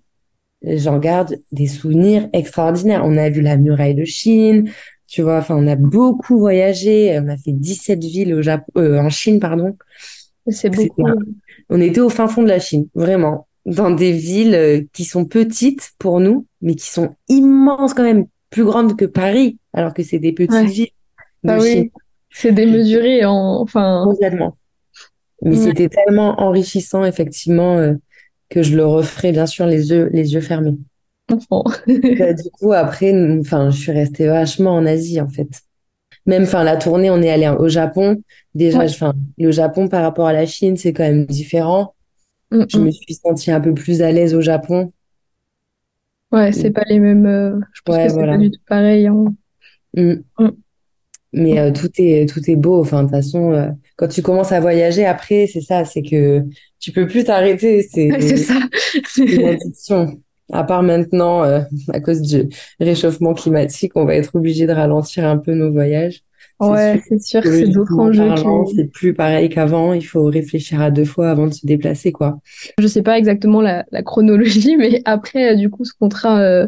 j'en 0.63 0.97
garde 0.97 1.37
des 1.51 1.67
souvenirs 1.67 2.29
extraordinaires. 2.33 3.01
On 3.05 3.17
a 3.17 3.29
vu 3.29 3.41
la 3.41 3.57
muraille 3.57 3.95
de 3.95 4.05
Chine. 4.05 4.71
Tu 5.11 5.23
vois, 5.23 5.39
enfin, 5.39 5.57
on 5.57 5.67
a 5.67 5.75
beaucoup 5.75 6.39
voyagé. 6.39 7.19
On 7.21 7.27
a 7.27 7.35
fait 7.35 7.51
17 7.51 8.01
villes 8.01 8.33
au 8.33 8.41
Japon, 8.41 8.71
en 8.75 9.09
Chine, 9.09 9.41
pardon. 9.41 9.75
C'est 10.47 10.69
beaucoup. 10.69 11.03
On 11.69 11.81
était 11.81 11.99
au 11.99 12.07
fin 12.07 12.29
fond 12.29 12.43
de 12.43 12.47
la 12.47 12.59
Chine, 12.59 12.87
vraiment, 12.95 13.45
dans 13.65 13.91
des 13.91 14.13
villes 14.13 14.55
euh, 14.55 14.81
qui 14.93 15.03
sont 15.03 15.25
petites 15.25 15.91
pour 15.99 16.21
nous, 16.21 16.45
mais 16.61 16.75
qui 16.75 16.89
sont 16.89 17.13
immenses 17.27 17.93
quand 17.93 18.03
même, 18.03 18.25
plus 18.51 18.63
grandes 18.63 18.95
que 18.95 19.03
Paris, 19.03 19.57
alors 19.73 19.93
que 19.93 20.01
c'est 20.01 20.17
des 20.17 20.31
petites 20.31 20.69
villes. 20.69 20.91
Ah 21.45 21.57
oui, 21.59 21.91
c'est 22.29 22.53
démesuré, 22.53 23.25
en... 23.25 23.59
enfin. 23.61 24.05
Mais 25.41 25.57
c'était 25.57 25.89
tellement 25.89 26.39
enrichissant, 26.39 27.03
effectivement, 27.03 27.77
euh, 27.77 27.95
que 28.47 28.63
je 28.63 28.77
le 28.77 28.85
referai, 28.85 29.33
bien 29.33 29.45
sûr, 29.45 29.65
les 29.65 29.89
yeux, 29.89 30.09
les 30.13 30.33
yeux 30.33 30.41
fermés. 30.41 30.77
Bah, 32.19 32.33
du 32.33 32.49
coup, 32.51 32.73
après, 32.73 33.13
enfin, 33.39 33.69
je 33.69 33.77
suis 33.77 33.91
restée 33.91 34.27
vachement 34.27 34.75
en 34.75 34.85
Asie, 34.85 35.21
en 35.21 35.29
fait. 35.29 35.61
Même, 36.25 36.43
enfin, 36.43 36.63
la 36.63 36.77
tournée, 36.77 37.09
on 37.09 37.21
est 37.21 37.29
allé 37.29 37.47
au 37.47 37.67
Japon. 37.67 38.21
Déjà, 38.53 38.83
enfin, 38.83 39.13
le 39.37 39.51
Japon 39.51 39.87
par 39.87 40.03
rapport 40.03 40.27
à 40.27 40.33
la 40.33 40.45
Chine, 40.45 40.77
c'est 40.77 40.93
quand 40.93 41.03
même 41.03 41.25
différent. 41.25 41.95
Mm, 42.51 42.63
je 42.67 42.77
me 42.77 42.87
mm. 42.89 42.91
suis 42.91 43.13
sentie 43.15 43.51
un 43.51 43.61
peu 43.61 43.73
plus 43.73 44.01
à 44.01 44.11
l'aise 44.11 44.35
au 44.35 44.41
Japon. 44.41 44.91
Ouais, 46.31 46.51
c'est 46.51 46.71
pas 46.71 46.83
les 46.87 46.99
mêmes. 46.99 47.25
Euh, 47.25 47.59
je 47.73 47.81
pense 47.83 47.97
que 47.97 48.09
c'est 48.09 48.25
pas 48.25 48.37
du 48.37 48.51
tout 48.51 48.61
pareil. 48.67 49.07
Hein. 49.07 49.33
Mm. 49.95 50.13
Mais 51.33 51.59
euh, 51.59 51.71
tout 51.71 51.89
est 51.97 52.29
tout 52.29 52.49
est 52.49 52.55
beau. 52.55 52.81
Enfin, 52.81 53.03
de 53.03 53.07
toute 53.07 53.15
façon, 53.15 53.53
euh, 53.53 53.69
quand 53.95 54.07
tu 54.07 54.21
commences 54.21 54.51
à 54.51 54.59
voyager, 54.59 55.05
après, 55.05 55.47
c'est 55.47 55.61
ça, 55.61 55.85
c'est 55.85 56.03
que 56.03 56.43
tu 56.79 56.91
peux 56.91 57.07
plus 57.07 57.23
t'arrêter. 57.23 57.81
C'est 57.83 58.37
ça. 58.37 58.59
une 59.17 59.45
addiction. 59.45 60.21
À 60.51 60.63
part 60.63 60.83
maintenant, 60.83 61.43
à 61.43 61.99
cause 62.01 62.21
du 62.21 62.49
réchauffement 62.79 63.33
climatique, 63.33 63.93
on 63.95 64.05
va 64.05 64.15
être 64.15 64.35
obligé 64.35 64.67
de 64.67 64.73
ralentir 64.73 65.25
un 65.25 65.37
peu 65.37 65.53
nos 65.53 65.71
voyages. 65.71 66.23
Ouais, 66.59 67.01
c'est 67.07 67.19
sûr, 67.19 67.41
c'est 67.43 67.67
d'autres 67.67 67.97
enjeux. 67.97 68.29
C'est 68.75 68.85
plus 68.85 69.13
pareil 69.13 69.49
qu'avant. 69.49 69.93
Il 69.93 70.05
faut 70.05 70.25
réfléchir 70.25 70.79
à 70.79 70.91
deux 70.91 71.05
fois 71.05 71.31
avant 71.31 71.47
de 71.47 71.53
se 71.53 71.65
déplacer, 71.65 72.11
quoi. 72.11 72.39
Je 72.77 72.87
sais 72.87 73.01
pas 73.01 73.17
exactement 73.17 73.61
la, 73.61 73.85
la 73.91 74.03
chronologie, 74.03 74.75
mais 74.79 75.01
après, 75.05 75.53
euh, 75.53 75.55
du 75.55 75.69
coup, 75.69 75.85
ce 75.85 75.93
contrat 75.99 76.39
euh, 76.39 76.67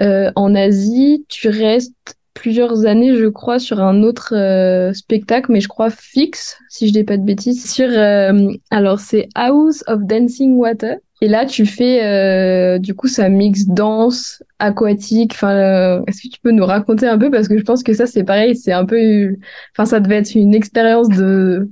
euh, 0.00 0.30
en 0.36 0.54
Asie, 0.54 1.24
tu 1.28 1.48
restes 1.48 2.16
plusieurs 2.34 2.84
années, 2.84 3.16
je 3.16 3.26
crois, 3.26 3.58
sur 3.58 3.80
un 3.80 4.02
autre 4.02 4.34
euh, 4.36 4.92
spectacle, 4.92 5.52
mais 5.52 5.60
je 5.60 5.68
crois 5.68 5.88
fixe, 5.88 6.58
si 6.68 6.88
je 6.88 6.92
dis 6.92 7.04
pas 7.04 7.16
de 7.16 7.22
bêtises, 7.22 7.72
sur 7.72 7.88
euh, 7.88 8.48
alors 8.70 8.98
c'est 9.00 9.28
House 9.34 9.84
of 9.86 10.00
Dancing 10.02 10.56
Water. 10.56 10.96
Et 11.24 11.28
là, 11.28 11.46
tu 11.46 11.64
fais 11.64 12.04
euh, 12.04 12.78
du 12.78 12.94
coup 12.94 13.08
ça 13.08 13.30
mix 13.30 13.64
danse, 13.66 14.42
aquatique. 14.58 15.32
Enfin, 15.32 16.02
est-ce 16.06 16.22
que 16.22 16.28
tu 16.34 16.40
peux 16.42 16.50
nous 16.50 16.66
raconter 16.66 17.06
un 17.06 17.18
peu? 17.18 17.30
Parce 17.30 17.48
que 17.48 17.56
je 17.56 17.62
pense 17.62 17.82
que 17.82 17.94
ça 17.94 18.06
c'est 18.06 18.24
pareil, 18.24 18.54
c'est 18.54 18.72
un 18.72 18.84
peu, 18.84 19.34
enfin 19.72 19.86
ça 19.86 20.00
devait 20.00 20.16
être 20.16 20.34
une 20.34 20.54
expérience 20.54 21.08
de, 21.08 21.70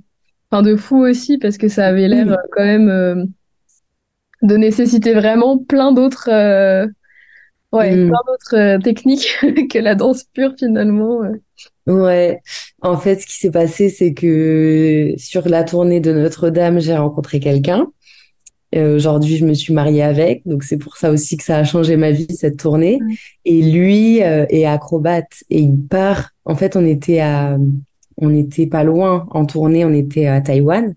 enfin 0.50 0.62
de 0.62 0.74
fou 0.76 1.04
aussi 1.04 1.36
parce 1.36 1.58
que 1.58 1.68
ça 1.68 1.86
avait 1.86 2.08
l'air 2.08 2.38
quand 2.52 2.64
même 2.64 3.28
de 4.40 4.56
nécessiter 4.56 5.12
vraiment 5.12 5.58
plein 5.58 5.92
d'autres 5.92 6.30
Ouais, 7.72 7.96
mm. 7.96 8.08
plein 8.08 8.18
d'autres 8.26 8.56
euh, 8.56 8.78
techniques 8.78 9.38
que 9.70 9.78
la 9.78 9.94
danse 9.94 10.24
pure 10.24 10.54
finalement. 10.58 11.22
Ouais, 11.86 12.40
En 12.82 12.98
fait, 12.98 13.20
ce 13.20 13.26
qui 13.26 13.36
s'est 13.38 13.50
passé, 13.50 13.88
c'est 13.88 14.12
que 14.12 15.14
sur 15.16 15.48
la 15.48 15.64
tournée 15.64 16.00
de 16.00 16.12
Notre-Dame, 16.12 16.80
j'ai 16.80 16.96
rencontré 16.96 17.40
quelqu'un. 17.40 17.86
Euh, 18.74 18.96
Aujourd'hui, 18.96 19.36
je 19.36 19.44
me 19.44 19.54
suis 19.54 19.74
mariée 19.74 20.02
avec, 20.02 20.42
donc 20.46 20.62
c'est 20.62 20.78
pour 20.78 20.96
ça 20.96 21.10
aussi 21.10 21.36
que 21.36 21.44
ça 21.44 21.58
a 21.58 21.64
changé 21.64 21.96
ma 21.96 22.10
vie 22.10 22.26
cette 22.34 22.58
tournée. 22.58 22.98
Et 23.44 23.62
lui 23.62 24.22
euh, 24.22 24.46
est 24.48 24.64
acrobate. 24.64 25.44
Et 25.50 25.60
il 25.60 25.78
part. 25.78 26.30
En 26.44 26.54
fait, 26.54 26.76
on 26.76 26.84
était 26.86 27.20
à, 27.20 27.58
on 28.16 28.30
n'était 28.30 28.66
pas 28.66 28.84
loin 28.84 29.26
en 29.30 29.44
tournée, 29.44 29.84
on 29.84 29.92
était 29.92 30.26
à 30.26 30.40
Taïwan. 30.40 30.94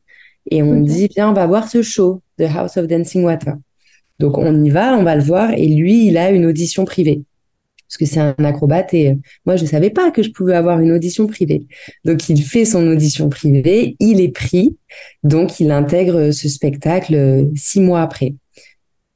Et 0.52 0.62
on 0.62 0.82
dit 0.82 1.10
viens, 1.14 1.30
on 1.30 1.34
va 1.34 1.48
voir 1.48 1.68
ce 1.68 1.82
show, 1.82 2.22
The 2.38 2.44
House 2.44 2.78
of 2.78 2.88
Dancing 2.88 3.24
Water. 3.24 3.56
Donc 4.20 4.38
on 4.38 4.64
y 4.64 4.70
va, 4.70 4.96
on 4.96 5.04
va 5.04 5.16
le 5.16 5.24
voir. 5.24 5.52
Et 5.52 5.68
lui, 5.68 6.08
il 6.08 6.18
a 6.18 6.32
une 6.32 6.46
audition 6.46 6.86
privée 6.86 7.24
parce 7.88 7.98
que 7.98 8.06
c'est 8.06 8.20
un 8.20 8.46
acrobate 8.46 8.94
et 8.94 9.10
euh, 9.10 9.16
moi 9.46 9.56
je 9.56 9.66
savais 9.66 9.90
pas 9.90 10.12
que 10.12 10.24
je 10.24 10.32
pouvais 10.32 10.56
avoir 10.56 10.80
une 10.80 10.92
audition 10.92 11.28
privée. 11.28 11.68
Donc 12.04 12.30
il 12.30 12.42
fait 12.42 12.66
son 12.66 12.86
audition 12.88 13.30
privée, 13.30 13.96
il 14.00 14.22
est 14.22 14.34
pris, 14.34 14.78
donc 15.24 15.60
il 15.60 15.72
intègre 15.72 16.32
ce 16.32 16.50
spectacle 16.50 17.16
euh, 17.16 17.46
six 17.56 17.80
mois 17.80 18.02
après. 18.02 18.36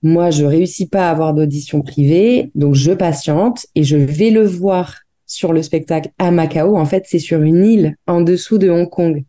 Moi 0.01 0.29
je 0.29 0.45
réussis 0.45 0.87
pas 0.87 1.07
à 1.07 1.11
avoir 1.11 1.33
d'audition 1.33 1.81
privée, 1.81 2.51
donc 2.55 2.75
je 2.75 2.91
patiente 2.91 3.65
et 3.75 3.83
je 3.83 3.97
vais 3.97 4.29
le 4.29 4.45
voir 4.45 4.99
sur 5.25 5.51
le 5.51 5.61
spectacle 5.61 6.09
à 6.17 6.31
Macao. 6.31 6.77
En 6.77 6.85
fait 6.85 7.03
c'est 7.07 7.19
sur 7.19 7.41
une 7.41 7.65
île 7.65 7.95
en 8.07 8.21
dessous 8.21 8.57
de 8.59 8.69
Hong 8.69 8.89
Kong. 8.89 9.23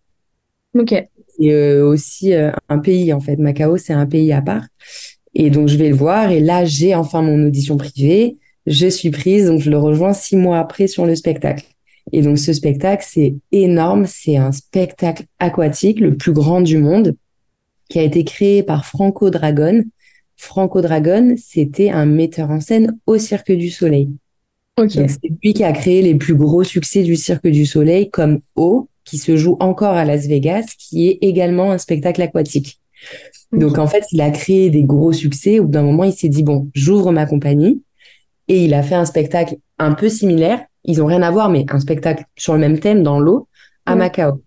Ok. 0.78 0.92
Et 1.42 1.54
euh, 1.54 1.86
aussi 1.86 2.34
un 2.34 2.78
pays 2.78 3.12
en 3.14 3.20
fait. 3.20 3.36
Macao 3.36 3.78
c'est 3.78 3.94
un 3.94 4.06
pays 4.06 4.32
à 4.32 4.42
part. 4.42 4.66
Et 5.34 5.48
donc 5.48 5.68
je 5.68 5.76
vais 5.76 5.88
le 5.88 5.94
voir 5.94 6.30
et 6.30 6.40
là 6.40 6.64
j'ai 6.66 6.94
enfin 6.94 7.22
mon 7.22 7.46
audition 7.46 7.76
privée 7.76 8.36
je 8.70 8.86
suis 8.86 9.10
prise, 9.10 9.46
donc 9.46 9.60
je 9.60 9.68
le 9.68 9.76
rejoins 9.76 10.12
six 10.14 10.36
mois 10.36 10.58
après 10.58 10.86
sur 10.86 11.04
le 11.04 11.16
spectacle. 11.16 11.64
Et 12.12 12.22
donc 12.22 12.38
ce 12.38 12.52
spectacle, 12.52 13.04
c'est 13.06 13.34
énorme, 13.50 14.06
c'est 14.06 14.36
un 14.36 14.52
spectacle 14.52 15.24
aquatique, 15.40 15.98
le 15.98 16.16
plus 16.16 16.32
grand 16.32 16.60
du 16.60 16.78
monde, 16.78 17.16
qui 17.88 17.98
a 17.98 18.02
été 18.02 18.24
créé 18.24 18.62
par 18.62 18.86
Franco 18.86 19.30
Dragon. 19.30 19.82
Franco 20.36 20.80
Dragon, 20.80 21.34
c'était 21.36 21.90
un 21.90 22.06
metteur 22.06 22.50
en 22.50 22.60
scène 22.60 22.96
au 23.06 23.18
Cirque 23.18 23.52
du 23.52 23.70
Soleil. 23.70 24.08
Okay. 24.76 25.08
C'est 25.08 25.32
lui 25.42 25.52
qui 25.52 25.64
a 25.64 25.72
créé 25.72 26.00
les 26.00 26.14
plus 26.14 26.36
gros 26.36 26.62
succès 26.62 27.02
du 27.02 27.16
Cirque 27.16 27.48
du 27.48 27.66
Soleil, 27.66 28.08
comme 28.08 28.40
O, 28.54 28.88
qui 29.04 29.18
se 29.18 29.36
joue 29.36 29.56
encore 29.58 29.94
à 29.94 30.04
Las 30.04 30.26
Vegas, 30.26 30.74
qui 30.78 31.08
est 31.08 31.18
également 31.22 31.72
un 31.72 31.78
spectacle 31.78 32.22
aquatique. 32.22 32.80
Donc 33.52 33.78
en 33.78 33.88
fait, 33.88 34.04
il 34.12 34.20
a 34.20 34.30
créé 34.30 34.70
des 34.70 34.84
gros 34.84 35.12
succès. 35.12 35.58
Au 35.58 35.64
bout 35.64 35.72
d'un 35.72 35.82
moment, 35.82 36.04
il 36.04 36.12
s'est 36.12 36.28
dit 36.28 36.44
bon, 36.44 36.70
j'ouvre 36.72 37.10
ma 37.10 37.26
compagnie 37.26 37.82
et 38.50 38.64
il 38.64 38.74
a 38.74 38.82
fait 38.82 38.96
un 38.96 39.04
spectacle 39.04 39.58
un 39.78 39.94
peu 39.94 40.08
similaire. 40.08 40.60
Ils 40.82 41.00
ont 41.00 41.06
rien 41.06 41.22
à 41.22 41.30
voir, 41.30 41.50
mais 41.50 41.64
un 41.68 41.78
spectacle 41.78 42.24
sur 42.36 42.52
le 42.52 42.58
même 42.58 42.80
thème 42.80 43.04
dans 43.04 43.20
l'eau 43.20 43.46
à 43.86 43.94
Macao. 43.94 44.42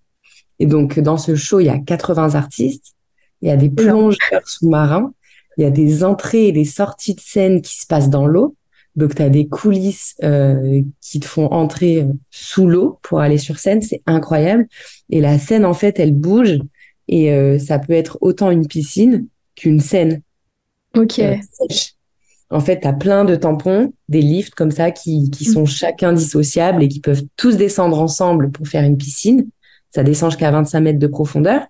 Et 0.60 0.66
donc, 0.66 1.00
dans 1.00 1.16
ce 1.16 1.36
show, 1.36 1.62
il 1.62 1.68
y 1.68 1.70
a 1.70 1.80
80 1.80 2.36
artistes. 2.36 2.96
Il 3.42 3.48
y 3.48 3.52
a 3.52 3.56
des 3.56 3.70
plongeurs 3.70 4.46
sous-marins. 4.46 5.14
Il 5.56 5.64
y 5.64 5.66
a 5.66 5.70
des 5.70 6.04
entrées 6.04 6.48
et 6.48 6.52
des 6.52 6.66
sorties 6.66 7.16
de 7.16 7.22
scène 7.22 7.62
qui 7.62 7.80
se 7.80 7.88
passent 7.88 8.10
dans 8.10 8.28
l'eau. 8.28 8.58
Donc, 8.98 9.16
tu 9.16 9.22
as 9.22 9.30
des 9.30 9.48
coulisses 9.48 10.16
euh, 10.22 10.82
qui 11.00 11.22
te 11.22 11.26
font 11.26 11.48
entrer 11.54 12.02
euh, 12.02 12.12
sous 12.30 12.68
l'eau 12.68 13.00
pour 13.04 13.22
aller 13.22 13.38
sur 13.38 13.58
scène. 13.58 13.82
C'est 13.82 14.02
incroyable. 14.06 14.68
Et 15.12 15.22
la 15.22 15.40
scène, 15.40 15.64
en 15.64 15.74
fait, 15.74 15.98
elle 15.98 16.14
bouge. 16.14 16.60
Et 17.08 17.32
euh, 17.32 17.58
ça 17.58 17.80
peut 17.80 17.94
être 17.94 18.18
autant 18.20 18.52
une 18.52 18.68
piscine 18.68 19.28
qu'une 19.56 19.80
scène. 19.80 20.22
Ok. 20.94 21.22
En 22.54 22.60
fait, 22.60 22.82
tu 22.82 22.88
as 22.88 22.94
plein 22.94 23.26
de 23.26 23.36
tampons, 23.36 23.92
des 24.10 24.22
lifts 24.22 24.54
comme 24.54 24.70
ça 24.70 24.92
qui, 24.92 25.32
qui 25.32 25.44
sont 25.44 25.66
chacun 25.66 26.14
dissociables 26.14 26.84
et 26.84 26.88
qui 26.88 27.00
peuvent 27.00 27.24
tous 27.36 27.58
descendre 27.58 28.00
ensemble 28.00 28.52
pour 28.52 28.68
faire 28.68 28.84
une 28.84 28.96
piscine. 28.96 29.50
Ça 29.90 30.04
descend 30.04 30.30
jusqu'à 30.30 30.52
25 30.52 30.80
mètres 30.80 31.00
de 31.00 31.08
profondeur. 31.08 31.62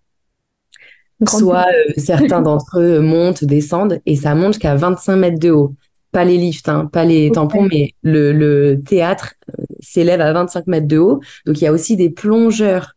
Soit 1.26 1.68
euh, 1.68 1.94
certains 1.96 2.42
d'entre 2.44 2.82
eux 2.82 3.00
montent, 3.00 3.46
descendent 3.46 4.02
et 4.06 4.18
ça 4.18 4.36
monte 4.36 4.54
jusqu'à 4.54 4.76
25 4.76 5.16
mètres 5.16 5.40
de 5.40 5.52
haut. 5.52 5.74
Pas 6.12 6.26
les 6.26 6.38
lifts, 6.38 6.68
hein, 6.68 6.90
pas 6.92 7.06
les 7.06 7.32
tampons, 7.32 7.64
mais 7.64 7.94
le, 8.04 8.34
le 8.34 8.82
théâtre 8.84 9.36
euh, 9.58 9.64
s'élève 9.80 10.20
à 10.20 10.34
25 10.34 10.68
mètres 10.68 10.88
de 10.88 10.98
haut. 10.98 11.22
Donc 11.46 11.62
il 11.62 11.64
y 11.64 11.68
a 11.68 11.72
aussi 11.72 11.96
des 11.96 12.10
plongeurs 12.10 12.94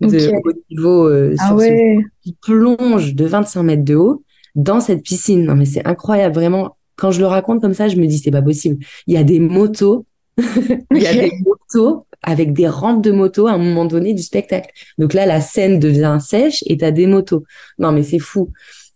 de 0.00 0.30
haut 0.30 0.52
niveau 0.70 1.06
euh, 1.06 1.34
ah 1.38 1.54
ouais. 1.54 1.98
qui 2.22 2.34
plongent 2.40 3.14
de 3.14 3.24
25 3.26 3.62
mètres 3.62 3.84
de 3.84 3.94
haut 3.94 4.24
dans 4.54 4.80
cette 4.80 5.02
piscine. 5.02 5.44
Non 5.44 5.54
mais 5.54 5.66
c'est 5.66 5.86
incroyable, 5.86 6.34
vraiment 6.34 6.76
quand 6.96 7.10
je 7.10 7.20
le 7.20 7.26
raconte 7.26 7.60
comme 7.60 7.74
ça, 7.74 7.88
je 7.88 7.96
me 7.96 8.06
dis 8.06 8.18
c'est 8.18 8.30
pas 8.30 8.42
possible. 8.42 8.84
Il 9.06 9.14
y 9.14 9.16
a 9.16 9.24
des 9.24 9.40
motos, 9.40 10.06
il 10.38 11.02
y 11.02 11.06
a 11.06 11.14
des 11.14 11.32
motos 11.44 12.06
avec 12.22 12.52
des 12.52 12.68
rampes 12.68 13.02
de 13.02 13.10
motos 13.10 13.46
à 13.46 13.52
un 13.52 13.58
moment 13.58 13.84
donné 13.84 14.14
du 14.14 14.22
spectacle. 14.22 14.70
Donc 14.98 15.12
là, 15.12 15.26
la 15.26 15.40
scène 15.40 15.78
devient 15.78 16.18
sèche 16.20 16.62
et 16.66 16.76
t'as 16.78 16.90
des 16.90 17.06
motos. 17.06 17.44
Non 17.78 17.92
mais 17.92 18.02
c'est 18.02 18.18
fou. 18.18 18.50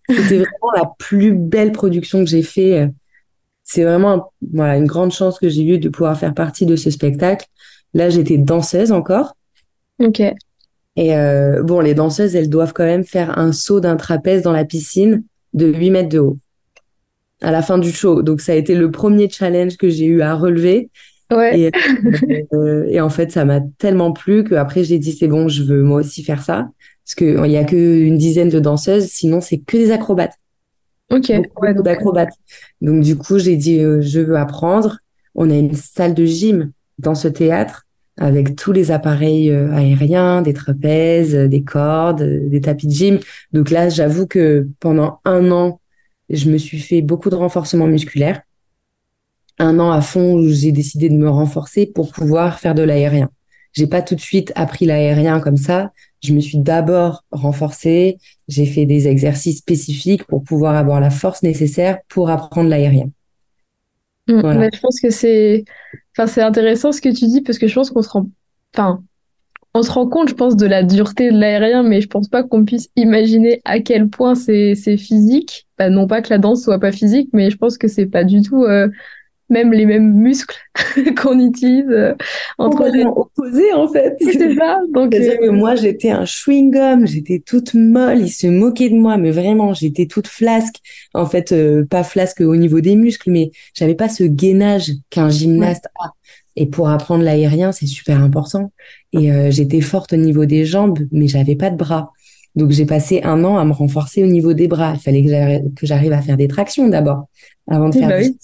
C'était 0.09 0.39
vraiment 0.39 0.73
la 0.75 0.91
plus 0.99 1.33
belle 1.33 1.73
production 1.73 2.21
que 2.21 2.31
j'ai 2.31 2.43
fait. 2.43 2.89
C'est 3.65 3.85
vraiment 3.85 4.33
voilà 4.53 4.77
une 4.77 4.87
grande 4.87 5.13
chance 5.13 5.39
que 5.39 5.49
j'ai 5.49 5.63
eue 5.63 5.79
de 5.79 5.89
pouvoir 5.89 6.19
faire 6.19 6.35
partie 6.35 6.67
de 6.67 6.77
ce 6.77 6.91
spectacle. 6.91 7.47
Là, 7.95 8.11
j'étais 8.11 8.39
danseuse 8.39 8.93
encore. 8.93 9.37
Ok. 9.99 10.21
Et 10.97 11.17
euh, 11.17 11.63
bon, 11.63 11.81
les 11.81 11.95
danseuses, 11.95 12.35
elles 12.35 12.51
doivent 12.51 12.73
quand 12.73 12.85
même 12.85 13.05
faire 13.05 13.39
un 13.39 13.53
saut 13.53 13.81
d'un 13.81 13.97
trapèze 13.97 14.43
dans 14.43 14.53
la 14.53 14.65
piscine 14.65 15.25
de 15.55 15.67
8 15.67 15.91
mètres 15.91 16.09
de 16.09 16.19
haut 16.19 16.39
à 17.43 17.51
la 17.51 17.63
fin 17.63 17.79
du 17.79 17.93
show. 17.93 18.23
Donc 18.23 18.41
ça 18.41 18.53
a 18.53 18.55
été 18.55 18.75
le 18.75 18.91
premier 18.91 19.29
challenge 19.29 19.77
que 19.77 19.89
j'ai 19.89 20.07
eu 20.07 20.23
à 20.23 20.35
relever. 20.35 20.91
Ouais. 21.31 21.61
Et, 21.61 21.71
euh, 22.55 22.87
et 22.89 23.01
en 23.01 23.11
fait, 23.11 23.31
ça 23.31 23.45
m'a 23.45 23.61
tellement 23.79 24.13
plu 24.13 24.45
qu'après 24.45 24.85
j'ai 24.85 24.99
dit 24.99 25.13
c'est 25.13 25.29
bon, 25.29 25.49
je 25.49 25.63
veux 25.63 25.83
moi 25.83 26.01
aussi 26.01 26.25
faire 26.25 26.43
ça 26.43 26.71
parce 27.05 27.15
que 27.15 27.47
il 27.47 27.53
y 27.53 27.57
a 27.57 27.65
que 27.65 27.77
une 27.77 28.19
dizaine 28.19 28.49
de 28.51 28.61
danseuses, 28.61 29.07
sinon 29.07 29.41
c'est 29.41 29.59
que 29.59 29.77
des 29.77 29.91
acrobates. 29.91 30.35
Ok. 31.11 31.33
Ouais, 31.61 31.75
donc... 31.75 31.85
d'acrobates. 31.85 32.35
Donc 32.81 33.03
du 33.03 33.17
coup, 33.17 33.39
j'ai 33.39 33.57
dit 33.57 33.81
euh, 33.81 34.01
je 34.01 34.21
veux 34.21 34.37
apprendre. 34.37 34.99
On 35.35 35.51
a 35.51 35.55
une 35.55 35.75
salle 35.75 36.15
de 36.15 36.25
gym 36.25 36.73
dans 36.99 37.15
ce 37.15 37.29
théâtre 37.29 37.87
avec 38.19 38.57
tous 38.57 38.73
les 38.73 38.91
appareils 38.91 39.51
euh, 39.51 39.73
aériens, 39.73 40.43
des 40.43 40.53
trapèzes, 40.53 41.35
des 41.35 41.63
cordes, 41.63 42.23
des 42.23 42.61
tapis 42.61 42.89
de 42.89 42.93
gym. 42.93 43.19
Donc 43.53 43.71
là, 43.71 43.89
j'avoue 43.89 44.27
que 44.27 44.67
pendant 44.81 45.21
un 45.25 45.51
an, 45.51 45.81
je 46.31 46.51
me 46.51 46.59
suis 46.59 46.79
fait 46.79 47.03
beaucoup 47.03 47.31
de 47.31 47.35
renforcement 47.35 47.87
musculaire. 47.87 48.43
Un 49.59 49.79
an 49.79 49.91
à 49.91 50.01
fond 50.01 50.35
où 50.35 50.49
j'ai 50.49 50.73
décidé 50.73 51.09
de 51.09 51.17
me 51.17 51.29
renforcer 51.29 51.87
pour 51.87 52.13
pouvoir 52.13 52.61
faire 52.61 52.75
de 52.75 52.83
l'aérien. 52.83 53.31
J'ai 53.73 53.87
pas 53.87 54.03
tout 54.03 54.15
de 54.15 54.21
suite 54.21 54.53
appris 54.55 54.87
l'aérien 54.87 55.41
comme 55.41 55.57
ça. 55.57 55.93
Je 56.23 56.33
me 56.33 56.41
suis 56.41 56.59
d'abord 56.59 57.25
renforcée. 57.31 58.19
J'ai 58.49 58.67
fait 58.67 58.87
des 58.87 59.09
exercices 59.09 59.59
spécifiques 59.59 60.25
pour 60.25 60.43
pouvoir 60.43 60.75
avoir 60.77 61.01
la 61.01 61.11
force 61.11 61.43
nécessaire 61.43 61.99
pour 62.09 62.31
apprendre 62.31 62.71
l'aérien. 62.71 63.11
Mmh, 64.29 64.41
voilà. 64.41 64.69
je 64.73 64.81
pense 64.81 65.01
que 65.01 65.11
c'est, 65.11 65.65
enfin, 66.17 66.27
c'est 66.27 66.43
intéressant 66.43 66.93
ce 66.93 67.01
que 67.01 67.09
tu 67.09 67.27
dis 67.27 67.41
parce 67.41 67.59
que 67.59 67.67
je 67.67 67.75
pense 67.75 67.91
qu'on 67.91 68.03
se 68.03 68.11
rend, 68.11 68.29
enfin, 68.75 69.03
on 69.75 69.83
se 69.83 69.91
rend 69.91 70.09
compte, 70.09 70.29
je 70.29 70.35
pense, 70.35 70.57
de 70.57 70.67
la 70.67 70.83
dureté 70.83 71.31
de 71.31 71.39
l'aérien, 71.39 71.83
mais 71.83 72.01
je 72.01 72.09
pense 72.09 72.29
pas 72.29 72.43
qu'on 72.43 72.65
puisse 72.65 72.89
imaginer 72.97 73.61
à 73.65 73.81
quel 73.81 74.09
point 74.09 74.35
c'est 74.35 74.75
physique. 74.97 75.67
Bah, 75.79 75.91
non 75.91 76.07
pas 76.07 76.23
que 76.23 76.31
la 76.31 76.39
danse 76.39 76.63
soit 76.63 76.81
pas 76.81 76.93
physique, 76.93 77.29
mais 77.33 77.51
je 77.51 77.57
pense 77.57 77.79
que 77.79 77.87
c'est 77.87 78.07
pas 78.07 78.25
du 78.25 78.43
tout 78.43 78.65
euh, 78.65 78.89
même 79.51 79.73
les 79.73 79.87
mêmes 79.87 80.13
muscles 80.13 80.59
qu'on 81.17 81.39
utilise 81.39 81.89
euh, 81.89 82.15
entre 82.59 82.85
les 82.89 83.05
opposés 83.05 83.73
en 83.73 83.89
fait. 83.89 84.17
C'est 84.21 84.55
ça. 84.57 84.81
Donc 84.93 85.15
euh... 85.15 85.37
que 85.37 85.49
moi 85.51 85.75
j'étais 85.75 86.11
un 86.11 86.25
chewing 86.25 86.71
gum, 86.71 87.07
j'étais 87.07 87.43
toute 87.45 87.75
molle, 87.75 88.21
ils 88.21 88.31
se 88.31 88.47
moquaient 88.47 88.91
de 88.91 88.97
moi, 88.97 89.17
mais 89.17 89.31
vraiment 89.31 89.73
j'étais 89.73 90.07
toute 90.07 90.27
flasque. 90.27 90.77
En 91.15 91.27
fait, 91.27 91.53
euh, 91.53 91.85
pas 91.85 92.05
flasque 92.05 92.41
au 92.41 92.57
niveau 92.57 92.81
des 92.81 92.97
muscles, 92.97 93.31
mais 93.31 93.51
j'avais 93.75 93.95
pas 93.95 94.09
ce 94.09 94.25
gainage 94.25 94.93
qu'un 95.11 95.31
gymnaste 95.31 95.87
a. 96.01 96.11
Et 96.57 96.67
pour 96.67 96.89
apprendre 96.89 97.23
l'aérien, 97.23 97.73
c'est 97.73 97.87
super 97.87 98.23
important. 98.23 98.73
Et 99.13 99.31
euh, 99.31 99.51
j'étais 99.51 99.81
forte 99.81 100.13
au 100.13 100.17
niveau 100.17 100.45
des 100.45 100.65
jambes, 100.65 100.99
mais 101.13 101.29
j'avais 101.29 101.57
pas 101.57 101.71
de 101.71 101.77
bras. 101.77 102.13
Donc 102.57 102.71
j'ai 102.71 102.87
passé 102.87 103.21
un 103.23 103.45
an 103.45 103.59
à 103.59 103.65
me 103.65 103.73
renforcer 103.73 104.25
au 104.25 104.27
niveau 104.27 104.53
des 104.53 104.67
bras. 104.67 104.95
Il 104.95 105.01
fallait 105.01 105.23
que 105.77 105.87
j'arrive 105.87 106.13
à 106.13 106.23
faire 106.23 106.37
des 106.37 106.49
tractions 106.49 106.89
d'abord, 106.89 107.29
avant 107.69 107.89
de 107.89 107.95
faire. 107.95 108.09
Bah 108.09 108.17
oui. 108.19 108.37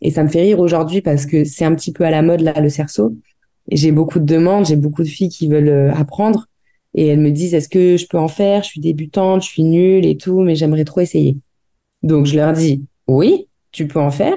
Et 0.00 0.10
ça 0.10 0.22
me 0.22 0.28
fait 0.28 0.42
rire 0.42 0.60
aujourd'hui 0.60 1.00
parce 1.00 1.26
que 1.26 1.44
c'est 1.44 1.64
un 1.64 1.74
petit 1.74 1.92
peu 1.92 2.04
à 2.04 2.10
la 2.10 2.22
mode 2.22 2.40
là 2.40 2.60
le 2.60 2.68
cerceau. 2.68 3.16
J'ai 3.70 3.90
beaucoup 3.90 4.20
de 4.20 4.24
demandes, 4.24 4.66
j'ai 4.66 4.76
beaucoup 4.76 5.02
de 5.02 5.08
filles 5.08 5.30
qui 5.30 5.48
veulent 5.48 5.68
euh, 5.68 5.92
apprendre 5.94 6.46
et 6.94 7.08
elles 7.08 7.18
me 7.18 7.30
disent 7.30 7.54
est-ce 7.54 7.68
que 7.68 7.96
je 7.96 8.06
peux 8.06 8.18
en 8.18 8.28
faire? 8.28 8.62
Je 8.62 8.68
suis 8.68 8.80
débutante, 8.80 9.42
je 9.42 9.48
suis 9.48 9.64
nulle 9.64 10.06
et 10.06 10.16
tout, 10.16 10.40
mais 10.40 10.54
j'aimerais 10.54 10.84
trop 10.84 11.00
essayer. 11.00 11.36
Donc 12.02 12.26
je 12.26 12.36
leur 12.36 12.52
dis 12.52 12.84
oui, 13.08 13.48
tu 13.72 13.88
peux 13.88 13.98
en 13.98 14.10
faire, 14.10 14.36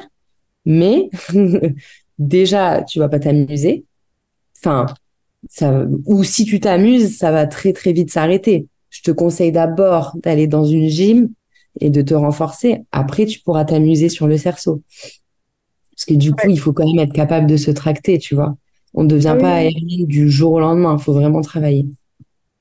mais 0.66 1.10
déjà 2.20 2.84
tu 2.84 3.00
vas 3.00 3.10
pas 3.10 3.20
t'amuser. 3.20 3.86
Enfin, 4.58 4.88
ça, 5.50 5.86
ou 6.06 6.24
si 6.24 6.46
tu 6.46 6.60
t'amuses, 6.60 7.18
ça 7.18 7.32
va 7.32 7.48
très 7.48 7.74
très 7.74 7.94
vite 7.94 8.12
s'arrêter. 8.12 8.68
Je 8.90 9.02
te 9.02 9.12
conseille 9.12 9.52
d'abord 9.52 10.16
d'aller 10.24 10.48
dans 10.48 10.66
une 10.66 10.90
gym 10.90 11.30
et 11.80 11.90
de 11.90 12.02
te 12.02 12.14
renforcer. 12.14 12.82
Après, 12.92 13.26
tu 13.26 13.40
pourras 13.40 13.66
t'amuser 13.66 14.10
sur 14.10 14.28
le 14.28 14.38
cerceau. 14.38 14.84
Parce 15.92 16.06
que 16.06 16.14
du 16.14 16.34
coup, 16.34 16.50
il 16.50 16.60
faut 16.60 16.74
quand 16.74 16.86
même 16.94 17.08
être 17.08 17.14
capable 17.14 17.48
de 17.48 17.58
se 17.58 17.72
tracter, 17.72 18.20
tu 18.20 18.36
vois. 18.36 18.56
On 18.94 19.04
ne 19.04 19.10
devient 19.10 19.36
Ah 19.36 19.36
pas 19.36 19.54
aérien 19.56 20.06
du 20.06 20.30
jour 20.30 20.54
au 20.54 20.60
lendemain. 20.60 20.96
Il 20.98 21.04
faut 21.04 21.14
vraiment 21.14 21.42
travailler. 21.42 21.86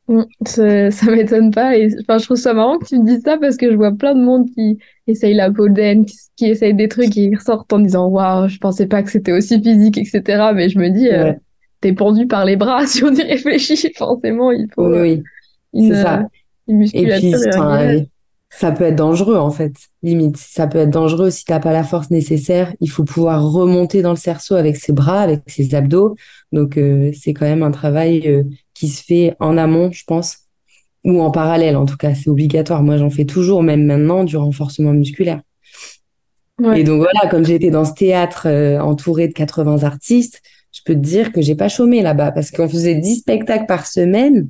Mm, 0.09 0.23
Ça, 0.47 0.91
ça 0.91 1.11
m'étonne 1.11 1.51
pas. 1.51 1.77
Et, 1.77 1.89
enfin, 2.01 2.19
je 2.19 2.25
trouve 2.25 2.37
ça 2.37 2.55
marrant 2.55 2.79
que 2.79 2.87
tu 2.87 2.99
me 2.99 3.05
dises 3.07 3.23
ça 3.25 3.37
parce 3.39 3.57
que 3.57 3.71
je 3.71 3.77
vois 3.77 3.93
plein 3.93 4.15
de 4.15 4.23
monde 4.23 4.49
qui 4.55 4.79
essaye 5.07 5.35
la 5.35 5.51
pole 5.51 5.75
dance, 5.75 6.07
qui, 6.37 6.47
qui 6.47 6.47
essaye 6.47 6.75
des 6.75 6.89
trucs 6.89 7.09
et 7.17 7.31
qui 7.31 7.37
ressortent 7.37 7.73
en 7.73 7.79
disant 7.81 8.09
Waouh, 8.09 8.49
je 8.49 8.59
pensais 8.59 8.87
pas 8.87 9.03
que 9.03 9.11
c'était 9.11 9.33
aussi 9.33 9.61
physique, 9.63 9.99
etc. 9.99 10.53
Mais 10.55 10.69
je 10.69 10.79
me 10.79 10.89
dis, 10.91 11.09
euh, 11.09 11.33
Ouais. 11.33 11.39
t'es 11.81 11.93
pendu 11.93 12.27
par 12.27 12.45
les 12.45 12.57
bras 12.57 12.87
si 12.87 13.05
on 13.05 13.13
y 13.15 13.23
réfléchit. 13.23 13.93
Forcément, 13.97 14.51
il 14.53 14.67
faut 14.75 14.87
Oui, 14.87 14.97
euh, 14.97 15.03
oui, 15.03 15.23
une, 15.75 15.95
c'est 15.95 15.99
euh, 15.99 16.03
ça. 16.03 16.29
une 16.69 16.83
Et 16.93 17.07
puis, 17.07 17.35
un 17.35 18.05
ça 18.51 18.73
peut 18.73 18.85
être 18.85 18.97
dangereux 18.97 19.37
en 19.37 19.51
fait, 19.51 19.75
limite. 20.03 20.39
Ça 20.39 20.67
peut 20.67 20.79
être 20.79 20.91
dangereux 20.91 21.31
si 21.31 21.45
t'as 21.45 21.61
pas 21.61 21.73
la 21.73 21.85
force 21.85 22.11
nécessaire. 22.11 22.73
Il 22.81 22.89
faut 22.91 23.05
pouvoir 23.05 23.45
remonter 23.53 24.01
dans 24.01 24.11
le 24.11 24.17
cerceau 24.17 24.55
avec 24.55 24.77
ses 24.77 24.93
bras, 24.95 25.21
avec 25.21 25.43
ses 25.49 25.75
abdos. 25.75 26.17
Donc, 26.53 26.79
euh, 26.79 27.11
c'est 27.15 27.35
quand 27.35 27.45
même 27.45 27.63
un 27.63 27.71
travail 27.71 28.27
euh, 28.27 28.45
qui 28.79 28.89
se 28.89 29.03
fait 29.03 29.35
en 29.41 29.57
amont, 29.57 29.91
je 29.93 30.05
pense, 30.07 30.39
ou 31.05 31.21
en 31.21 31.31
parallèle 31.31 31.77
en 31.77 31.87
tout 31.87 31.97
cas. 31.97 32.15
C'est 32.15 32.29
obligatoire. 32.31 32.83
Moi, 32.83 32.97
j'en 32.97 33.11
fais 33.11 33.25
toujours, 33.25 33.63
même 33.63 33.85
maintenant, 33.85 34.25
du 34.25 34.37
renforcement 34.37 34.93
musculaire. 34.93 35.41
Et 36.75 36.83
donc 36.83 36.99
voilà, 37.01 37.29
comme 37.31 37.45
j'étais 37.47 37.71
dans 37.71 37.85
ce 37.85 37.93
théâtre 37.95 38.49
euh, 38.49 38.81
entouré 38.81 39.29
de 39.29 39.33
80 39.33 39.85
artistes, 39.85 40.43
je 40.73 40.81
peux 40.85 40.95
te 40.95 40.99
dire 40.99 41.31
que 41.33 41.41
j'ai 41.41 41.55
pas 41.55 41.69
chômé 41.69 42.03
là-bas 42.03 42.33
parce 42.33 42.51
qu'on 42.51 42.69
faisait 42.69 42.97
10 42.97 43.21
spectacles 43.21 43.67
par 43.67 43.87
semaine. 43.87 44.49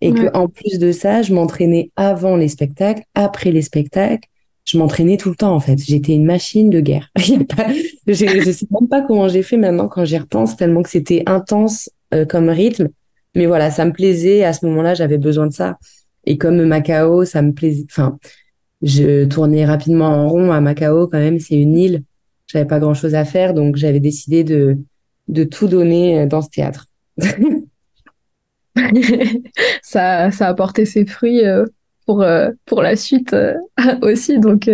Et 0.00 0.14
que 0.14 0.26
Ouais. 0.26 0.36
en 0.36 0.48
plus 0.48 0.78
de 0.78 0.92
ça, 0.92 1.22
je 1.22 1.32
m'entraînais 1.34 1.90
avant 1.96 2.36
les 2.36 2.48
spectacles, 2.48 3.02
après 3.14 3.52
les 3.52 3.62
spectacles. 3.62 4.28
Je 4.64 4.78
m'entraînais 4.78 5.16
tout 5.18 5.28
le 5.30 5.36
temps, 5.36 5.54
en 5.54 5.60
fait. 5.60 5.78
J'étais 5.78 6.14
une 6.14 6.24
machine 6.24 6.70
de 6.70 6.80
guerre. 6.80 7.10
Je, 7.18 8.14
je 8.14 8.50
sais 8.50 8.66
même 8.80 8.88
pas 8.88 9.02
comment 9.02 9.28
j'ai 9.28 9.42
fait 9.42 9.56
maintenant 9.56 9.86
quand 9.88 10.04
j'y 10.04 10.18
repense, 10.18 10.56
tellement 10.56 10.82
que 10.82 10.88
c'était 10.90 11.22
intense 11.26 11.90
euh, 12.12 12.24
comme 12.24 12.48
rythme. 12.48 12.88
Mais 13.34 13.46
voilà, 13.46 13.70
ça 13.70 13.84
me 13.84 13.92
plaisait. 13.92 14.44
À 14.44 14.52
ce 14.52 14.66
moment-là, 14.66 14.94
j'avais 14.94 15.18
besoin 15.18 15.46
de 15.46 15.52
ça. 15.52 15.78
Et 16.24 16.38
comme 16.38 16.62
Macao, 16.64 17.24
ça 17.24 17.42
me 17.42 17.52
plaisait. 17.52 17.86
Enfin, 17.90 18.18
je 18.82 19.24
tournais 19.24 19.64
rapidement 19.64 20.06
en 20.08 20.28
rond 20.28 20.50
à 20.52 20.60
Macao, 20.60 21.06
quand 21.06 21.18
même. 21.18 21.38
C'est 21.38 21.56
une 21.56 21.76
île. 21.76 22.02
J'avais 22.46 22.66
pas 22.66 22.80
grand-chose 22.80 23.14
à 23.14 23.24
faire, 23.24 23.54
donc 23.54 23.76
j'avais 23.76 24.00
décidé 24.00 24.42
de, 24.42 24.78
de 25.28 25.44
tout 25.44 25.68
donner 25.68 26.20
euh, 26.20 26.26
dans 26.26 26.42
ce 26.42 26.50
théâtre. 26.50 26.86
Ça, 29.82 30.30
ça 30.30 30.48
a 30.48 30.54
porté 30.54 30.84
ses 30.84 31.04
fruits 31.04 31.44
euh, 31.44 31.66
pour, 32.06 32.22
euh, 32.22 32.50
pour 32.66 32.82
la 32.82 32.96
suite 32.96 33.34
aussi. 34.02 34.38
Donc, 34.38 34.68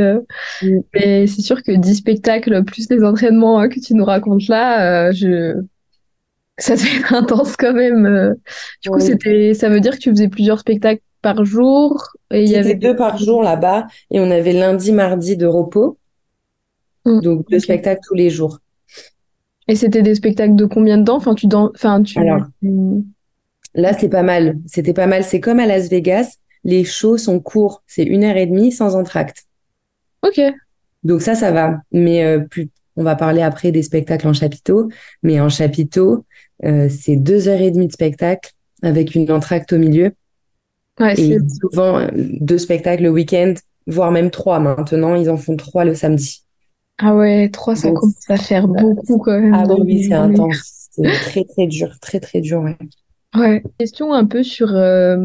Mm. 0.63 0.81
mais 0.95 1.27
c'est 1.27 1.43
sûr 1.43 1.63
que 1.63 1.73
10 1.73 1.97
spectacles 1.97 2.65
plus 2.65 2.89
les 2.91 3.05
entraînements 3.05 3.61
hein, 3.61 3.69
que 3.69 3.81
tu 3.81 3.95
nous 3.95 4.05
racontes 4.05 4.49
là, 4.49 5.13
je... 5.13 5.61
ça 6.59 6.75
devait 6.77 6.97
être 7.01 7.13
intense 7.15 7.57
quand 7.57 7.73
même. 7.75 8.07
euh. 8.07 8.35
Du 8.83 8.91
coup, 8.91 8.97
Oui. 8.97 9.03
c'était, 9.03 9.55
ça 9.55 9.69
veut 9.69 9.81
dire 9.81 9.93
que 9.93 9.99
tu 10.01 10.11
faisais 10.11 10.29
plusieurs 10.29 10.61
spectacles 10.61 11.03
par 11.23 11.45
jour 11.45 12.13
et 12.31 12.43
il 12.45 12.49
y 12.51 12.57
avait 12.57 12.75
deux 12.75 12.95
par 12.95 13.19
jour 13.19 13.43
là-bas 13.43 13.87
et 14.11 14.21
on 14.21 14.31
avait 14.31 14.53
lundi, 14.53 14.93
mardi 14.93 15.37
de 15.37 15.47
repos, 15.47 15.99
Mm, 17.05 17.21
donc 17.21 17.49
deux 17.49 17.61
spectacles 17.61 18.01
tous 18.07 18.15
les 18.15 18.31
jours. 18.31 18.59
Et 19.69 19.77
c'était 19.77 20.03
des 20.03 20.15
spectacles 20.17 20.57
de 20.57 20.65
combien 20.65 20.99
de 20.99 21.05
temps? 21.05 21.17
Enfin, 21.17 21.35
tu 21.35 21.47
dan... 21.47 21.71
enfin, 21.75 22.03
tu... 22.03 22.19
Alors 22.19 22.43
là, 23.75 23.93
c'est 23.93 24.09
pas 24.09 24.23
mal. 24.23 24.59
C'était 24.67 24.93
pas 24.93 25.07
mal. 25.07 25.23
C'est 25.25 25.41
comme 25.41 25.61
à 25.61 25.67
Las 25.67 25.89
Vegas, 25.89 26.37
les 26.65 26.83
shows 26.85 27.17
sont 27.19 27.41
courts, 27.41 27.83
c'est 27.87 28.03
une 28.05 28.25
heure 28.25 28.37
et 28.37 28.47
demie 28.47 28.73
sans 28.73 28.97
entracte. 28.97 29.45
Ok. 30.23 30.41
Donc 31.05 31.23
ça, 31.23 31.35
ça 31.35 31.53
va. 31.53 31.79
Mais 31.93 32.25
euh, 32.25 32.41
plus, 32.41 32.71
on 32.97 33.03
va 33.05 33.15
parler 33.15 33.43
après 33.43 33.71
des 33.71 33.83
spectacles 33.85 34.27
en 34.27 34.33
chapiteau. 34.33 34.89
Mais 35.23 35.41
en 35.41 35.49
chapiteau, 35.49 36.25
c'est 36.63 37.17
deux 37.17 37.49
heures 37.49 37.61
et 37.61 37.71
demie 37.71 37.87
de 37.87 37.93
spectacle 37.93 38.53
avec 38.83 39.15
une 39.15 39.31
entracte 39.31 39.73
au 39.73 39.79
milieu 39.79 40.13
Ouais, 40.99 41.19
et 41.21 41.39
souvent 41.61 41.99
euh, 41.99 42.09
deux 42.15 42.59
spectacles 42.59 43.03
le 43.03 43.11
week-end, 43.11 43.55
voire 43.87 44.11
même 44.11 44.31
trois. 44.31 44.61
Maintenant, 44.61 45.15
ils 45.15 45.29
en 45.29 45.37
font 45.37 45.57
trois 45.57 45.85
le 45.85 45.95
samedi. 45.95 46.43
Ah 46.99 47.15
ouais, 47.15 47.51
trois, 47.51 47.77
ça 47.77 47.91
commence 47.91 48.31
à 48.31 48.39
faire 48.39 48.67
beaucoup 48.67 49.19
quand 49.19 49.39
même 49.39 49.53
ah 49.53 49.65
oui, 49.79 50.05
c'est 50.05 50.15
intense. 50.15 50.89
C'est 50.91 51.03
très, 51.03 51.45
très 51.45 51.67
dur, 51.67 51.91
très, 52.01 52.21
très 52.21 52.41
dur, 52.41 52.63
ouais. 52.63 52.77
Ouais. 53.37 53.63
Question 53.79 54.15
un 54.15 54.25
peu 54.25 54.43
sur 54.43 54.75
euh, 54.75 55.19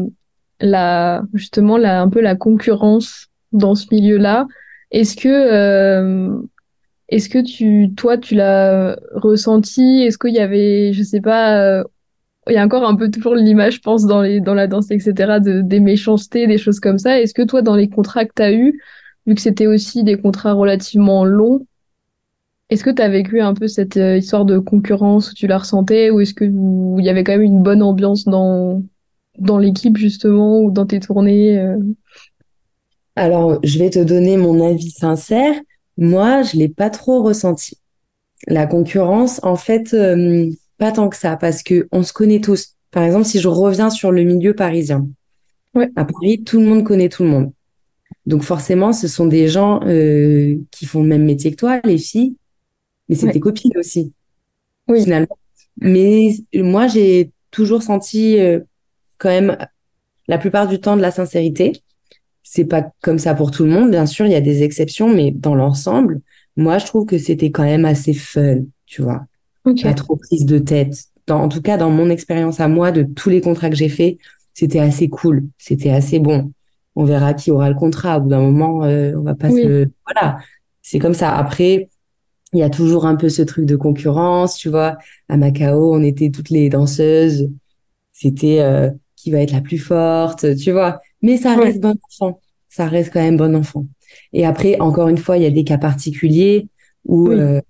la 0.60 1.22
justement 1.32 1.78
la 1.78 2.02
un 2.02 2.10
peu 2.10 2.20
la 2.20 2.36
concurrence 2.36 3.28
dans 3.52 3.74
ce 3.74 3.86
milieu-là. 3.90 4.46
Est-ce 4.90 5.16
que 5.16 5.28
euh, 5.28 6.36
est-ce 7.12 7.28
que 7.30 7.38
tu 7.40 7.94
toi 7.96 8.18
tu 8.18 8.34
l'as 8.36 8.96
ressenti? 9.12 10.02
Est-ce 10.04 10.18
qu'il 10.18 10.34
y 10.34 10.40
avait 10.40 10.92
je 10.94 11.02
sais 11.04 11.20
pas 11.22 11.62
euh, 11.80 11.84
il 12.48 12.54
y 12.54 12.58
a 12.58 12.64
encore 12.64 12.86
un 12.88 12.96
peu 12.96 13.10
toujours 13.10 13.34
l'image 13.36 13.76
je 13.76 13.80
pense 13.80 14.06
dans 14.06 14.22
les 14.22 14.40
dans 14.40 14.54
la 14.54 14.66
danse 14.68 14.90
etc 14.90 15.38
de 15.44 15.62
des 15.62 15.80
méchancetés 15.80 16.46
des 16.48 16.58
choses 16.58 16.80
comme 16.80 16.98
ça. 16.98 17.20
Est-ce 17.20 17.34
que 17.34 17.42
toi 17.42 17.62
dans 17.62 17.76
les 17.76 17.88
contrats 17.90 18.26
que 18.26 18.32
tu 18.36 18.42
as 18.42 18.52
eu 18.54 18.80
vu 19.26 19.34
que 19.36 19.42
c'était 19.42 19.68
aussi 19.68 20.04
des 20.04 20.18
contrats 20.18 20.54
relativement 20.54 21.24
longs 21.24 21.66
est-ce 22.70 22.84
que 22.84 22.90
tu 22.90 23.02
as 23.02 23.08
vécu 23.08 23.40
un 23.40 23.54
peu 23.54 23.68
cette 23.68 23.96
euh, 23.98 24.16
histoire 24.16 24.44
de 24.44 24.58
concurrence 24.58 25.30
où 25.30 25.34
tu 25.34 25.46
la 25.46 25.58
ressentais 25.58 26.10
ou 26.10 26.20
est-ce 26.20 26.34
que 26.34 26.44
vous- 26.46 26.96
il 26.98 27.04
y 27.04 27.10
avait 27.10 27.24
quand 27.24 27.32
même 27.32 27.42
une 27.42 27.62
bonne 27.62 27.82
ambiance 27.82 28.24
dans 28.24 28.82
dans 29.38 29.58
l'équipe 29.58 29.96
justement 29.96 30.60
ou 30.60 30.70
dans 30.70 30.86
tes 30.86 31.00
tournées 31.00 31.58
euh? 31.58 31.76
Alors, 33.16 33.58
je 33.62 33.78
vais 33.78 33.90
te 33.90 33.98
donner 33.98 34.36
mon 34.36 34.60
avis 34.64 34.90
sincère. 34.90 35.54
Moi, 35.98 36.42
je 36.42 36.56
l'ai 36.56 36.68
pas 36.68 36.90
trop 36.90 37.22
ressenti. 37.22 37.78
La 38.46 38.66
concurrence, 38.66 39.40
en 39.44 39.56
fait, 39.56 39.94
euh, 39.94 40.50
pas 40.78 40.92
tant 40.92 41.08
que 41.08 41.16
ça, 41.16 41.36
parce 41.36 41.62
que 41.62 41.88
on 41.92 42.02
se 42.02 42.12
connaît 42.12 42.40
tous. 42.40 42.76
Par 42.90 43.04
exemple, 43.04 43.24
si 43.26 43.40
je 43.40 43.48
reviens 43.48 43.90
sur 43.90 44.12
le 44.12 44.24
milieu 44.24 44.54
parisien, 44.54 45.08
Ouais. 45.74 45.90
à 45.96 46.04
Paris, 46.04 46.42
tout 46.44 46.60
le 46.60 46.66
monde 46.66 46.84
connaît 46.84 47.08
tout 47.08 47.22
le 47.22 47.30
monde. 47.30 47.52
Donc 48.26 48.42
forcément, 48.42 48.92
ce 48.92 49.08
sont 49.08 49.26
des 49.26 49.48
gens 49.48 49.80
euh, 49.86 50.56
qui 50.70 50.86
font 50.86 51.02
le 51.02 51.08
même 51.08 51.24
métier 51.24 51.50
que 51.50 51.56
toi, 51.56 51.80
les 51.84 51.98
filles, 51.98 52.36
mais 53.08 53.14
c'est 53.16 53.26
Ouais. 53.26 53.32
tes 53.32 53.40
copines 53.40 53.72
aussi, 53.78 54.12
Oui. 54.88 55.02
finalement. 55.04 55.38
Mais 55.80 56.34
moi, 56.54 56.88
j'ai 56.88 57.32
toujours 57.50 57.82
senti 57.82 58.38
euh, 58.38 58.60
quand 59.18 59.30
même 59.30 59.56
la 60.28 60.38
plupart 60.38 60.68
du 60.68 60.80
temps 60.80 60.96
de 60.96 61.02
la 61.02 61.10
sincérité. 61.10 61.72
C'est 62.54 62.66
pas 62.66 62.90
comme 63.00 63.18
ça 63.18 63.34
pour 63.34 63.50
tout 63.50 63.64
le 63.64 63.70
monde, 63.70 63.90
bien 63.90 64.04
sûr, 64.04 64.26
il 64.26 64.32
y 64.32 64.34
a 64.34 64.42
des 64.42 64.62
exceptions, 64.62 65.08
mais 65.14 65.30
dans 65.30 65.54
l'ensemble, 65.54 66.20
moi, 66.56 66.76
je 66.76 66.84
trouve 66.84 67.06
que 67.06 67.16
c'était 67.16 67.50
quand 67.50 67.62
même 67.62 67.86
assez 67.86 68.12
fun, 68.12 68.58
tu 68.84 69.00
vois, 69.00 69.24
Ok. 69.64 69.82
pas 69.82 69.94
trop 69.94 70.16
prise 70.16 70.44
de 70.44 70.58
tête. 70.58 70.94
Dans, 71.26 71.40
en 71.40 71.48
tout 71.48 71.62
cas, 71.62 71.78
dans 71.78 71.90
mon 71.90 72.10
expérience 72.10 72.60
à 72.60 72.68
moi, 72.68 72.92
de 72.92 73.04
tous 73.04 73.30
les 73.30 73.40
contrats 73.40 73.70
que 73.70 73.76
j'ai 73.76 73.88
faits, 73.88 74.18
c'était 74.52 74.80
assez 74.80 75.08
cool, 75.08 75.46
c'était 75.56 75.90
assez 75.90 76.18
bon. 76.18 76.52
On 76.94 77.04
verra 77.04 77.32
qui 77.32 77.50
aura 77.50 77.70
le 77.70 77.74
contrat. 77.74 78.18
Au 78.18 78.20
bout 78.20 78.28
d'un 78.28 78.42
moment, 78.42 78.84
euh, 78.84 79.14
on 79.16 79.22
va 79.22 79.34
pas 79.34 79.48
Oui. 79.48 79.62
se... 79.62 79.88
Voilà, 80.06 80.38
c'est 80.82 80.98
comme 80.98 81.14
ça. 81.14 81.34
Après, 81.34 81.88
il 82.52 82.58
y 82.58 82.62
a 82.62 82.70
toujours 82.70 83.06
un 83.06 83.16
peu 83.16 83.30
ce 83.30 83.42
truc 83.42 83.64
de 83.66 83.76
concurrence, 83.76 84.56
tu 84.56 84.68
vois. 84.68 84.98
À 85.30 85.36
Macao, 85.38 85.94
on 85.94 86.02
était 86.02 86.30
toutes 86.30 86.50
les 86.50 86.68
danseuses. 86.68 87.50
C'était 88.12 88.60
euh, 88.60 88.90
qui 89.22 89.30
va 89.30 89.40
être 89.40 89.52
la 89.52 89.60
plus 89.60 89.78
forte, 89.78 90.56
tu 90.56 90.72
vois. 90.72 91.00
Mais 91.22 91.36
ça 91.36 91.56
Ouais. 91.56 91.64
reste 91.66 91.80
bon 91.80 91.94
enfant. 92.10 92.40
Ça 92.68 92.86
reste 92.86 93.12
quand 93.12 93.20
même 93.20 93.36
bon 93.36 93.54
enfant. 93.54 93.86
Et 94.32 94.44
après, 94.46 94.78
encore 94.80 95.08
une 95.08 95.18
fois, 95.18 95.36
il 95.36 95.42
y 95.42 95.46
a 95.46 95.50
des 95.50 95.64
cas 95.64 95.78
particuliers 95.78 96.68
où 97.06 97.28
Oui. 97.28 97.34
euh, 97.38 97.60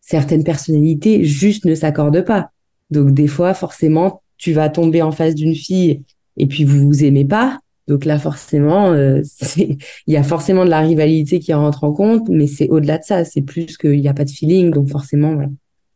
certaines 0.00 0.44
personnalités 0.44 1.24
juste 1.24 1.64
ne 1.64 1.74
s'accordent 1.74 2.24
pas. 2.24 2.50
Donc 2.90 3.12
des 3.12 3.26
fois, 3.26 3.54
forcément, 3.54 4.22
tu 4.38 4.52
vas 4.52 4.68
tomber 4.68 5.02
en 5.02 5.12
face 5.12 5.34
d'une 5.34 5.54
fille 5.54 6.02
et 6.36 6.46
puis 6.46 6.64
vous 6.64 6.86
vous 6.86 7.04
aimez 7.04 7.24
pas. 7.24 7.58
Donc 7.88 8.04
là, 8.04 8.18
forcément, 8.18 8.92
euh, 8.92 9.20
c'est- 9.24 9.76
il 10.06 10.14
y 10.14 10.16
a 10.16 10.22
forcément 10.22 10.64
de 10.64 10.70
la 10.70 10.80
rivalité 10.80 11.40
qui 11.40 11.52
rentre 11.52 11.84
en 11.84 11.92
compte, 11.92 12.28
mais 12.28 12.46
c'est 12.46 12.68
au-delà 12.68 12.98
de 12.98 13.04
ça. 13.04 13.24
C'est 13.24 13.42
plus 13.42 13.76
qu'il 13.76 14.00
n'y 14.00 14.08
a 14.08 14.14
pas 14.14 14.24
de 14.24 14.30
feeling, 14.30 14.70
donc 14.70 14.88
forcément, 14.88 15.34
voilà. 15.34 15.48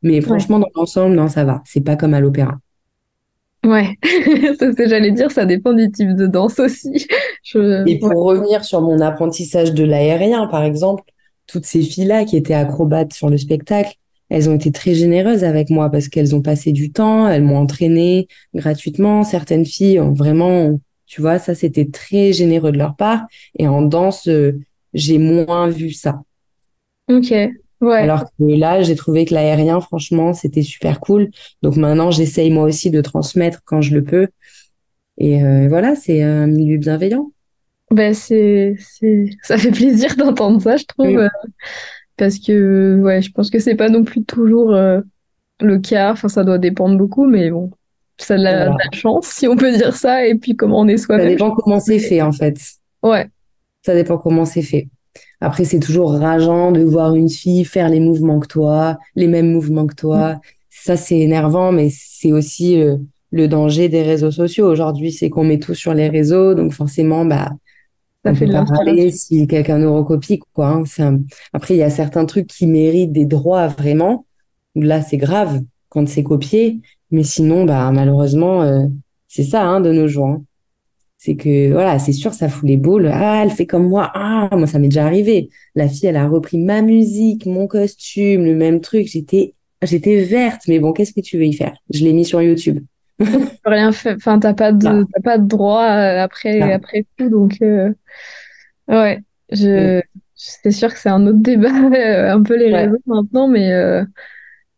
Mais 0.03 0.21
franchement, 0.21 0.59
dans 0.59 0.69
l'ensemble, 0.75 1.15
non, 1.17 1.29
ça 1.29 1.45
va. 1.45 1.63
C'est 1.65 1.81
pas 1.81 1.97
comme 1.97 2.13
à 2.15 2.21
l'opéra. 2.21 2.59
Ouais. 3.65 3.99
C'est, 4.03 4.89
j'allais 4.89 5.13
dire, 5.13 5.31
ça 5.31 5.47
dépend 5.47 5.73
du 5.73 5.91
type 5.91 6.15
de 6.15 6.27
danse 6.27 6.59
aussi. 6.59 7.07
Je... 7.43 7.89
Et 7.89 7.99
pour 7.99 8.11
ouais. 8.11 8.15
revenir 8.17 8.65
sur 8.65 8.81
mon 8.83 9.01
apprentissage 9.01 9.73
de 9.73 9.85
l'aérien, 9.85 10.47
par 10.47 10.65
exemple, 10.65 11.05
toutes 11.47 11.67
ces 11.67 11.83
filles-là 11.83 12.25
qui 12.25 12.37
étaient 12.37 12.55
acrobates 12.55 13.13
sur 13.13 13.29
le 13.29 13.37
spectacle, 13.39 13.95
elles 14.31 14.49
ont 14.49 14.55
été 14.55 14.73
très 14.73 14.95
généreuses 14.95 15.45
avec 15.45 15.71
moi 15.71 15.91
parce 15.91 16.09
qu'elles 16.09 16.35
ont 16.35 16.43
passé 16.43 16.73
du 16.73 16.91
temps, 16.93 17.29
elles 17.29 17.43
m'ont 17.43 17.59
entraîné 17.59 18.29
gratuitement. 18.55 19.23
Certaines 19.23 19.67
filles 19.67 20.01
ont 20.01 20.13
vraiment, 20.13 20.79
tu 21.07 21.21
vois, 21.21 21.39
ça 21.39 21.55
c'était 21.55 21.87
très 21.87 22.33
généreux 22.33 22.73
de 22.73 22.79
leur 22.79 22.97
part. 22.97 23.27
Et 23.59 23.69
en 23.69 23.83
danse, 23.83 24.29
euh, 24.29 24.59
j'ai 24.95 25.19
moins 25.19 25.69
vu 25.69 25.93
ça. 25.93 26.23
Ok. 27.11 27.35
Ouais. 27.85 27.99
Alors 27.99 28.25
que 28.25 28.45
là, 28.45 28.83
j'ai 28.83 28.97
trouvé 28.97 29.25
que 29.25 29.35
l'aérien, 29.35 29.81
franchement, 29.81 30.33
c'était 30.33 30.63
super 30.63 31.01
cool. 31.01 31.31
Donc 31.63 31.77
maintenant, 31.77 32.11
j'essaye 32.11 32.51
moi 32.51 32.65
aussi 32.65 32.91
de 32.91 33.01
transmettre 33.01 33.61
quand 33.65 33.81
je 33.81 33.95
le 33.95 34.03
peux. 34.05 34.29
Et 35.19 35.43
euh, 35.45 35.69
voilà, 35.69 35.95
c'est 35.97 36.23
un 36.23 36.47
milieu 36.47 36.79
bienveillant. 36.79 37.31
Ben, 37.91 38.15
c'est, 38.15 38.77
c'est, 38.81 39.31
ça 39.43 39.57
fait 39.59 39.71
plaisir 39.71 40.15
d'entendre 40.19 40.61
ça, 40.61 40.77
je 40.77 40.85
trouve, 40.85 41.07
Oui. 41.07 41.17
euh, 41.19 41.29
parce 42.17 42.39
que, 42.39 43.01
ouais, 43.03 43.23
je 43.23 43.31
pense 43.33 43.51
que 43.51 43.59
c'est 43.59 43.75
pas 43.77 43.89
non 43.89 44.05
plus 44.05 44.25
toujours, 44.25 44.73
euh, 44.75 45.01
le 45.61 45.79
cas. 45.79 46.13
Enfin, 46.13 46.29
ça 46.29 46.45
doit 46.45 46.59
dépendre 46.59 46.97
beaucoup, 46.99 47.27
mais 47.27 47.51
bon, 47.51 47.71
ça 48.19 48.35
a 48.35 48.39
de 48.39 48.43
la, 48.43 48.65
la 48.67 48.91
chance, 48.93 49.27
si 49.27 49.47
on 49.49 49.57
peut 49.57 49.73
dire 49.77 49.95
ça, 49.97 50.27
et 50.27 50.35
puis 50.37 50.57
comment 50.57 50.81
on 50.81 50.89
est 50.89 50.97
Ça 50.97 51.07
soi-même. 51.07 51.29
dépend 51.29 51.51
comment 51.53 51.81
c'est 51.81 51.99
fait, 51.99 52.23
en 52.23 52.33
fait. 52.33 52.57
Ouais, 53.03 53.29
Ça 53.85 53.95
dépend 53.95 54.19
comment 54.19 54.45
c'est 54.45 54.63
fait. 54.63 54.89
Après, 55.41 55.65
c'est 55.65 55.81
toujours 55.81 56.13
rageant 56.13 56.73
de 56.73 56.83
voir 56.83 57.15
une 57.15 57.29
fille 57.31 57.65
faire 57.65 57.89
les 57.89 58.01
mouvements 58.01 58.41
que 58.41 58.49
toi, 58.49 58.99
les 59.15 59.27
mêmes 59.29 59.53
mouvements 59.53 59.87
que 59.87 59.95
toi. 59.95 60.41
Ça, 60.71 60.97
c'est 60.97 61.19
énervant, 61.19 61.73
mais 61.73 61.89
c'est 61.91 62.33
aussi 62.33 62.81
euh, 62.81 62.97
le 63.31 63.49
danger 63.49 63.89
des 63.89 64.03
réseaux 64.03 64.31
sociaux. 64.31 64.67
Aujourd'hui, 64.71 65.13
c'est 65.13 65.31
qu'on 65.31 65.45
met 65.45 65.59
tout 65.59 65.75
sur 65.75 65.95
les 65.95 66.09
réseaux, 66.09 66.55
donc 66.55 66.73
forcément, 66.73 67.25
bah, 67.25 67.51
ça 68.25 68.33
on 68.33 68.35
fait 68.35 68.49
pas 68.49 68.65
parler 68.65 69.11
si 69.11 69.47
quelqu'un 69.47 69.79
nous 69.79 69.95
recopie, 69.95 70.41
quoi. 70.55 70.69
hein. 70.69 70.85
Un- 70.99 71.21
Après, 71.53 71.75
il 71.75 71.79
y 71.79 71.83
a 71.83 71.91
certains 71.91 72.25
trucs 72.27 72.47
qui 72.47 72.67
méritent 72.67 73.13
des 73.13 73.27
droits 73.27 73.69
vraiment. 73.69 74.27
Là, 74.75 75.03
c'est 75.03 75.19
grave 75.19 75.61
quand 75.91 76.09
c'est 76.09 76.23
copié, 76.25 76.81
mais 77.11 77.23
sinon, 77.23 77.65
bah, 77.65 77.91
malheureusement, 77.93 78.63
euh, 78.63 78.87
c'est 79.29 79.45
ça, 79.45 79.63
hein, 79.65 79.81
de 79.81 79.93
nos 79.93 80.09
jours. 80.09 80.29
hein. 80.29 80.43
C'est 81.25 81.37
que, 81.37 81.73
voilà, 81.73 81.99
c'est 81.99 82.13
sûr, 82.13 82.35
ça 82.35 82.49
fout 82.49 82.69
les 82.69 82.77
boules. 82.77 83.09
Ah, 83.13 83.43
elle 83.45 83.51
fait 83.51 83.67
comme 83.67 83.89
moi. 83.89 84.11
Ah, 84.15 84.51
moi, 84.53 84.67
ça 84.67 84.79
m'est 84.79 84.89
déjà 84.89 85.07
arrivé. 85.07 85.49
La 85.75 85.89
fille, 85.89 86.07
elle 86.09 86.17
a 86.17 86.29
repris 86.29 86.59
ma 86.59 86.83
musique, 86.83 87.47
mon 87.47 87.67
costume, 87.67 88.45
le 88.45 88.55
même 88.55 88.81
truc. 88.81 89.07
J'étais, 89.09 89.55
j'étais 89.83 90.23
verte, 90.25 90.63
mais 90.69 90.79
bon, 90.81 90.93
qu'est-ce 90.93 91.15
que 91.15 91.21
tu 91.23 91.39
veux 91.39 91.47
y 91.47 91.55
faire? 91.55 91.75
Je 91.93 92.05
l'ai 92.05 92.13
mis 92.13 92.25
sur 92.27 92.43
YouTube. 92.43 92.81
Tu 93.49 93.57
peux 93.63 93.71
rien 93.71 93.93
faire. 93.93 94.17
Enfin, 94.17 94.39
t'as 94.39 94.55
pas 94.55 94.73
de, 94.73 95.05
t'as 95.13 95.21
pas 95.23 95.39
de 95.39 95.47
droit 95.47 95.83
euh, 95.85 96.21
après, 96.23 96.73
après 96.73 97.07
tout, 97.17 97.29
donc 97.31 97.55
euh, 97.63 97.93
ouais. 98.89 99.21
Je, 99.53 100.01
c'est 100.35 100.71
sûr 100.71 100.93
que 100.93 100.99
c'est 100.99 101.11
un 101.11 101.27
autre 101.27 101.39
débat, 101.41 101.69
euh, 101.95 102.33
un 102.33 102.43
peu 102.43 102.57
les 102.57 102.71
Ouais, 102.73 102.87
réseaux 102.87 102.99
maintenant, 103.07 103.49
mais 103.49 103.73
euh, 103.73 104.05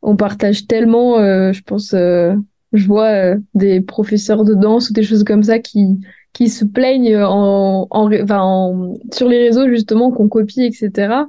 on 0.03 0.17
partage 0.17 0.67
tellement. 0.67 1.19
euh, 1.19 1.53
je 1.53 1.63
pense, 1.63 1.93
je 1.93 2.87
vois 2.87 3.09
euh, 3.11 3.39
des 3.55 3.81
professeurs 3.81 4.45
de 4.45 4.55
danse 4.55 4.91
ou 4.91 4.93
des 4.93 5.03
choses 5.03 5.25
comme 5.25 5.43
ça 5.43 5.59
qui 5.59 6.01
qui 6.37 6.49
se 6.51 6.65
plaignent 6.65 7.17
en, 7.19 7.87
en, 7.91 8.13
enfin, 8.23 8.41
en- 8.43 8.95
sur 9.13 9.29
les 9.29 9.39
réseaux 9.49 9.69
justement 9.69 10.11
qu'on 10.13 10.29
copie, 10.29 10.63
etc. 10.65 11.29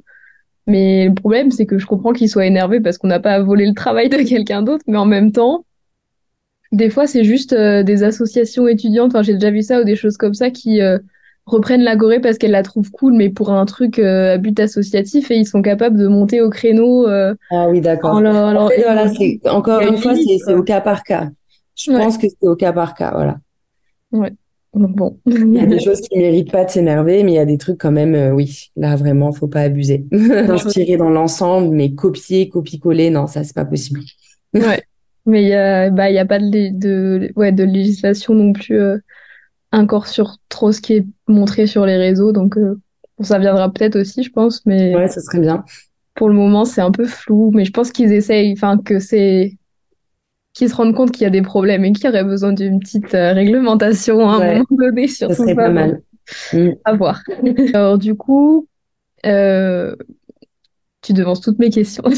Mais 0.67 1.07
le 1.09 1.13
problème, 1.15 1.51
c'est 1.51 1.65
que 1.65 1.79
je 1.79 1.85
comprends 1.87 2.13
qu'ils 2.13 2.29
soient 2.29 2.45
énervés 2.45 2.81
parce 2.81 2.97
qu'on 2.97 3.07
n'a 3.07 3.19
pas 3.21 3.41
volé 3.41 3.65
le 3.67 3.73
travail 3.73 4.09
de 4.09 4.17
quelqu'un 4.17 4.63
d'autre, 4.63 4.83
mais 4.87 4.97
en 4.97 5.05
même 5.05 5.31
temps. 5.31 5.65
Des 6.73 6.89
fois, 6.89 7.07
c'est 7.07 7.23
juste 7.23 7.53
euh, 7.53 7.83
des 7.83 8.03
associations 8.03 8.67
étudiantes, 8.67 9.11
enfin, 9.11 9.23
j'ai 9.23 9.33
déjà 9.35 9.51
vu 9.51 9.61
ça, 9.61 9.79
ou 9.81 9.83
des 9.85 9.95
choses 9.95 10.17
comme 10.17 10.33
ça, 10.33 10.51
qui 10.51 10.81
euh, 10.81 10.97
reprennent 11.45 11.83
l'agoré 11.83 12.19
parce 12.19 12.37
qu'elles 12.37 12.51
la 12.51 12.63
trouvent 12.63 12.91
cool, 12.91 13.13
mais 13.13 13.29
pour 13.29 13.51
un 13.51 13.65
truc 13.65 13.99
euh, 13.99 14.33
à 14.33 14.37
but 14.37 14.59
associatif, 14.59 15.31
et 15.31 15.37
ils 15.37 15.47
sont 15.47 15.61
capables 15.61 15.97
de 15.97 16.07
monter 16.07 16.41
au 16.41 16.49
créneau 16.49 17.07
euh, 17.07 17.33
Ah 17.49 17.67
oui, 17.69 17.81
en 17.81 17.81
d'accord. 17.81 18.11
En 18.53 18.67
fait, 18.67 18.83
voilà, 18.83 19.07
c'est, 19.07 19.39
encore 19.49 19.85
une 19.85 19.97
fois, 19.97 20.15
c'est, 20.15 20.53
au 20.53 20.63
cas 20.63 20.81
par 20.81 21.03
cas. 21.03 21.29
Je 21.75 21.89
Ouais, 21.91 21.95
pense 21.95 22.17
que 22.17 22.27
c'est 22.29 22.47
au 22.47 22.55
cas 22.55 22.73
par 22.73 22.93
cas, 22.95 23.11
voilà. 23.11 23.37
ouais. 24.11 24.37
Donc 24.77 24.95
bon. 24.95 25.19
Il 25.25 25.55
y 25.55 25.59
a 25.59 25.65
des 25.65 25.79
choses 25.83 26.01
qui 26.01 26.17
méritent 26.17 26.51
pas 26.51 26.65
de 26.65 26.69
s'énerver, 26.69 27.23
mais 27.23 27.33
il 27.33 27.35
y 27.35 27.39
a 27.39 27.45
des 27.45 27.57
trucs 27.57 27.79
quand 27.79 27.91
même, 27.91 28.15
euh, 28.15 28.31
oui, 28.31 28.71
là 28.75 28.95
vraiment, 28.95 29.31
faut 29.31 29.47
pas 29.47 29.61
abuser. 29.61 30.05
S'inspirer 30.11 30.97
dans 30.97 31.09
l'ensemble, 31.09 31.75
mais 31.75 31.93
copier, 31.95 32.49
copier-coller, 32.49 33.09
non, 33.09 33.27
ça 33.27 33.43
c'est 33.43 33.55
pas 33.55 33.65
possible. 33.65 34.01
Ouais. 34.53 34.81
Mais 35.25 35.43
il 35.43 35.49
y 35.49 35.53
a, 35.53 35.89
bah, 35.89 36.09
il 36.09 36.15
y 36.15 36.19
a 36.19 36.25
pas 36.25 36.39
de, 36.39 37.31
ouais, 37.35 37.51
de 37.51 37.63
législation 37.63 38.33
non 38.33 38.53
plus 38.53 38.79
euh, 38.79 38.97
encore 39.73 40.07
sur 40.07 40.37
trop 40.49 40.71
ce 40.71 40.81
qui 40.81 40.93
est 40.93 41.05
montré 41.27 41.67
sur 41.67 41.85
les 41.85 41.97
réseaux, 41.97 42.31
donc 42.31 42.57
euh, 42.57 42.79
bon, 43.17 43.23
ça 43.23 43.39
viendra 43.39 43.71
peut-être 43.71 43.97
aussi, 43.97 44.23
je 44.23 44.31
pense, 44.31 44.65
mais 44.65 44.95
Ouais, 44.95 45.07
ça 45.09 45.21
serait 45.21 45.39
bien. 45.41 45.65
pour 46.15 46.29
le 46.29 46.35
moment, 46.35 46.65
c'est 46.65 46.81
un 46.81 46.91
peu 46.91 47.05
flou. 47.05 47.51
Mais 47.53 47.65
je 47.65 47.71
pense 47.71 47.91
qu'ils 47.91 48.13
essayent, 48.13 48.53
enfin, 48.53 48.77
que 48.77 48.99
c'est 48.99 49.57
qu'ils 50.57 50.69
se 50.69 50.75
rendent 50.75 50.95
compte 50.95 51.11
qu'il 51.11 51.23
y 51.23 51.27
a 51.27 51.29
des 51.29 51.43
problèmes 51.43 51.85
et 51.85 51.91
qu'il 51.93 52.05
y 52.05 52.09
aurait 52.09 52.23
besoin 52.23 52.51
d'une 52.51 52.79
petite 52.79 53.13
euh, 53.13 53.33
réglementation 53.33 54.27
à 54.27 54.37
un 54.37 54.53
moment 54.53 54.65
donné 54.71 55.07
sur 55.07 55.29
ça 55.29 55.35
tout 55.35 55.47
ça. 55.47 55.55
pas 55.55 55.69
mal. 55.69 56.01
Mm. 56.51 56.69
à 56.83 56.93
voir. 56.95 57.21
Alors, 57.73 57.97
du 57.97 58.15
coup, 58.15 58.67
euh, 59.25 59.95
tu 61.01 61.13
devances 61.13 61.41
toutes 61.41 61.59
mes 61.59 61.69
questions 61.69 62.03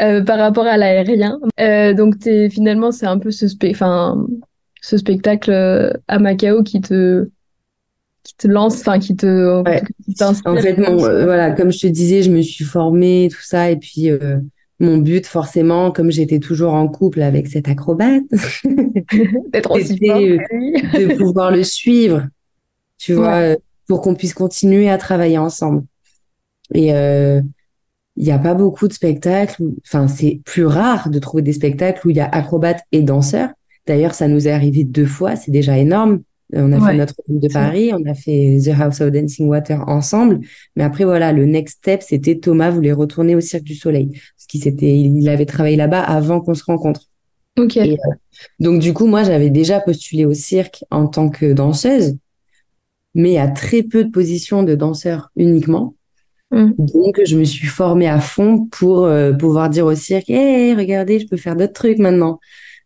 Euh, 0.00 0.22
par 0.24 0.38
rapport 0.38 0.66
à 0.66 0.78
l'aérien. 0.78 1.38
Euh, 1.60 1.92
donc, 1.92 2.18
t'es, 2.18 2.48
finalement, 2.48 2.90
c'est 2.90 3.06
un 3.06 3.18
peu 3.18 3.30
ce, 3.30 3.46
enfin, 3.70 4.26
ce 4.80 4.96
spectacle 4.96 5.52
à 6.08 6.18
Macao 6.18 6.62
qui 6.62 6.80
te, 6.80 7.28
qui 8.22 8.34
te 8.34 8.48
lance, 8.48 8.80
enfin, 8.80 8.98
qui 8.98 9.14
te, 9.14 9.58
en 9.58 9.62
Ouais. 9.62 9.82
qui 10.06 10.62
fait, 10.62 10.76
mon, 10.78 10.96
voilà, 10.96 11.50
comme 11.50 11.70
je 11.70 11.80
te 11.80 11.86
disais, 11.86 12.22
je 12.22 12.30
me 12.30 12.40
suis 12.40 12.64
formée, 12.64 13.28
tout 13.30 13.42
ça, 13.42 13.70
et 13.70 13.76
puis 13.76 14.10
mon 14.80 14.98
but, 14.98 15.26
forcément, 15.26 15.92
comme 15.92 16.10
j'étais 16.10 16.38
toujours 16.38 16.72
en 16.74 16.88
couple 16.88 17.22
avec 17.22 17.46
cet 17.48 17.68
acrobate, 17.68 18.22
D'être 19.52 19.70
aussi 19.70 19.98
fort 20.06 20.18
de 20.20 21.16
pouvoir 21.16 21.50
le 21.50 21.62
suivre, 21.64 22.26
tu 22.98 23.14
vois, 23.14 23.28
Ouais. 23.38 23.58
pour 23.86 24.00
qu'on 24.02 24.14
puisse 24.14 24.34
continuer 24.34 24.90
à 24.90 24.98
travailler 24.98 25.38
ensemble. 25.38 25.84
Et 26.74 26.94
euh, 26.94 27.40
il 28.16 28.24
n'y 28.24 28.32
a 28.32 28.38
pas 28.38 28.54
beaucoup 28.54 28.88
de 28.88 28.92
spectacles, 28.92 29.62
enfin, 29.86 30.08
c'est 30.08 30.40
plus 30.44 30.66
rare 30.66 31.10
de 31.10 31.18
trouver 31.18 31.42
des 31.42 31.52
spectacles 31.52 32.06
où 32.06 32.10
il 32.10 32.16
y 32.16 32.20
a 32.20 32.28
acrobate 32.28 32.80
et 32.92 33.02
danseur. 33.02 33.50
D'ailleurs, 33.86 34.14
ça 34.14 34.28
nous 34.28 34.46
est 34.46 34.52
arrivé 34.52 34.84
deux 34.84 35.06
fois, 35.06 35.36
c'est 35.36 35.50
déjà 35.50 35.78
énorme. 35.78 36.22
Euh, 36.54 36.62
On 36.62 36.72
a 36.72 36.78
fait 36.78 36.84
Ouais, 36.84 36.96
notre 36.96 37.14
film 37.26 37.38
de. 37.38 37.48
Paris, 37.48 37.92
on 37.92 38.04
a 38.10 38.14
fait 38.14 38.58
The 38.64 38.80
House 38.80 39.00
of 39.00 39.10
Dancing 39.10 39.48
Water 39.48 39.88
ensemble. 39.88 40.40
Mais 40.76 40.84
après, 40.84 41.04
voilà, 41.04 41.32
le 41.32 41.46
next 41.46 41.78
step, 41.78 42.02
c'était 42.02 42.38
Thomas 42.38 42.70
voulait 42.70 42.92
retourner 42.92 43.36
au 43.36 43.40
Cirque 43.40 43.64
du 43.64 43.74
Soleil. 43.74 44.10
Parce 44.10 44.46
qu'il 44.48 44.62
s'était, 44.62 44.98
il 44.98 45.28
avait 45.28 45.46
travaillé 45.46 45.76
là-bas 45.76 46.00
avant 46.00 46.40
qu'on 46.40 46.54
se 46.54 46.64
rencontre. 46.64 47.02
Ok. 47.58 47.76
Et 47.76 47.92
euh, 47.92 47.96
donc, 48.58 48.80
du 48.80 48.92
coup, 48.92 49.06
moi, 49.06 49.22
j'avais 49.22 49.50
déjà 49.50 49.80
postulé 49.80 50.24
au 50.24 50.34
cirque 50.34 50.84
en 50.90 51.06
tant 51.06 51.28
que 51.28 51.52
danseuse, 51.52 52.16
mais 53.14 53.30
il 53.30 53.34
y 53.34 53.38
a 53.38 53.48
très 53.48 53.82
peu 53.82 54.04
de 54.04 54.10
positions 54.10 54.62
de 54.62 54.74
danseurs 54.74 55.30
uniquement. 55.36 55.94
Mm. 56.50 56.72
Donc, 56.78 57.20
je 57.24 57.36
me 57.36 57.44
suis 57.44 57.66
formée 57.66 58.08
à 58.08 58.20
fond 58.20 58.66
pour 58.70 59.04
euh, 59.04 59.32
pouvoir 59.32 59.70
dire 59.70 59.86
au 59.86 59.94
cirque, 59.94 60.30
Hé, 60.30 60.74
regardez, 60.74 61.20
je 61.20 61.26
peux 61.26 61.36
faire 61.36 61.56
d'autres 61.56 61.72
trucs 61.72 61.98
maintenant. 61.98 62.40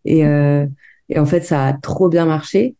Et, 0.04 0.26
euh, 0.26 0.66
et 1.08 1.18
en 1.18 1.26
fait, 1.26 1.42
ça 1.44 1.66
a 1.66 1.72
trop 1.72 2.08
bien 2.08 2.26
marché. 2.26 2.76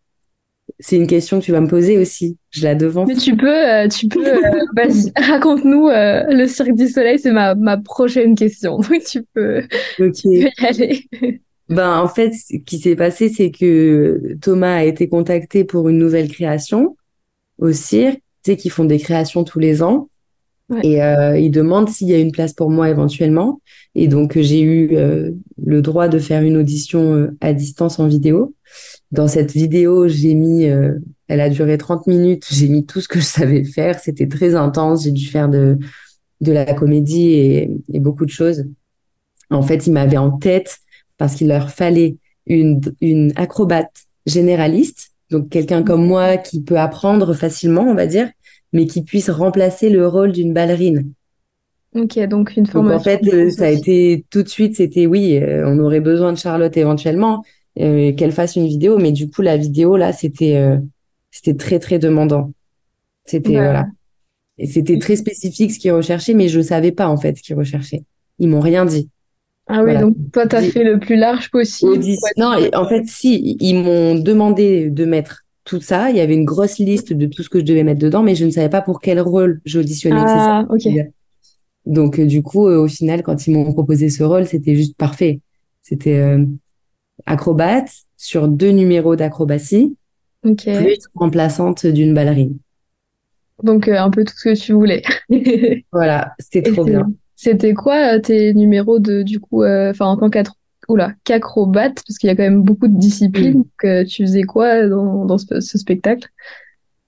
C'est 0.81 0.97
une 0.97 1.07
question 1.07 1.41
que 1.41 1.45
tu 1.45 1.53
vas 1.53 1.61
me 1.61 1.69
poser 1.69 1.99
aussi. 1.99 2.39
Je 2.51 2.65
la 2.65 2.75
devance. 2.75 3.09
Mais 3.09 3.15
tu 3.17 3.37
peux, 3.37 3.47
euh, 3.49 3.89
tu 3.89 4.09
peux, 4.09 4.27
euh, 4.27 4.51
vas-y, 4.77 5.13
raconte-nous 5.17 5.89
euh, 5.89 6.25
le 6.29 6.47
Cirque 6.47 6.75
du 6.75 6.89
Soleil, 6.89 7.19
c'est 7.19 7.33
ma, 7.33 7.55
ma 7.55 7.77
prochaine 7.77 8.35
question. 8.35 8.79
Donc 8.79 9.03
tu 9.07 9.25
peux, 9.35 9.63
Ok. 10.01 10.15
tu 10.15 10.29
peux 10.29 10.35
y 10.35 10.67
aller. 10.67 11.09
Ben, 11.69 11.99
en 11.99 12.09
fait, 12.09 12.33
ce 12.33 12.57
qui 12.59 12.79
s'est 12.79 12.97
passé, 12.97 13.29
c'est 13.29 13.51
que 13.51 14.37
Thomas 14.41 14.77
a 14.77 14.85
été 14.85 15.09
contacté 15.09 15.65
pour 15.65 15.89
une 15.89 15.99
nouvelle 15.99 16.29
création 16.29 16.97
au 17.59 17.73
cirque. 17.73 18.21
Tu 18.43 18.53
sais 18.53 18.57
qu'ils 18.57 18.71
font 18.71 18.85
des 18.85 18.99
créations 18.99 19.45
tous 19.45 19.59
les 19.59 19.83
ans. 19.83 20.09
Ouais. 20.71 20.81
Et 20.87 21.41
il 21.43 21.51
demande 21.51 21.89
s'il 21.89 22.09
y 22.09 22.15
a 22.15 22.19
une 22.19 22.33
place 22.33 22.53
pour 22.53 22.71
moi 22.71 22.91
éventuellement. 22.91 23.61
Et 23.95 24.09
donc, 24.09 24.39
j'ai 24.39 24.61
eu 24.61 24.95
le 25.63 25.83
droit 25.83 26.09
de 26.09 26.19
faire 26.19 26.43
une 26.43 26.59
audition 26.59 27.31
à 27.41 27.55
distance 27.55 27.99
en 27.99 28.09
vidéo. 28.09 28.55
Dans 29.15 29.29
cette 29.29 29.53
vidéo, 29.53 30.09
j'ai 30.09 30.35
mis, 30.35 30.67
euh, 30.67 30.99
elle 31.29 31.41
a 31.41 31.49
duré 31.51 31.79
30 31.79 32.07
minutes, 32.07 32.47
j'ai 32.51 32.69
mis 32.69 32.85
tout 32.87 33.01
ce 33.01 33.09
que 33.09 33.21
je 33.21 33.25
savais 33.25 33.65
faire. 33.65 33.99
C'était 34.01 34.29
très 34.29 34.55
intense. 34.55 35.05
J'ai 35.05 35.13
dû 35.13 35.27
faire 35.27 35.49
de, 35.49 35.79
de 36.41 36.53
la 36.53 36.75
comédie 36.75 37.31
et, 37.33 37.71
et 37.93 38.01
beaucoup 38.01 38.27
de 38.27 38.31
choses. 38.31 38.65
En 39.51 39.63
fait, 39.63 39.87
ils 39.87 39.93
m'avaient 39.93 40.17
en 40.19 40.33
tête 40.33 40.79
parce 41.19 41.35
qu'il 41.37 41.49
leur 41.49 41.71
fallait 41.71 42.19
une, 42.47 42.81
une 43.01 43.33
acrobate 43.37 43.93
généraliste, 44.27 45.13
donc 45.31 45.51
quelqu'un 45.51 45.83
comme 45.83 46.07
moi 46.07 46.37
qui 46.39 46.63
peut 46.63 46.79
apprendre 46.79 47.35
facilement, 47.35 47.83
on 47.83 47.95
va 47.95 48.07
dire, 48.07 48.31
mais 48.73 48.87
qui 48.87 49.05
puisse 49.05 49.31
remplacer 49.31 49.91
le 49.91 50.07
rôle 50.09 50.33
d'une 50.33 50.53
ballerine. 50.55 51.13
Ok, 51.95 52.19
donc 52.29 52.57
une 52.57 52.67
Donc 52.73 52.91
en 52.91 52.99
formation. 52.99 52.99
fait, 52.99 53.27
euh, 53.33 53.51
ça 53.51 53.67
a 53.67 53.69
été 53.69 54.27
tout 54.31 54.43
de 54.43 54.49
suite, 54.49 54.77
c'était 54.77 55.07
oui, 55.07 55.37
euh, 55.41 55.65
on 55.67 55.79
aurait 55.79 56.01
besoin 56.01 56.33
de 56.33 56.39
Charlotte 56.39 56.77
éventuellement, 56.77 57.45
euh, 57.81 58.13
qu'elle 58.13 58.33
fasse 58.33 58.57
une 58.57 58.67
vidéo, 58.67 58.99
mais 58.99 59.13
du 59.13 59.29
coup 59.31 59.43
la 59.43 59.57
vidéo 59.57 59.97
là, 59.97 60.13
c'était 60.13 60.57
euh, 60.57 60.79
c'était 61.31 61.55
très 61.55 61.79
très 61.79 61.99
demandant. 61.99 62.53
C'était 63.25 63.53
voilà, 63.53 63.87
et 64.59 64.67
c'était 64.67 64.99
très 64.99 65.17
spécifique 65.17 65.73
ce 65.73 65.79
qu'ils 65.79 65.93
recherchaient, 65.93 66.35
mais 66.35 66.49
je 66.49 66.61
savais 66.61 66.93
pas 66.93 67.09
en 67.09 67.17
fait 67.17 67.37
ce 67.37 67.43
qu'ils 67.43 67.57
recherchaient. 67.57 68.05
Ils 68.39 68.49
m'ont 68.49 68.61
rien 68.61 68.85
dit. 68.85 69.09
ah 69.67 69.79
oui, 69.79 69.85
Voilà. 69.85 70.03
donc 70.03 70.17
toi, 70.33 70.47
t'as 70.47 70.61
Dis- 70.61 70.71
fait 70.71 70.85
le 70.85 70.99
plus 71.01 71.17
large 71.17 71.51
possible. 71.51 71.99
Non, 72.37 72.55
en 72.75 72.87
fait, 72.89 73.07
si, 73.07 73.57
ils 73.61 73.75
m'ont 73.77 74.15
demandé 74.17 74.91
de 74.91 75.05
mettre 75.05 75.45
tout 75.65 75.81
ça. 75.81 76.11
Il 76.11 76.17
y 76.17 76.21
avait 76.21 76.35
une 76.35 76.45
grosse 76.45 76.79
liste 76.79 77.13
de 77.15 77.27
tout 77.27 77.43
ce 77.43 77.49
que 77.49 77.61
je 77.61 77.65
devais 77.65 77.83
mettre 77.85 78.01
dedans, 78.01 78.23
mais 78.23 78.35
je 78.35 78.45
ne 78.45 78.51
savais 78.51 78.69
pas 78.69 78.83
pour 78.83 79.01
quel 79.01 79.19
rôle 79.21 79.61
j'auditionnais. 79.65 80.21
Ah, 80.21 80.67
ok. 80.69 80.87
Donc, 81.87 82.19
euh, 82.19 82.27
du 82.27 82.43
coup, 82.43 82.67
euh, 82.69 82.79
au 82.85 82.89
final, 82.89 83.23
quand 83.23 83.47
ils 83.47 83.53
m'ont 83.55 83.73
proposé 83.73 84.11
ce 84.11 84.23
rôle, 84.23 84.47
c'était 84.47 84.75
juste 84.75 84.97
parfait. 84.97 85.41
C'était 85.83 86.17
euh, 86.19 86.45
acrobate 87.27 87.91
sur 88.17 88.49
deux 88.49 88.71
numéros 88.71 89.17
d'acrobatie, 89.17 89.97
Ok. 90.45 90.65
plus 90.65 90.99
remplaçante 91.15 91.87
d'une 91.87 92.15
ballerine. 92.15 92.59
Donc 93.63 93.89
euh, 93.89 93.99
un 93.99 94.11
peu 94.11 94.25
tout 94.25 94.35
ce 94.37 94.51
que 94.51 94.55
tu 94.61 94.73
voulais. 94.73 95.03
Voilà, 95.93 96.35
c'était 96.39 96.63
trop 96.73 96.85
bien. 96.85 97.11
C'était 97.37 97.75
quoi 97.75 98.17
euh, 98.17 98.21
tes 98.21 98.55
numéros 98.55 98.99
de 98.99 99.23
du 99.23 99.41
coup, 99.41 99.63
euh, 99.63 99.91
enfin 99.91 100.07
en 100.07 100.17
tant 100.17 100.31
qu'acrobate, 100.31 102.03
parce 102.07 102.19
qu'il 102.19 102.29
y 102.29 102.31
a 102.31 102.37
quand 102.37 102.43
même 102.43 102.63
beaucoup 102.63 102.89
de 102.89 102.99
disciplines. 102.99 103.65
Donc, 103.83 104.07
tu 104.09 104.23
faisais 104.25 104.43
quoi 104.43 104.87
dans, 104.87 105.25
dans 105.25 105.39
ce, 105.39 105.61
ce 105.61 105.79
spectacle? 105.79 106.29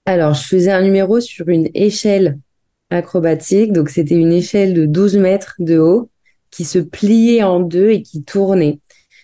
Alors, 0.05 0.33
je 0.33 0.43
faisais 0.43 0.71
un 0.71 0.81
numéro 0.81 1.19
sur 1.19 1.49
une 1.49 1.69
échelle 1.73 2.39
acrobatique. 2.89 3.73
Donc, 3.73 3.89
c'était 3.89 4.15
une 4.15 4.31
échelle 4.31 4.73
de 4.73 4.85
12 4.85 5.17
mètres 5.17 5.55
de 5.59 5.77
haut 5.77 6.09
qui 6.49 6.63
se 6.63 6.79
pliait 6.79 7.43
en 7.43 7.59
deux 7.59 7.89
et 7.89 8.01
qui 8.01 8.23
tournait. 8.23 8.79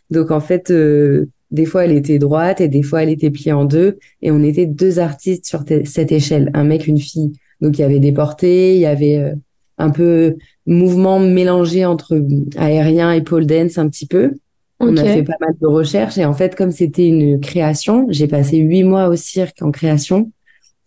Donc, 0.09 0.31
en 0.31 0.39
fait, 0.39 0.71
euh, 0.71 1.29
des 1.51 1.65
fois, 1.65 1.85
elle 1.85 1.91
était 1.91 2.19
droite 2.19 2.61
et 2.61 2.67
des 2.67 2.83
fois, 2.83 3.03
elle 3.03 3.09
était 3.09 3.29
pliée 3.29 3.53
en 3.53 3.65
deux. 3.65 3.97
Et 4.21 4.31
on 4.31 4.43
était 4.43 4.65
deux 4.65 4.99
artistes 4.99 5.45
sur 5.45 5.63
cette 5.85 6.11
échelle, 6.11 6.51
un 6.53 6.63
mec, 6.63 6.87
une 6.87 6.99
fille. 6.99 7.33
Donc, 7.61 7.77
il 7.77 7.81
y 7.81 7.85
avait 7.85 7.99
des 7.99 8.11
portées, 8.11 8.75
il 8.75 8.81
y 8.81 8.85
avait 8.85 9.17
euh, 9.17 9.33
un 9.77 9.89
peu 9.89 10.35
mouvement 10.65 11.19
mélangé 11.19 11.85
entre 11.85 12.21
aérien 12.57 13.11
et 13.11 13.21
pole 13.21 13.45
dance 13.45 13.77
un 13.77 13.89
petit 13.89 14.07
peu. 14.07 14.33
On 14.79 14.97
a 14.97 15.03
fait 15.05 15.23
pas 15.23 15.37
mal 15.39 15.53
de 15.61 15.67
recherches 15.67 16.17
et 16.17 16.25
en 16.25 16.33
fait, 16.33 16.55
comme 16.55 16.71
c'était 16.71 17.07
une 17.07 17.39
création, 17.39 18.05
j'ai 18.09 18.27
passé 18.27 18.57
huit 18.57 18.83
mois 18.83 19.07
au 19.07 19.15
cirque 19.15 19.61
en 19.61 19.71
création. 19.71 20.31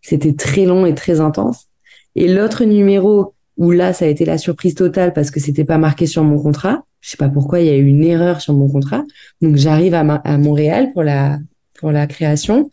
C'était 0.02 0.34
très 0.34 0.66
long 0.66 0.84
et 0.84 0.94
très 0.94 1.20
intense. 1.20 1.66
Et 2.14 2.28
l'autre 2.28 2.64
numéro 2.64 3.34
où 3.56 3.70
là, 3.70 3.92
ça 3.92 4.04
a 4.04 4.08
été 4.08 4.24
la 4.24 4.38
surprise 4.38 4.74
totale 4.74 5.12
parce 5.12 5.30
que 5.30 5.40
c'était 5.40 5.64
pas 5.64 5.78
marqué 5.78 6.06
sur 6.06 6.24
mon 6.24 6.38
contrat. 6.38 6.84
Je 7.06 7.12
sais 7.12 7.16
pas 7.16 7.28
pourquoi 7.28 7.60
il 7.60 7.66
y 7.66 7.70
a 7.70 7.76
eu 7.76 7.86
une 7.86 8.02
erreur 8.02 8.40
sur 8.40 8.52
mon 8.52 8.68
contrat. 8.68 9.04
Donc 9.40 9.54
j'arrive 9.54 9.94
à, 9.94 10.02
Montréal 10.38 10.90
pour 10.92 11.04
la 11.04 11.38
pour 11.78 11.92
la 11.92 12.08
création 12.08 12.68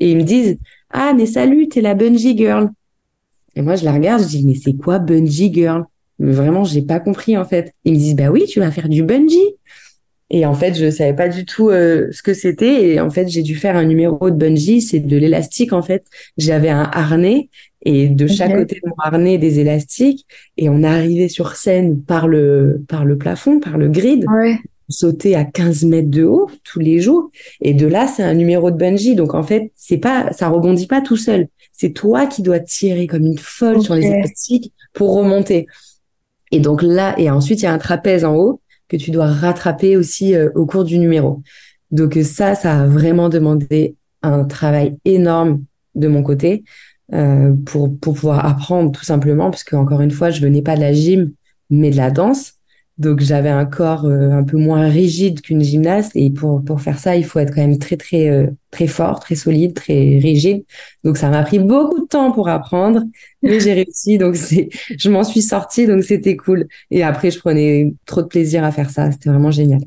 et 0.00 0.10
ils 0.10 0.16
me 0.16 0.24
disent 0.24 0.58
ah 0.90 1.12
mais 1.14 1.26
salut 1.26 1.68
t'es 1.68 1.82
la 1.82 1.94
bungee 1.94 2.36
girl. 2.36 2.70
Et 3.54 3.62
moi 3.62 3.76
je 3.76 3.84
la 3.84 3.92
regarde 3.92 4.22
je 4.22 4.26
dis 4.26 4.44
mais 4.44 4.56
c'est 4.56 4.72
quoi 4.72 4.98
bungee 4.98 5.54
girl? 5.54 5.84
Mais 6.18 6.32
Vraiment 6.32 6.64
j'ai 6.64 6.82
pas 6.82 6.98
compris 6.98 7.36
en 7.38 7.44
fait. 7.44 7.74
Ils 7.84 7.92
me 7.92 7.98
disent 7.98 8.16
bah 8.16 8.28
oui 8.28 8.46
tu 8.46 8.58
vas 8.58 8.72
faire 8.72 8.88
du 8.88 9.04
bungee. 9.04 9.54
Et 10.28 10.44
en 10.44 10.54
fait, 10.54 10.74
je 10.74 10.90
savais 10.90 11.14
pas 11.14 11.28
du 11.28 11.44
tout 11.44 11.68
euh, 11.70 12.08
ce 12.10 12.20
que 12.20 12.34
c'était. 12.34 12.88
Et 12.88 13.00
en 13.00 13.10
fait, 13.10 13.28
j'ai 13.28 13.42
dû 13.42 13.54
faire 13.54 13.76
un 13.76 13.84
numéro 13.84 14.28
de 14.28 14.34
bungee. 14.34 14.80
C'est 14.80 14.98
de 14.98 15.16
l'élastique, 15.16 15.72
en 15.72 15.82
fait. 15.82 16.04
J'avais 16.36 16.68
un 16.68 16.90
harnais 16.92 17.48
et 17.88 18.08
de 18.08 18.26
chaque 18.26 18.52
côté 18.52 18.80
de 18.82 18.88
mon 18.88 18.96
harnais, 18.98 19.38
des 19.38 19.60
élastiques. 19.60 20.26
Et 20.56 20.68
on 20.68 20.82
arrivait 20.82 21.28
sur 21.28 21.54
scène 21.54 22.02
par 22.02 22.26
le, 22.26 22.82
par 22.88 23.04
le 23.04 23.16
plafond, 23.16 23.60
par 23.60 23.78
le 23.78 23.88
grid. 23.88 24.24
Ouais. 24.28 24.58
Sauter 24.88 25.36
à 25.36 25.44
15 25.44 25.84
mètres 25.84 26.10
de 26.10 26.24
haut 26.24 26.50
tous 26.64 26.80
les 26.80 26.98
jours. 26.98 27.30
Et 27.60 27.74
de 27.74 27.86
là, 27.86 28.08
c'est 28.08 28.24
un 28.24 28.34
numéro 28.34 28.72
de 28.72 28.76
bungee. 28.76 29.14
Donc, 29.14 29.34
en 29.34 29.44
fait, 29.44 29.70
c'est 29.76 29.98
pas, 29.98 30.32
ça 30.32 30.48
rebondit 30.48 30.88
pas 30.88 31.00
tout 31.00 31.16
seul. 31.16 31.46
C'est 31.72 31.92
toi 31.92 32.26
qui 32.26 32.42
dois 32.42 32.58
tirer 32.58 33.06
comme 33.06 33.24
une 33.24 33.38
folle 33.38 33.80
sur 33.80 33.94
les 33.94 34.06
élastiques 34.06 34.72
pour 34.92 35.14
remonter. 35.14 35.68
Et 36.50 36.58
donc 36.58 36.82
là, 36.82 37.14
et 37.18 37.30
ensuite, 37.30 37.60
il 37.60 37.64
y 37.64 37.68
a 37.68 37.72
un 37.72 37.78
trapèze 37.78 38.24
en 38.24 38.34
haut 38.34 38.60
que 38.88 38.96
tu 38.96 39.12
dois 39.12 39.26
rattraper 39.26 39.96
aussi 39.96 40.34
euh, 40.34 40.50
au 40.56 40.66
cours 40.66 40.84
du 40.84 40.98
numéro. 40.98 41.40
Donc 41.92 42.18
ça, 42.24 42.56
ça 42.56 42.82
a 42.82 42.86
vraiment 42.86 43.28
demandé 43.28 43.94
un 44.22 44.42
travail 44.42 44.96
énorme 45.04 45.62
de 45.94 46.08
mon 46.08 46.24
côté 46.24 46.64
euh, 47.12 47.52
pour, 47.66 47.96
pour 47.98 48.14
pouvoir 48.14 48.44
apprendre 48.44 48.92
tout 48.92 49.04
simplement, 49.04 49.50
parce 49.50 49.64
que 49.64 49.76
encore 49.76 50.00
une 50.00 50.10
fois, 50.10 50.30
je 50.30 50.40
venais 50.40 50.62
pas 50.62 50.76
de 50.76 50.80
la 50.80 50.92
gym, 50.92 51.32
mais 51.70 51.90
de 51.90 51.96
la 51.96 52.10
danse. 52.10 52.54
Donc 52.98 53.20
j'avais 53.20 53.50
un 53.50 53.66
corps 53.66 54.06
euh, 54.06 54.30
un 54.30 54.42
peu 54.42 54.56
moins 54.56 54.88
rigide 54.88 55.42
qu'une 55.42 55.62
gymnaste 55.62 56.12
et 56.14 56.30
pour 56.30 56.64
pour 56.64 56.80
faire 56.80 56.98
ça, 56.98 57.14
il 57.14 57.26
faut 57.26 57.38
être 57.38 57.54
quand 57.54 57.60
même 57.60 57.78
très 57.78 57.98
très 57.98 58.30
euh, 58.30 58.46
très 58.70 58.86
fort, 58.86 59.20
très 59.20 59.34
solide, 59.34 59.74
très 59.74 60.18
rigide. 60.18 60.64
Donc 61.04 61.18
ça 61.18 61.28
m'a 61.28 61.42
pris 61.42 61.58
beaucoup 61.58 62.00
de 62.00 62.06
temps 62.06 62.32
pour 62.32 62.48
apprendre, 62.48 63.02
mais 63.42 63.60
j'ai 63.60 63.74
réussi 63.74 64.16
donc 64.16 64.36
c'est 64.36 64.70
je 64.96 65.10
m'en 65.10 65.24
suis 65.24 65.42
sortie 65.42 65.86
donc 65.86 66.04
c'était 66.04 66.36
cool. 66.36 66.68
Et 66.90 67.02
après 67.02 67.30
je 67.30 67.38
prenais 67.38 67.92
trop 68.06 68.22
de 68.22 68.28
plaisir 68.28 68.64
à 68.64 68.72
faire 68.72 68.88
ça, 68.88 69.12
c'était 69.12 69.28
vraiment 69.28 69.50
génial. 69.50 69.82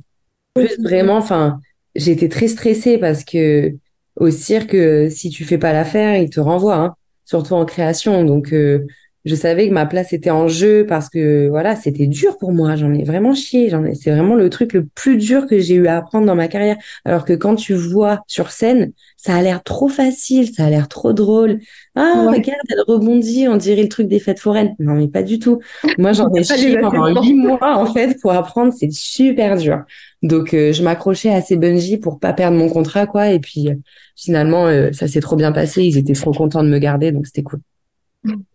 Plus 0.54 0.78
vraiment 0.80 1.18
enfin, 1.18 1.60
j'étais 1.96 2.30
très 2.30 2.48
stressée 2.48 3.00
parce 3.00 3.24
que 3.24 3.74
au 4.18 4.30
cirque 4.30 4.78
si 5.10 5.32
tu 5.32 5.46
fais 5.46 5.58
pas 5.58 5.74
l'affaire, 5.74 6.16
ils 6.16 6.30
te 6.30 6.40
renvoient 6.40 6.76
hein, 6.76 6.96
surtout 7.30 7.54
en 7.54 7.66
création 7.66 8.24
donc 8.24 8.54
euh, 8.54 8.86
je 9.26 9.36
savais 9.36 9.68
que 9.68 9.74
ma 9.74 9.86
place 9.86 10.14
était 10.14 10.30
en 10.30 10.48
jeu 10.48 10.86
parce 10.88 11.10
que 11.10 11.50
voilà, 11.50 11.76
c'était 11.76 12.08
dur 12.08 12.38
pour 12.38 12.54
moi. 12.54 12.76
J'en 12.78 12.94
ai 12.94 13.04
vraiment 13.04 13.34
chié. 13.34 13.70
J'en 13.70 13.84
ai, 13.84 13.94
c'est 13.94 14.12
vraiment 14.12 14.36
le 14.36 14.50
truc 14.50 14.72
le 14.72 14.86
plus 14.86 15.18
dur 15.18 15.46
que 15.46 15.60
j'ai 15.60 15.76
eu 15.76 15.88
à 15.88 15.98
apprendre 15.98 16.26
dans 16.26 16.36
ma 16.36 16.48
carrière. 16.48 16.78
Alors 17.04 17.26
que 17.26 17.34
quand 17.34 17.56
tu 17.56 17.74
vois 17.74 18.22
sur 18.28 18.50
scène, 18.50 18.94
ça 19.18 19.36
a 19.36 19.42
l'air 19.42 19.62
trop 19.62 19.90
facile, 19.90 20.54
ça 20.54 20.66
a 20.66 20.70
l'air 20.70 20.88
trop 20.88 21.12
drôle. 21.12 21.60
Ah, 21.96 22.28
regarde, 22.28 22.62
elle 22.70 22.82
rebondit, 22.88 23.48
on 23.50 23.58
dirait 23.58 23.84
le 23.84 23.90
truc 23.90 24.08
des 24.08 24.20
fêtes 24.20 24.40
foraines. 24.40 24.74
Non, 24.80 24.94
mais 24.94 25.10
pas 25.10 25.24
du 25.24 25.38
tout. 25.38 25.60
Moi, 25.98 26.14
j'en 26.14 26.30
ai 26.34 26.44
chié 26.44 26.80
pendant 26.80 27.22
huit 27.22 27.34
mois, 27.34 27.78
en 27.78 27.86
fait, 27.94 28.18
pour 28.22 28.32
apprendre. 28.32 28.74
C'est 28.74 28.92
super 28.92 29.58
dur. 29.58 29.84
Donc, 30.22 30.54
euh, 30.54 30.74
je 30.74 30.84
m'accrochais 30.84 31.30
à 31.30 31.42
ces 31.42 31.56
bungees 31.56 31.98
pour 31.98 32.20
pas 32.20 32.34
perdre 32.34 32.58
mon 32.58 32.70
contrat, 32.70 33.08
quoi. 33.08 33.30
Et 33.30 33.40
puis, 33.40 33.70
euh, 33.70 33.76
finalement, 34.16 34.68
euh, 34.68 34.92
ça 34.92 35.08
s'est 35.08 35.22
trop 35.22 35.36
bien 35.36 35.52
passé. 35.52 35.84
Ils 35.84 35.98
étaient 35.98 36.14
trop 36.14 36.32
contents 36.32 36.64
de 36.64 36.70
me 36.70 36.80
garder, 36.80 37.12
donc 37.12 37.26
c'était 37.26 37.44
cool. 37.44 37.62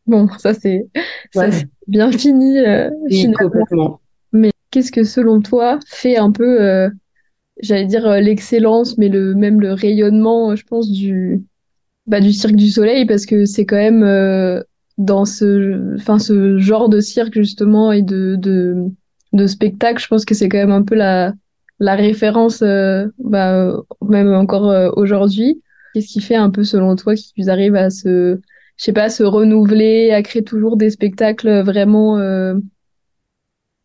Bon, 0.07 0.29
ça 0.39 0.53
c'est 0.53 0.87
bien 1.87 2.13
fini 2.13 2.59
finalement. 3.09 4.01
Mais 4.33 4.51
qu'est-ce 4.71 4.93
que 4.93 5.05
selon 5.05 5.41
toi 5.41 5.79
fait 5.87 6.19
un 6.19 6.31
peu, 6.31 6.61
euh, 6.61 6.91
j'allais 7.63 7.87
dire 7.87 8.07
l'excellence, 8.21 8.99
mais 8.99 9.09
le 9.09 9.35
même 9.35 9.63
le 9.63 9.73
rayonnement, 9.73 10.55
je 10.55 10.65
pense 10.65 10.91
du 10.91 11.43
bah, 12.07 12.21
du 12.21 12.33
cirque 12.33 12.57
du 12.57 12.69
soleil? 12.69 13.07
Parce 13.07 13.25
que 13.25 13.47
c'est 13.47 13.65
quand 13.65 13.77
même 13.77 14.63
dans 14.99 15.25
ce 15.25 15.97
enfin 15.97 16.19
ce 16.19 16.59
genre 16.59 16.91
de 16.91 17.01
cirque 17.01 17.35
justement 17.35 17.91
et 17.91 18.03
de 18.03 18.37
de 18.37 18.85
de 19.33 19.47
spectacle, 19.47 20.03
je 20.03 20.09
pense 20.09 20.27
que 20.27 20.35
c'est 20.35 20.51
quand 20.51 20.59
même 20.59 20.71
un 20.71 20.83
peu 20.83 20.95
la 20.95 21.33
la 21.79 21.95
référence 21.95 22.63
bah, 23.19 23.83
même 24.03 24.33
encore 24.33 24.97
aujourd'hui. 24.97 25.63
Qu'est-ce 25.93 26.09
qui 26.09 26.21
fait 26.21 26.35
un 26.35 26.51
peu 26.51 26.65
selon 26.65 26.97
toi 26.97 27.15
qu'ils 27.15 27.51
arrivent 27.51 27.77
à 27.77 27.91
se 27.91 28.41
je 28.77 28.85
sais 28.85 28.93
pas, 28.93 29.09
se 29.09 29.23
renouveler, 29.23 30.11
à 30.11 30.23
créer 30.23 30.43
toujours 30.43 30.77
des 30.77 30.91
spectacles 30.91 31.63
vraiment 31.63 32.19
euh, 32.19 32.55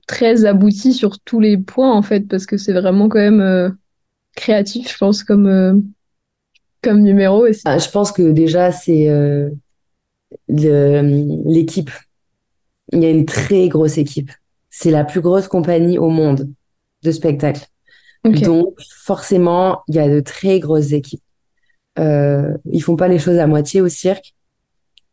très 0.07 0.45
aboutis 0.45 0.93
sur 0.93 1.19
tous 1.19 1.39
les 1.39 1.57
points 1.57 1.93
en 1.93 2.01
fait, 2.01 2.21
parce 2.21 2.45
que 2.45 2.57
c'est 2.57 2.73
vraiment 2.73 3.07
quand 3.07 3.19
même 3.19 3.41
euh, 3.41 3.69
créatif, 4.35 4.91
je 4.91 4.97
pense, 4.97 5.23
comme 5.23 5.47
euh, 5.47 5.73
comme 6.81 7.01
numéro. 7.01 7.45
Ah, 7.65 7.77
je 7.77 7.89
pense 7.89 8.11
que 8.11 8.31
déjà 8.31 8.71
c'est 8.71 9.09
l'équipe. 10.47 11.91
Il 12.91 13.03
y 13.03 13.05
a 13.05 13.11
une 13.11 13.25
très 13.25 13.67
grosse 13.67 13.97
équipe. 13.97 14.31
C'est 14.71 14.91
la 14.91 15.03
plus 15.03 15.21
grosse 15.21 15.47
compagnie 15.47 15.97
au 15.97 16.09
monde 16.09 16.49
de 17.03 17.11
Donc 18.23 18.75
forcément, 19.03 19.81
il 19.87 19.95
y 19.95 19.99
a 19.99 20.09
de 20.09 20.19
très 20.19 20.59
grosses 20.59 20.91
équipes. 20.91 21.23
Euh, 21.97 22.53
ils 22.71 22.81
font 22.81 22.95
pas 22.95 23.07
les 23.07 23.19
choses 23.19 23.37
à 23.37 23.47
moitié 23.47 23.81
au 23.81 23.89
cirque 23.89 24.33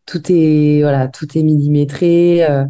tout 0.07 0.23
est 0.33 0.81
voilà, 0.81 1.09
tout 1.09 1.37
est 1.37 1.43
millimétré. 1.43 2.49
Euh, 2.49 2.65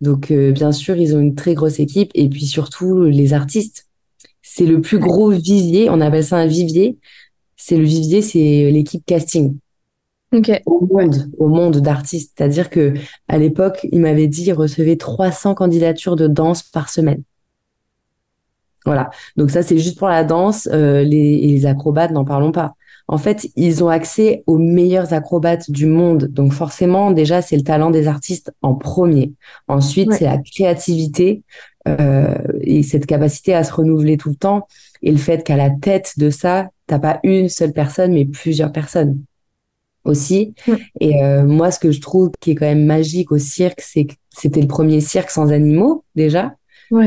donc 0.00 0.30
euh, 0.30 0.52
bien 0.52 0.72
sûr, 0.72 0.96
ils 0.96 1.16
ont 1.16 1.20
une 1.20 1.36
très 1.36 1.54
grosse 1.54 1.80
équipe 1.80 2.10
et 2.14 2.28
puis 2.28 2.44
surtout 2.44 3.04
les 3.04 3.32
artistes. 3.32 3.86
C'est 4.42 4.66
le 4.66 4.80
plus 4.80 4.98
gros 4.98 5.30
vivier, 5.30 5.88
on 5.88 6.00
appelle 6.00 6.24
ça 6.24 6.36
un 6.36 6.46
vivier. 6.46 6.98
C'est 7.56 7.76
le 7.76 7.84
vivier, 7.84 8.20
c'est 8.22 8.70
l'équipe 8.72 9.06
casting. 9.06 9.56
Au 10.66 10.86
monde, 10.86 11.30
au 11.38 11.46
monde 11.46 11.78
d'artistes. 11.78 12.32
C'est-à-dire 12.36 12.70
que 12.70 12.94
à 13.28 13.38
l'époque, 13.38 13.86
il 13.92 14.00
m'avait 14.00 14.26
dit 14.26 14.44
il 14.44 14.52
recevait 14.52 14.96
300 14.96 15.54
candidatures 15.54 16.16
de 16.16 16.26
danse 16.26 16.64
par 16.64 16.88
semaine. 16.88 17.22
Voilà. 18.84 19.10
Donc 19.36 19.50
ça, 19.50 19.62
c'est 19.62 19.78
juste 19.78 19.98
pour 19.98 20.08
la 20.08 20.24
danse. 20.24 20.68
Euh, 20.72 21.02
les, 21.02 21.46
les 21.46 21.66
acrobates, 21.66 22.10
n'en 22.10 22.24
parlons 22.24 22.52
pas 22.52 22.74
en 23.08 23.18
fait, 23.18 23.48
ils 23.56 23.82
ont 23.82 23.88
accès 23.88 24.42
aux 24.46 24.58
meilleurs 24.58 25.12
acrobates 25.12 25.70
du 25.70 25.86
monde. 25.86 26.28
Donc 26.30 26.52
forcément, 26.52 27.10
déjà, 27.10 27.42
c'est 27.42 27.56
le 27.56 27.62
talent 27.62 27.90
des 27.90 28.06
artistes 28.06 28.52
en 28.62 28.74
premier. 28.74 29.32
Ensuite, 29.68 30.12
c'est 30.12 30.24
la 30.24 30.38
créativité 30.38 31.42
euh, 31.88 32.38
et 32.60 32.82
cette 32.82 33.06
capacité 33.06 33.54
à 33.54 33.64
se 33.64 33.72
renouveler 33.72 34.16
tout 34.16 34.30
le 34.30 34.36
temps. 34.36 34.66
Et 35.02 35.10
le 35.10 35.18
fait 35.18 35.44
qu'à 35.44 35.56
la 35.56 35.70
tête 35.70 36.14
de 36.16 36.30
ça, 36.30 36.70
t'as 36.86 36.98
pas 36.98 37.20
une 37.22 37.48
seule 37.48 37.72
personne, 37.72 38.12
mais 38.12 38.24
plusieurs 38.24 38.72
personnes 38.72 39.18
aussi. 40.04 40.54
Et 41.00 41.22
euh, 41.22 41.44
moi, 41.44 41.70
ce 41.70 41.78
que 41.78 41.90
je 41.90 42.00
trouve 42.00 42.30
qui 42.40 42.52
est 42.52 42.54
quand 42.54 42.66
même 42.66 42.86
magique 42.86 43.32
au 43.32 43.38
cirque, 43.38 43.80
c'est 43.80 44.04
que 44.04 44.14
c'était 44.30 44.60
le 44.60 44.68
premier 44.68 45.00
cirque 45.00 45.30
sans 45.30 45.52
animaux 45.52 46.04
déjà, 46.14 46.54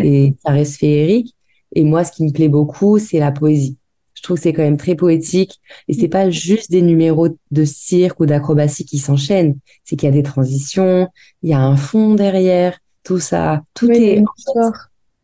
et 0.03 0.33
ça 0.45 0.51
reste 0.51 0.77
féerique. 0.77 1.34
Et 1.75 1.83
moi, 1.83 2.03
ce 2.03 2.11
qui 2.11 2.23
me 2.23 2.31
plaît 2.31 2.49
beaucoup, 2.49 2.99
c'est 2.99 3.19
la 3.19 3.31
poésie. 3.31 3.77
Je 4.15 4.21
trouve 4.21 4.37
que 4.37 4.43
c'est 4.43 4.53
quand 4.53 4.63
même 4.63 4.77
très 4.77 4.95
poétique 4.95 5.59
et 5.87 5.93
c'est 5.93 6.07
pas 6.07 6.29
juste 6.29 6.71
des 6.71 6.81
numéros 6.81 7.27
de 7.51 7.65
cirque 7.65 8.19
ou 8.21 8.25
d'acrobatie 8.25 8.85
qui 8.85 8.97
s'enchaînent. 8.97 9.57
C'est 9.83 9.97
qu'il 9.97 10.07
y 10.07 10.11
a 10.11 10.15
des 10.15 10.23
transitions, 10.23 11.09
il 11.43 11.49
y 11.49 11.53
a 11.53 11.59
un 11.59 11.75
fond 11.75 12.15
derrière, 12.15 12.79
tout 13.03 13.19
ça. 13.19 13.63
Tout 13.73 13.91
est 13.91 14.23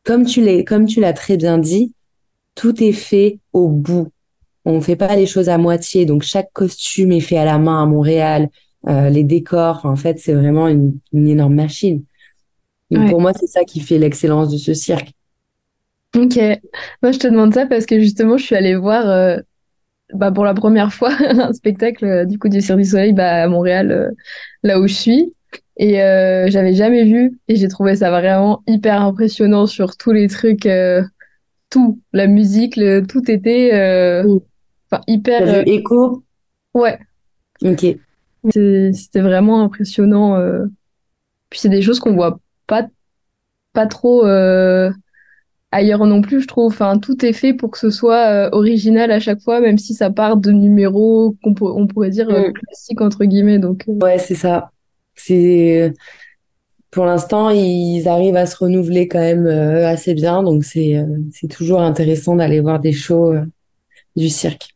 comme 0.04 0.26
tu 0.26 0.42
l'es, 0.42 0.66
comme 0.66 0.86
tu 0.86 1.00
l'as 1.00 1.14
très 1.14 1.38
bien 1.38 1.58
dit, 1.58 1.94
tout 2.56 2.84
est 2.84 2.92
fait 2.92 3.40
au 3.54 3.70
bout. 3.70 4.10
On 4.66 4.82
fait 4.82 4.96
pas 4.96 5.16
les 5.16 5.26
choses 5.26 5.50
à 5.50 5.58
moitié. 5.58 6.06
Donc 6.06 6.24
chaque 6.24 6.52
costume 6.54 7.12
est 7.12 7.22
fait 7.22 7.38
à 7.38 7.46
la 7.46 7.58
main 7.58 7.82
à 7.82 7.86
Montréal. 7.86 8.50
Euh, 8.88 9.10
les 9.10 9.24
décors, 9.24 9.82
en 9.86 9.96
fait, 9.96 10.20
c'est 10.20 10.34
vraiment 10.34 10.68
une, 10.68 11.00
énorme 11.14 11.56
machine. 11.56 12.04
Pour 13.10 13.22
moi, 13.22 13.32
c'est 13.34 13.48
ça 13.48 13.64
qui 13.64 13.80
fait 13.80 13.98
l'excellence 13.98 14.52
de 14.52 14.58
ce 14.58 14.74
cirque. 14.74 15.14
Ok. 16.16 16.38
Moi, 17.02 17.12
je 17.12 17.20
te 17.20 17.28
demande 17.28 17.54
ça 17.54 17.66
parce 17.66 17.86
que 17.86 18.00
justement, 18.00 18.38
je 18.38 18.44
suis 18.44 18.56
allée 18.56 18.76
voir 18.76 19.08
euh, 19.10 19.38
bah, 20.14 20.32
pour 20.32 20.46
la 20.46 20.54
première 20.54 20.94
fois 20.94 21.12
un 21.30 21.54
spectacle 21.54 22.06
euh, 22.06 22.26
du 22.26 22.40
coup 22.40 22.50
du 22.50 22.62
Cirque 22.62 22.80
du 22.80 22.86
Soleil 22.86 23.14
bah, 23.14 23.44
à 23.44 23.48
Montréal, 23.48 23.92
euh, 23.92 24.12
là 24.64 24.80
où 24.80 24.88
je 24.88 24.94
suis. 24.94 25.34
Et 25.78 26.02
euh, 26.04 26.48
j'avais 26.50 26.74
jamais 26.74 27.06
vu 27.06 27.40
et 27.48 27.56
j'ai 27.56 27.68
trouvé 27.68 27.96
ça 27.96 28.12
vraiment 28.12 28.62
hyper 28.68 29.02
impressionnant 29.02 29.66
sur 29.68 29.98
tous 29.98 30.12
les 30.12 30.28
trucs, 30.28 30.66
euh, 30.66 31.02
tout, 31.70 32.00
la 32.14 32.28
musique, 32.28 32.76
le, 32.76 33.02
tout 33.02 33.30
était 33.32 33.72
enfin, 34.92 35.02
hyper. 35.08 35.40
T'as 35.46 35.64
vu 35.64 35.70
Echo? 35.72 36.24
ouais, 36.74 37.00
Ok. 37.64 37.86
c'était 38.50 39.22
vraiment 39.22 39.64
impressionnant. 39.64 40.36
euh. 40.36 40.66
Puis 41.50 41.60
c'est 41.60 41.70
des 41.70 41.82
choses 41.82 42.00
qu'on 42.00 42.14
voit 42.14 42.40
pas, 42.68 42.88
pas 43.74 43.88
trop 43.88 44.26
euh, 44.26 44.92
ailleurs 45.72 46.06
non 46.06 46.22
plus, 46.22 46.42
je 46.42 46.48
trouve. 46.48 46.68
Enfin, 46.74 46.98
tout 47.00 47.26
est 47.26 47.34
fait 47.34 47.54
pour 47.54 47.72
que 47.72 47.78
ce 47.78 47.90
soit 47.90 48.28
euh, 48.48 48.50
original 48.52 49.12
à 49.12 49.20
chaque 49.20 49.42
fois, 49.42 49.60
même 49.62 49.78
si 49.78 49.94
ça 49.94 50.10
part 50.10 50.38
de 50.38 50.52
numéros 50.52 51.36
qu'on 51.44 51.54
pour- 51.54 51.76
on 51.78 51.88
pourrait 51.88 52.10
dire 52.10 52.30
euh, 52.30 52.50
Mm. 52.50 52.54
classiques 52.54 53.02
entre 53.02 53.26
guillemets. 53.26 53.60
Donc, 53.60 53.86
euh, 53.88 53.94
Ouais, 53.94 54.20
c'est 54.20 54.36
ça. 54.36 54.72
C'est 55.16 55.94
pour 56.92 57.06
l'instant, 57.06 57.50
ils 57.50 58.08
arrivent 58.08 58.36
à 58.36 58.46
se 58.46 58.58
renouveler 58.58 59.08
quand 59.08 59.20
même 59.20 59.46
euh, 59.46 59.88
assez 59.88 60.14
bien, 60.14 60.44
donc 60.44 60.64
c'est 60.66 60.96
c'est 61.32 61.48
toujours 61.48 61.82
intéressant 61.82 62.36
d'aller 62.36 62.60
voir 62.60 62.80
des 62.80 62.92
shows 62.92 63.34
du 64.16 64.30
cirque. 64.30 64.76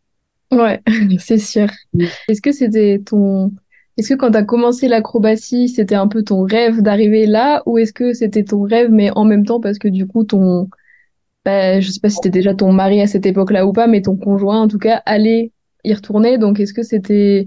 ouais, 0.51 0.81
c'est 1.19 1.37
sûr. 1.37 1.67
Mm. 1.93 2.05
Est-ce 2.27 2.41
que 2.41 2.51
c'était 2.51 2.99
ton... 3.05 3.51
Est-ce 3.97 4.09
que 4.09 4.13
quand 4.15 4.31
tu 4.31 4.37
as 4.37 4.43
commencé 4.43 4.87
l'acrobatie, 4.89 5.69
c'était 5.69 5.95
un 5.95 6.07
peu 6.07 6.23
ton 6.23 6.43
rêve 6.43 6.81
d'arriver 6.81 7.25
là, 7.27 7.63
ou 7.65 7.77
est-ce 7.77 7.93
que 7.93 8.13
c'était 8.13 8.43
ton 8.43 8.63
rêve, 8.63 8.89
mais 8.91 9.09
en 9.11 9.23
même 9.25 9.45
temps 9.45 9.61
parce 9.61 9.77
que 9.79 9.87
du 9.87 10.05
coup, 10.07 10.23
ton... 10.25 10.69
Bah, 11.45 11.79
je 11.79 11.91
sais 11.91 11.99
pas 11.99 12.09
si 12.09 12.15
c'était 12.17 12.31
déjà 12.31 12.55
ton 12.55 12.71
mari 12.73 13.01
à 13.01 13.07
cette 13.07 13.25
époque-là 13.25 13.67
ou 13.67 13.73
pas, 13.73 13.87
mais 13.87 14.01
ton 14.01 14.17
conjoint, 14.17 14.61
en 14.61 14.67
tout 14.67 14.79
cas, 14.79 15.01
allait 15.05 15.51
y 15.83 15.93
retourner. 15.93 16.37
Donc, 16.39 16.59
est-ce 16.59 16.73
que 16.73 16.83
c'était 16.83 17.45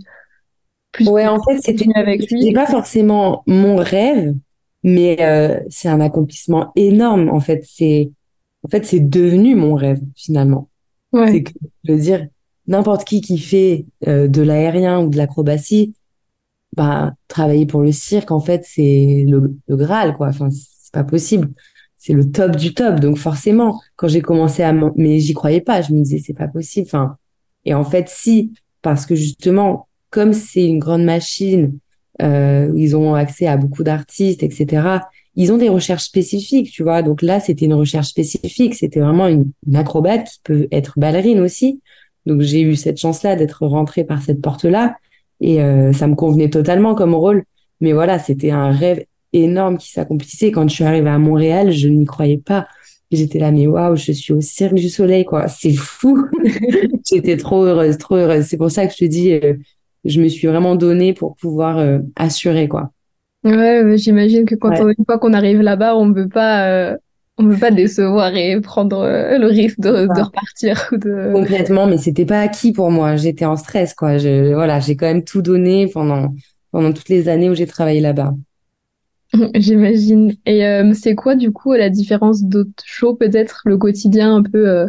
plus 0.93 1.07
Ouais, 1.07 1.27
en 1.27 1.43
fait, 1.43 1.59
c'était 1.61 1.87
avec 1.95 2.31
lui? 2.31 2.53
pas 2.53 2.67
forcément 2.67 3.43
mon 3.47 3.77
rêve, 3.77 4.35
mais 4.83 5.17
euh, 5.23 5.61
c'est 5.71 5.89
un 5.89 6.01
accomplissement 6.01 6.73
énorme. 6.77 7.29
En 7.31 7.41
fait, 7.41 7.63
c'est 7.67 8.11
en 8.65 8.69
fait 8.69 8.85
c'est 8.87 9.01
devenu 9.01 9.55
mon 9.55 9.75
rêve 9.75 10.01
finalement. 10.17 10.71
Ouais, 11.13 11.35
C'est 11.35 11.45
que 11.45 11.53
je 11.85 11.93
veux 11.93 12.01
dire 12.01 12.27
n'importe 12.67 13.05
qui 13.07 13.21
qui 13.23 13.39
fait 13.39 13.87
euh, 14.09 14.29
de 14.29 14.43
l'aérien 14.43 15.01
ou 15.03 15.11
de 15.11 15.17
l'acrobatie, 15.17 15.95
bah 16.77 17.15
travailler 17.29 17.67
pour 17.67 17.83
le 17.83 17.93
cirque 17.93 18.31
en 18.33 18.41
fait 18.41 18.65
c'est 18.67 19.25
le, 19.29 19.57
le 19.69 19.77
Graal 19.77 20.17
quoi. 20.17 20.29
Enfin 20.29 20.51
c'est 20.53 20.93
pas 20.93 21.05
possible. 21.05 21.51
C'est 21.99 22.13
le 22.13 22.31
top 22.31 22.57
du 22.57 22.75
top. 22.75 23.01
Donc 23.01 23.19
forcément 23.19 23.81
quand 23.97 24.09
j'ai 24.09 24.23
commencé 24.23 24.63
à 24.63 24.73
mais 24.97 25.19
j'y 25.19 25.35
croyais 25.35 25.61
pas. 25.61 25.83
Je 25.83 25.93
me 25.93 26.03
disais 26.03 26.23
c'est 26.25 26.35
pas 26.35 26.49
possible. 26.49 26.87
Enfin 26.87 27.17
et 27.65 27.75
en 27.75 27.85
fait 27.85 28.09
si 28.09 28.53
parce 28.83 29.07
que 29.07 29.15
justement 29.15 29.89
comme 30.11 30.33
c'est 30.33 30.65
une 30.65 30.79
grande 30.79 31.05
machine, 31.05 31.79
euh, 32.23 32.73
ils 32.77 32.97
ont 32.97 33.15
accès 33.15 33.47
à 33.47 33.57
beaucoup 33.57 33.85
d'artistes 33.85 34.43
etc. 34.43 35.01
Ils 35.41 35.53
ont 35.53 35.57
des 35.59 35.69
recherches 35.69 36.03
spécifiques, 36.03 36.73
tu 36.73 36.83
vois. 36.83 37.03
Donc 37.03 37.23
là, 37.23 37.39
c'était 37.39 37.67
une 37.67 37.75
recherche 37.75 38.09
spécifique. 38.09 38.75
C'était 38.75 38.99
vraiment 38.99 39.29
une, 39.29 39.53
une 39.69 39.77
acrobate 39.77 40.29
qui 40.29 40.41
peut 40.43 40.69
être 40.73 40.95
ballerine 40.99 41.39
aussi. 41.39 41.81
Donc 42.27 42.41
j'ai 42.43 42.61
eu 42.61 42.75
cette 42.75 42.99
chance-là 42.99 43.37
d'être 43.37 43.65
rentrée 43.65 44.03
par 44.03 44.21
cette 44.21 44.43
porte-là. 44.43 44.97
Et 45.41 45.63
euh, 45.63 45.93
ça 45.93 46.09
me 46.09 46.15
convenait 46.15 46.51
totalement 46.51 46.95
comme 46.95 47.15
rôle. 47.15 47.45
Mais 47.81 47.93
voilà, 47.93 48.19
c'était 48.19 48.51
un 48.51 48.71
rêve 48.71 49.05
énorme 49.33 49.79
qui 49.79 49.91
s'accomplissait. 49.91 50.51
Quand 50.53 50.69
je 50.69 50.75
suis 50.75 50.85
arrivée 50.85 51.11
à 51.11 51.19
Montréal, 51.19 51.71
je 51.73 51.89
n'y 51.89 52.05
croyais 52.07 52.39
pas. 52.39 52.67
J'étais 53.11 53.39
là, 53.39 53.51
mais 53.53 53.67
waouh, 53.67 53.97
je 53.97 54.13
suis 54.13 54.33
au 54.35 54.41
Cirque 54.41 54.75
du 54.75 54.89
Soleil, 54.91 55.25
quoi. 55.25 55.49
C'est 55.49 55.73
fou. 55.75 56.27
J'étais 57.11 57.37
trop 57.37 57.65
heureuse, 57.65 57.99
trop 57.99 58.17
heureuse. 58.17 58.45
C'est 58.47 58.59
pour 58.59 58.71
ça 58.71 58.87
que 58.87 58.93
je 58.93 58.99
te 58.99 59.05
dis, 59.07 59.33
euh, 59.33 59.55
je 60.05 60.21
me 60.21 60.29
suis 60.29 60.47
vraiment 60.47 60.77
donnée 60.77 61.15
pour 61.15 61.37
pouvoir 61.37 61.79
euh, 61.79 62.01
assurer, 62.17 62.69
quoi. 62.69 62.93
ouais, 63.45 63.97
j'imagine 63.99 64.45
que 64.45 64.55
quand 64.55 64.71
Ouais. 64.71 64.81
on, 64.81 64.89
une 64.89 65.05
fois 65.07 65.19
qu'on 65.19 65.33
arrive 65.33 65.61
là-bas, 65.63 65.97
on 65.97 66.07
ne 66.07 66.15
peut 66.15 66.29
pas, 66.29 66.69
euh, 66.93 66.97
on 67.39 67.49
peut 67.49 67.59
pas 67.59 67.71
décevoir 67.71 68.35
et 68.37 68.61
prendre 68.61 68.99
euh, 69.01 69.39
le 69.39 69.47
risque 69.47 69.81
de, 69.81 70.07
de 70.07 70.21
repartir 70.21 70.89
de... 70.93 71.33
Complètement, 71.33 71.87
mais 71.87 71.99
c'était 71.99 72.27
pas 72.27 72.41
acquis 72.41 72.73
pour 72.73 72.91
moi. 72.91 73.17
J'étais 73.17 73.45
en 73.45 73.57
stress, 73.57 73.95
quoi. 73.95 74.19
Je, 74.19 74.53
voilà, 74.55 74.81
j'ai 74.81 74.97
quand 74.97 75.07
même 75.07 75.25
tout 75.25 75.43
donné 75.43 75.89
pendant, 75.89 76.35
pendant 76.73 76.93
toutes 76.93 77.09
les 77.09 77.29
années 77.29 77.49
où 77.51 77.55
j'ai 77.55 77.67
travaillé 77.67 78.01
là-bas. 78.01 78.35
J'imagine. 79.55 80.35
Et 80.47 80.67
euh, 80.67 80.93
c'est 80.95 81.15
quoi 81.15 81.35
du 81.35 81.53
coup 81.53 81.73
la 81.75 81.91
différence 81.91 82.43
d'autres 82.43 82.71
shows, 82.85 83.15
peut-être 83.15 83.63
le 83.65 83.77
quotidien 83.77 84.37
un 84.37 84.43
peu 84.43 84.69
euh, 84.69 84.87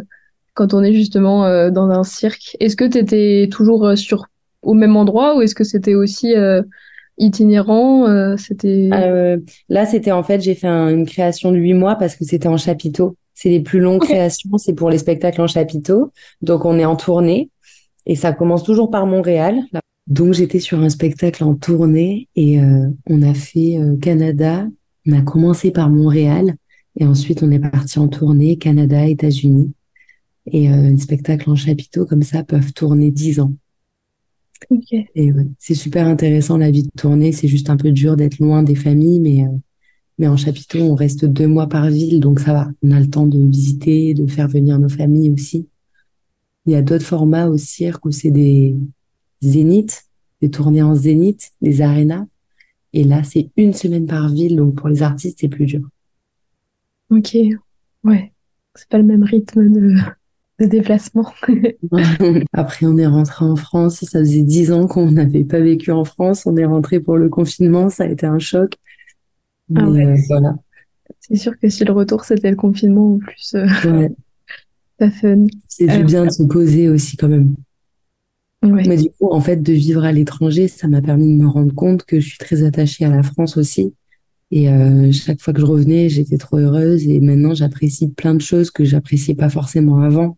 quand 0.54 0.74
on 0.74 0.82
est 0.82 0.94
justement 0.94 1.44
euh, 1.44 1.70
dans 1.70 1.90
un 1.90 2.04
cirque? 2.04 2.56
Est-ce 2.60 2.76
que 2.76 2.84
tu 2.84 2.98
étais 2.98 3.48
toujours 3.50 3.86
euh, 3.86 3.96
sur 3.96 4.26
au 4.62 4.74
même 4.74 4.96
endroit 4.96 5.36
ou 5.36 5.42
est-ce 5.42 5.54
que 5.54 5.64
c'était 5.64 5.94
aussi 5.94 6.34
euh, 6.36 6.62
itinérant? 7.18 8.08
euh, 8.08 8.36
c'était 8.36 8.90
Euh, 8.92 9.38
là, 9.68 9.86
c'était 9.86 10.12
en 10.12 10.22
fait, 10.22 10.40
j'ai 10.40 10.54
fait 10.54 10.68
un- 10.68 10.88
une 10.90 11.06
création 11.06 11.52
de 11.52 11.56
huit 11.56 11.74
mois 11.74 11.96
parce 11.96 12.16
que 12.16 12.24
c'était 12.24 12.48
en 12.48 12.56
chapiteau. 12.56 13.16
C'est 13.34 13.50
les 13.50 13.60
plus 13.60 13.80
longues 13.80 14.02
créations, 14.02 14.58
c'est 14.58 14.74
pour 14.74 14.90
les 14.90 14.98
spectacles 14.98 15.40
en 15.40 15.46
chapiteau. 15.46 16.12
Donc, 16.42 16.64
on 16.64 16.78
est 16.78 16.84
en 16.84 16.96
tournée 16.96 17.50
et 18.06 18.16
ça 18.16 18.32
commence 18.32 18.64
toujours 18.64 18.90
par 18.90 19.06
Montréal. 19.06 19.60
Là. 19.72 19.80
Donc, 20.10 20.34
j'étais 20.34 20.60
sur 20.60 20.80
un 20.80 20.88
spectacle 20.88 21.44
en 21.44 21.54
tournée 21.54 22.28
et 22.36 22.60
euh, 22.60 22.88
on 23.06 23.22
a 23.22 23.32
fait 23.32 23.78
euh, 23.78 23.96
Canada. 23.96 24.68
On 25.06 25.12
a 25.12 25.22
commencé 25.22 25.70
par 25.70 25.88
Montréal 25.88 26.56
et 26.98 27.06
ensuite 27.06 27.42
on 27.42 27.50
est 27.50 27.60
parti 27.60 27.98
en 27.98 28.08
tournée 28.08 28.56
Canada, 28.56 29.06
États-Unis. 29.06 29.72
Et 30.52 30.70
euh, 30.70 30.92
un 30.92 30.98
spectacle 30.98 31.48
en 31.48 31.54
chapiteau 31.54 32.06
comme 32.06 32.22
ça 32.22 32.42
peuvent 32.42 32.72
tourner 32.72 33.10
dix 33.10 33.40
ans. 33.40 33.54
Ok. 34.68 34.92
Et 34.92 35.32
ouais, 35.32 35.46
c'est 35.58 35.74
super 35.74 36.06
intéressant 36.06 36.58
la 36.58 36.70
vie 36.70 36.82
de 36.82 36.90
tournée. 36.96 37.32
C'est 37.32 37.48
juste 37.48 37.70
un 37.70 37.76
peu 37.76 37.92
dur 37.92 38.16
d'être 38.16 38.38
loin 38.38 38.62
des 38.62 38.74
familles, 38.74 39.20
mais, 39.20 39.44
euh, 39.44 39.56
mais 40.18 40.26
en 40.26 40.36
chapiteau, 40.36 40.80
on 40.80 40.94
reste 40.94 41.24
deux 41.24 41.46
mois 41.46 41.68
par 41.68 41.88
ville, 41.88 42.20
donc 42.20 42.40
ça 42.40 42.52
va. 42.52 42.68
On 42.82 42.90
a 42.90 43.00
le 43.00 43.08
temps 43.08 43.26
de 43.26 43.38
visiter, 43.38 44.12
de 44.14 44.26
faire 44.26 44.48
venir 44.48 44.78
nos 44.78 44.88
familles 44.88 45.30
aussi. 45.30 45.68
Il 46.66 46.72
y 46.72 46.76
a 46.76 46.82
d'autres 46.82 47.06
formats 47.06 47.48
au 47.48 47.56
cirque 47.56 48.04
où 48.04 48.10
c'est 48.10 48.30
des 48.30 48.76
zéniths, 49.42 50.04
des 50.42 50.50
tournées 50.50 50.82
en 50.82 50.94
zénith, 50.94 51.50
des 51.60 51.82
arénas. 51.82 52.26
Et 52.92 53.04
là, 53.04 53.22
c'est 53.22 53.50
une 53.56 53.72
semaine 53.72 54.06
par 54.06 54.28
ville, 54.28 54.56
donc 54.56 54.74
pour 54.76 54.88
les 54.88 55.02
artistes, 55.02 55.38
c'est 55.40 55.48
plus 55.48 55.66
dur. 55.66 55.82
Ok. 57.10 57.36
Ouais. 58.04 58.32
C'est 58.74 58.88
pas 58.88 58.98
le 58.98 59.04
même 59.04 59.24
rythme 59.24 59.68
de, 59.68 59.94
de 60.60 60.66
déplacement. 60.66 61.32
Après, 62.52 62.86
on 62.86 62.96
est 62.98 63.06
rentré 63.06 63.44
en 63.44 63.56
France. 63.56 64.00
Ça 64.04 64.20
faisait 64.20 64.42
dix 64.42 64.72
ans 64.72 64.86
qu'on 64.86 65.10
n'avait 65.10 65.44
pas 65.44 65.60
vécu 65.60 65.90
en 65.90 66.04
France. 66.04 66.46
On 66.46 66.56
est 66.56 66.64
rentré 66.64 67.00
pour 67.00 67.16
le 67.16 67.28
confinement. 67.28 67.90
Ça 67.90 68.04
a 68.04 68.06
été 68.08 68.26
un 68.26 68.38
choc. 68.38 68.74
Ah 69.74 69.88
ouais. 69.88 70.06
euh, 70.06 70.16
voilà. 70.28 70.56
C'est 71.18 71.36
sûr 71.36 71.58
que 71.58 71.68
si 71.68 71.84
le 71.84 71.92
retour 71.92 72.24
c'était 72.24 72.50
le 72.50 72.56
confinement 72.56 73.14
en 73.14 73.18
plus, 73.18 73.54
euh, 73.54 73.66
Ouais. 73.84 74.10
ça 75.00 75.10
fun. 75.10 75.46
C'est 75.68 75.86
du 75.86 75.92
Euh, 75.92 76.02
bien 76.04 76.24
de 76.26 76.30
se 76.30 76.42
poser 76.44 76.88
aussi 76.88 77.16
quand 77.16 77.28
même. 77.28 77.54
Ouais. 78.62 78.84
Mais 78.88 78.96
du 78.96 79.10
coup, 79.10 79.28
en 79.30 79.40
fait, 79.40 79.62
de 79.62 79.72
vivre 79.72 80.04
à 80.04 80.12
l'étranger, 80.12 80.68
ça 80.68 80.88
m'a 80.88 81.00
permis 81.02 81.26
de 81.36 81.42
me 81.42 81.48
rendre 81.48 81.74
compte 81.74 82.04
que 82.04 82.20
je 82.20 82.28
suis 82.28 82.38
très 82.38 82.62
attachée 82.62 83.04
à 83.04 83.10
la 83.10 83.22
France 83.22 83.56
aussi. 83.56 83.94
Et 84.50 84.68
euh, 84.68 85.12
chaque 85.12 85.40
fois 85.40 85.52
que 85.54 85.60
je 85.60 85.66
revenais, 85.66 86.08
j'étais 86.08 86.36
trop 86.38 86.56
heureuse. 86.58 87.06
Et 87.08 87.20
maintenant, 87.20 87.54
j'apprécie 87.54 88.08
plein 88.10 88.34
de 88.34 88.40
choses 88.40 88.70
que 88.70 88.84
j'appréciais 88.84 89.34
pas 89.34 89.48
forcément 89.48 90.00
avant. 90.00 90.36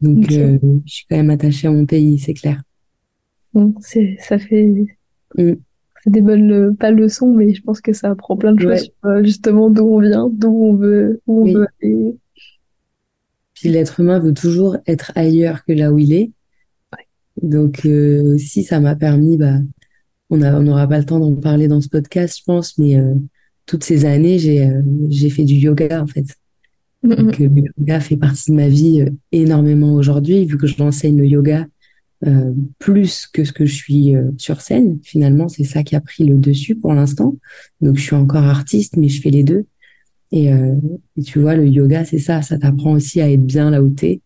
Donc, 0.00 0.30
euh, 0.30 0.58
je 0.86 0.92
suis 0.92 1.06
quand 1.08 1.16
même 1.16 1.30
attachée 1.30 1.66
à 1.66 1.70
mon 1.72 1.86
pays, 1.86 2.18
c'est 2.18 2.34
clair. 2.34 2.62
Bon, 3.54 3.74
c'est, 3.80 4.16
ça 4.20 4.38
fait, 4.38 4.66
Mm. 5.36 5.52
c'est 6.04 6.10
des 6.10 6.20
bonnes, 6.22 6.46
le- 6.48 6.74
pas 6.74 6.90
leçons, 6.90 7.34
mais 7.34 7.52
je 7.54 7.62
pense 7.62 7.80
que 7.80 7.92
ça 7.92 8.10
apprend 8.10 8.36
plein 8.36 8.52
de 8.52 8.60
choses 8.60 8.90
Ouais. 9.02 9.10
euh, 9.10 9.24
justement 9.24 9.70
d'où 9.70 9.84
on 9.86 10.00
vient, 10.00 10.28
d'où 10.32 10.50
on 10.50 10.74
veut, 10.74 11.20
où 11.26 11.40
on 11.40 11.44
Oui. 11.44 11.54
veut 11.54 11.66
aller. 11.82 12.16
Puis 13.54 13.70
l'être 13.70 14.00
humain 14.00 14.18
veut 14.20 14.32
toujours 14.34 14.76
être 14.86 15.10
ailleurs 15.16 15.64
que 15.64 15.72
là 15.72 15.92
où 15.92 15.98
il 15.98 16.12
est. 16.12 16.30
Donc, 17.42 17.86
euh, 17.86 18.34
aussi, 18.34 18.64
ça 18.64 18.80
m'a 18.80 18.96
permis, 18.96 19.36
bah, 19.36 19.58
on 20.30 20.42
a, 20.42 20.58
on 20.58 20.62
n'aura 20.62 20.86
pas 20.88 20.98
le 20.98 21.04
temps 21.04 21.20
d'en 21.20 21.34
parler 21.34 21.68
dans 21.68 21.80
ce 21.80 21.88
podcast, 21.88 22.38
je 22.38 22.44
pense, 22.44 22.78
mais 22.78 22.96
euh, 22.98 23.14
toutes 23.66 23.84
ces 23.84 24.04
années, 24.04 24.38
j'ai 24.38 24.66
euh, 24.66 24.82
j'ai 25.08 25.30
fait 25.30 25.44
du 25.44 25.54
yoga, 25.54 26.02
en 26.02 26.06
fait. 26.06 26.26
Mm, 27.02 27.12
mm. 27.12 27.16
Donc, 27.16 27.40
euh, 27.40 27.48
le 27.48 27.62
yoga 27.78 28.00
fait 28.00 28.16
partie 28.16 28.50
de 28.50 28.56
ma 28.56 28.68
vie 28.68 29.02
euh, 29.02 29.10
énormément 29.32 29.94
aujourd'hui, 29.94 30.44
vu 30.44 30.58
que 30.58 30.66
je 30.66 30.76
l'enseigne 30.78 31.18
le 31.18 31.26
yoga 31.26 31.66
euh, 32.26 32.52
plus 32.78 33.28
que 33.28 33.44
ce 33.44 33.52
que 33.52 33.64
je 33.64 33.74
suis 33.74 34.16
euh, 34.16 34.30
sur 34.38 34.60
scène. 34.60 34.98
Finalement, 35.04 35.48
c'est 35.48 35.64
ça 35.64 35.82
qui 35.84 35.94
a 35.94 36.00
pris 36.00 36.24
le 36.24 36.36
dessus 36.36 36.74
pour 36.74 36.92
l'instant. 36.92 37.36
Donc, 37.80 37.96
je 37.96 38.02
suis 38.02 38.16
encore 38.16 38.44
artiste, 38.44 38.96
mais 38.96 39.08
je 39.08 39.20
fais 39.20 39.30
les 39.30 39.44
deux. 39.44 39.66
Et, 40.32 40.52
euh, 40.52 40.74
et 41.16 41.22
tu 41.22 41.38
vois, 41.38 41.54
le 41.54 41.66
yoga, 41.66 42.04
c'est 42.04 42.18
ça, 42.18 42.42
ça 42.42 42.58
t'apprend 42.58 42.92
aussi 42.92 43.20
à 43.20 43.30
être 43.30 43.44
bien 43.44 43.70
là 43.70 43.82
où 43.82 43.90
t'es. 43.90 44.20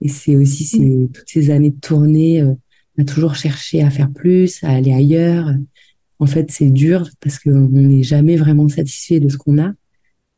Et 0.00 0.08
c'est 0.08 0.36
aussi 0.36 0.64
ces, 0.64 1.08
toutes 1.12 1.28
ces 1.28 1.50
années 1.50 1.70
de 1.70 1.80
tournée, 1.80 2.42
euh, 2.42 2.54
à 2.98 3.04
toujours 3.04 3.34
chercher 3.34 3.82
à 3.82 3.90
faire 3.90 4.10
plus, 4.10 4.62
à 4.62 4.70
aller 4.70 4.92
ailleurs. 4.92 5.50
En 6.18 6.26
fait, 6.26 6.50
c'est 6.50 6.70
dur 6.70 7.08
parce 7.20 7.38
qu'on 7.38 7.68
n'est 7.68 8.02
jamais 8.02 8.36
vraiment 8.36 8.68
satisfait 8.68 9.20
de 9.20 9.28
ce 9.28 9.36
qu'on 9.36 9.58
a. 9.58 9.72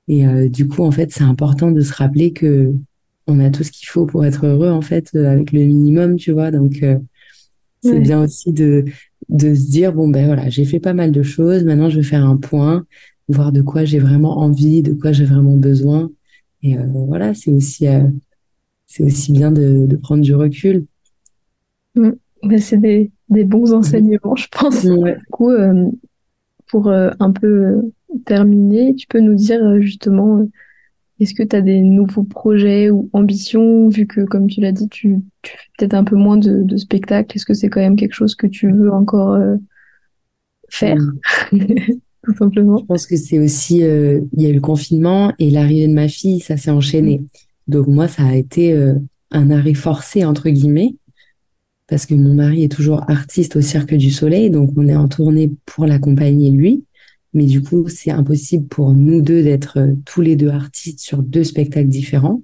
Et 0.09 0.27
euh, 0.27 0.49
du 0.49 0.69
coup, 0.69 0.83
en 0.83 0.91
fait, 0.91 1.13
c'est 1.13 1.25
important 1.25 1.71
de 1.71 1.81
se 1.81 1.93
rappeler 1.93 2.33
que 2.33 2.73
on 3.27 3.39
a 3.41 3.51
tout 3.51 3.63
ce 3.63 3.71
qu'il 3.71 3.89
faut 3.89 4.07
pour 4.07 4.25
être 4.25 4.47
heureux, 4.47 4.71
en 4.71 4.83
fait, 4.83 5.11
euh, 5.15 5.31
avec 5.31 5.53
le 5.53 5.61
minimum, 5.61 6.17
tu 6.17 6.33
vois. 6.33 6.51
Donc, 6.51 6.83
euh, 6.83 6.99
c'est 7.83 7.99
bien 7.99 8.23
aussi 8.23 8.53
de, 8.53 8.85
de 9.29 9.55
se 9.55 9.71
dire, 9.71 9.93
bon, 9.93 10.09
ben 10.09 10.27
voilà, 10.27 10.49
j'ai 10.49 10.65
fait 10.65 10.79
pas 10.79 10.95
mal 10.95 11.11
de 11.11 11.23
choses. 11.23 11.65
Maintenant, 11.65 11.91
je 11.91 11.97
vais 11.97 12.05
faire 12.05 12.25
un 12.25 12.37
point, 12.37 12.85
voir 13.29 13.51
de 13.51 13.61
quoi 13.61 13.85
j'ai 13.85 13.99
vraiment 13.99 14.39
envie, 14.39 14.83
de 14.83 14.93
quoi 14.93 15.11
j'ai 15.11 15.25
vraiment 15.25 15.57
besoin. 15.57 16.11
Et 16.63 16.77
voilà, 16.77 17.35
c'est 17.35 17.51
aussi, 17.51 17.87
c'est 18.93 19.03
aussi 19.03 19.33
bien 19.33 19.51
de, 19.51 19.87
de, 19.87 19.97
prendre 19.97 20.23
du 20.23 20.35
recul. 20.35 20.87
Mmh. 21.95 22.13
c'est 22.59 22.79
des, 22.79 23.11
des, 23.29 23.45
bons 23.45 23.73
enseignements, 23.73 24.37
je 24.37 24.49
pense. 24.51 24.85
Du 24.85 25.27
coup, 25.31 25.51
pour 26.67 26.91
un 26.91 27.33
peu 27.33 27.91
terminer, 28.25 28.95
tu 28.95 29.07
peux 29.07 29.21
nous 29.21 29.35
dire 29.35 29.81
justement 29.81 30.47
est-ce 31.23 31.35
que 31.35 31.45
tu 31.45 31.55
as 31.55 31.61
des 31.61 31.81
nouveaux 31.81 32.25
projets 32.25 32.91
ou 32.91 33.09
ambitions, 33.13 33.89
vu 33.89 34.07
que, 34.07 34.23
comme 34.23 34.49
tu 34.49 34.61
l'as 34.61 34.73
dit, 34.73 34.89
tu, 34.89 35.21
fais 35.45 35.57
peut-être 35.79 35.95
un 35.95 36.03
peu 36.03 36.17
moins 36.17 36.37
de, 36.37 36.65
de 36.65 36.77
spectacles 36.77 37.37
Est-ce 37.37 37.47
que 37.47 37.55
c'est 37.55 37.69
quand 37.69 37.81
même 37.81 37.95
quelque 37.95 38.15
chose 38.15 38.35
que 38.35 38.49
tu 38.49 38.73
veux 38.73 38.93
encore 38.93 39.35
euh, 39.35 39.57
faire, 40.69 40.99
tout 41.51 42.35
simplement 42.37 42.79
Je 42.79 42.85
pense 42.87 43.07
que 43.07 43.17
c'est 43.17 43.39
aussi, 43.39 43.85
euh, 43.85 44.21
il 44.33 44.43
y 44.43 44.47
a 44.47 44.49
eu 44.49 44.55
le 44.55 44.61
confinement 44.61 45.33
et 45.39 45.51
l'arrivée 45.51 45.87
de 45.87 45.95
ma 45.95 46.09
fille, 46.09 46.41
ça 46.41 46.57
s'est 46.57 46.73
enchaîné. 46.73 47.23
Donc 47.69 47.87
moi, 47.87 48.09
ça 48.09 48.25
a 48.25 48.35
été 48.35 48.73
euh, 48.73 48.95
un 49.31 49.51
arrêt 49.51 49.75
forcé, 49.75 50.25
entre 50.25 50.49
guillemets, 50.51 50.95
parce 51.87 52.07
que 52.07 52.15
mon 52.15 52.35
mari 52.35 52.65
est 52.65 52.73
toujours 52.73 53.09
artiste 53.09 53.57
au 53.57 53.61
Cirque 53.61 53.95
du 53.95 54.11
Soleil, 54.11 54.51
donc 54.51 54.71
on 54.77 54.89
est 54.89 54.97
en 54.97 55.09
tournée 55.09 55.51
pour 55.67 55.87
l'accompagner 55.87 56.51
lui. 56.51 56.85
Mais 57.35 57.45
du 57.47 57.63
coup, 57.63 57.89
c'est 57.89 58.11
impossible 58.11 58.67
pour 58.67 58.93
nous 58.93 59.23
deux 59.23 59.43
d'être 59.43 59.79
euh, 59.79 59.95
tous 60.05 60.21
les 60.21 60.37
deux 60.37 60.51
artistes 60.51 61.01
sur 61.01 61.23
deux 61.23 61.45
spectacles 61.45 61.89
différents. 61.89 62.43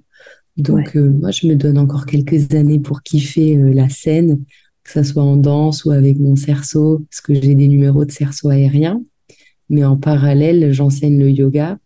Donc, 0.57 0.95
euh, 0.95 1.09
moi, 1.09 1.31
je 1.31 1.47
me 1.47 1.55
donne 1.55 1.77
encore 1.77 2.05
quelques 2.05 2.53
années 2.53 2.79
pour 2.79 3.01
kiffer 3.03 3.55
la 3.55 3.87
scène, 3.87 4.43
que 4.83 4.91
ça 4.91 5.03
soit 5.03 5.23
en 5.23 5.37
danse 5.37 5.85
ou 5.85 5.91
avec 5.91 6.17
mon 6.19 6.35
cerceau, 6.35 7.05
parce 7.09 7.21
que 7.21 7.33
j'ai 7.33 7.55
des 7.55 7.67
numéros 7.67 8.03
de 8.03 8.11
cerceau 8.11 8.49
aérien. 8.49 9.01
Mais 9.69 9.85
en 9.85 9.95
parallèle, 9.95 10.71
j'enseigne 10.73 11.19
le 11.19 11.29
yoga 11.29 11.77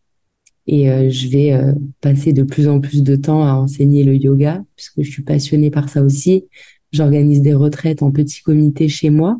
et 0.65 1.09
je 1.09 1.27
vais 1.27 1.59
passer 1.99 2.31
de 2.31 2.43
plus 2.43 2.67
en 2.67 2.79
plus 2.79 3.03
de 3.03 3.15
temps 3.15 3.45
à 3.45 3.53
enseigner 3.53 4.03
le 4.03 4.15
yoga, 4.15 4.63
puisque 4.75 5.01
je 5.01 5.11
suis 5.11 5.23
passionnée 5.23 5.69
par 5.71 5.89
ça 5.89 6.01
aussi. 6.01 6.45
J'organise 6.91 7.41
des 7.41 7.53
retraites 7.53 8.01
en 8.01 8.11
petit 8.11 8.41
comité 8.41 8.87
chez 8.87 9.09
moi 9.09 9.39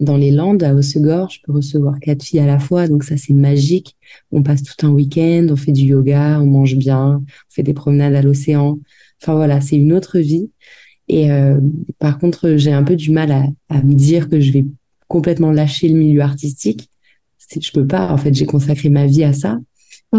dans 0.00 0.16
les 0.16 0.30
Landes, 0.30 0.62
à 0.62 0.74
Hossegor, 0.74 1.30
je 1.30 1.40
peux 1.42 1.52
recevoir 1.52 2.00
quatre 2.00 2.24
filles 2.24 2.40
à 2.40 2.46
la 2.46 2.58
fois, 2.58 2.88
donc 2.88 3.04
ça 3.04 3.16
c'est 3.16 3.32
magique. 3.32 3.96
On 4.32 4.42
passe 4.42 4.62
tout 4.62 4.86
un 4.86 4.90
week-end, 4.90 5.46
on 5.50 5.56
fait 5.56 5.72
du 5.72 5.82
yoga, 5.82 6.40
on 6.40 6.46
mange 6.46 6.76
bien, 6.76 7.22
on 7.24 7.52
fait 7.52 7.62
des 7.62 7.74
promenades 7.74 8.14
à 8.14 8.22
l'océan. 8.22 8.78
Enfin 9.22 9.34
voilà, 9.34 9.60
c'est 9.60 9.76
une 9.76 9.92
autre 9.92 10.18
vie. 10.18 10.50
Et 11.08 11.30
euh, 11.30 11.60
par 11.98 12.18
contre, 12.18 12.56
j'ai 12.56 12.72
un 12.72 12.82
peu 12.82 12.96
du 12.96 13.10
mal 13.10 13.30
à, 13.30 13.44
à, 13.68 13.82
me 13.82 13.94
dire 13.94 14.28
que 14.28 14.40
je 14.40 14.52
vais 14.52 14.64
complètement 15.06 15.52
lâcher 15.52 15.88
le 15.88 15.98
milieu 15.98 16.22
artistique. 16.22 16.88
Je 17.60 17.72
peux 17.72 17.86
pas. 17.86 18.10
En 18.10 18.16
fait, 18.16 18.34
j'ai 18.34 18.46
consacré 18.46 18.88
ma 18.88 19.06
vie 19.06 19.22
à 19.22 19.32
ça, 19.32 19.60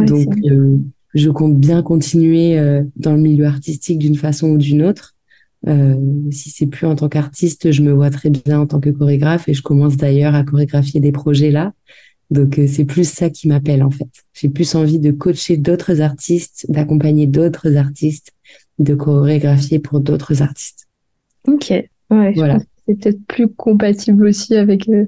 donc 0.01 0.27
euh, 0.45 0.77
je 1.13 1.29
compte 1.29 1.57
bien 1.57 1.81
continuer 1.81 2.59
euh, 2.59 2.83
dans 2.95 3.13
le 3.13 3.21
milieu 3.21 3.45
artistique 3.45 3.99
d'une 3.99 4.15
façon 4.15 4.49
ou 4.49 4.57
d'une 4.57 4.83
autre. 4.83 5.15
Euh, 5.67 5.95
si 6.31 6.51
c'est 6.51 6.67
plus 6.67 6.85
en 6.85 6.95
tant 6.95 7.09
qu'artiste, 7.09 7.71
je 7.71 7.81
me 7.81 7.91
vois 7.91 8.11
très 8.11 8.29
bien 8.29 8.59
en 8.59 8.67
tant 8.67 8.79
que 8.79 8.89
chorégraphe 8.89 9.49
et 9.49 9.53
je 9.53 9.63
commence 9.63 9.97
d'ailleurs 9.97 10.35
à 10.35 10.43
chorégraphier 10.43 10.99
des 10.99 11.11
projets 11.11 11.51
là. 11.51 11.73
Donc 12.31 12.59
euh, 12.59 12.67
c'est 12.67 12.85
plus 12.85 13.07
ça 13.09 13.29
qui 13.29 13.47
m'appelle 13.47 13.83
en 13.83 13.89
fait. 13.89 14.09
J'ai 14.33 14.49
plus 14.49 14.75
envie 14.75 14.99
de 14.99 15.11
coacher 15.11 15.57
d'autres 15.57 16.01
artistes, 16.01 16.65
d'accompagner 16.69 17.27
d'autres 17.27 17.77
artistes, 17.77 18.31
de 18.77 18.93
chorégraphier 18.93 19.79
pour 19.79 19.99
d'autres 19.99 20.41
artistes. 20.41 20.87
Ok, 21.47 21.69
ouais. 21.69 22.33
Voilà. 22.35 22.59
C'est 22.85 22.99
peut-être 22.99 23.25
plus 23.27 23.47
compatible 23.47 24.25
aussi 24.25 24.55
avec 24.55 24.87
euh, 24.89 25.05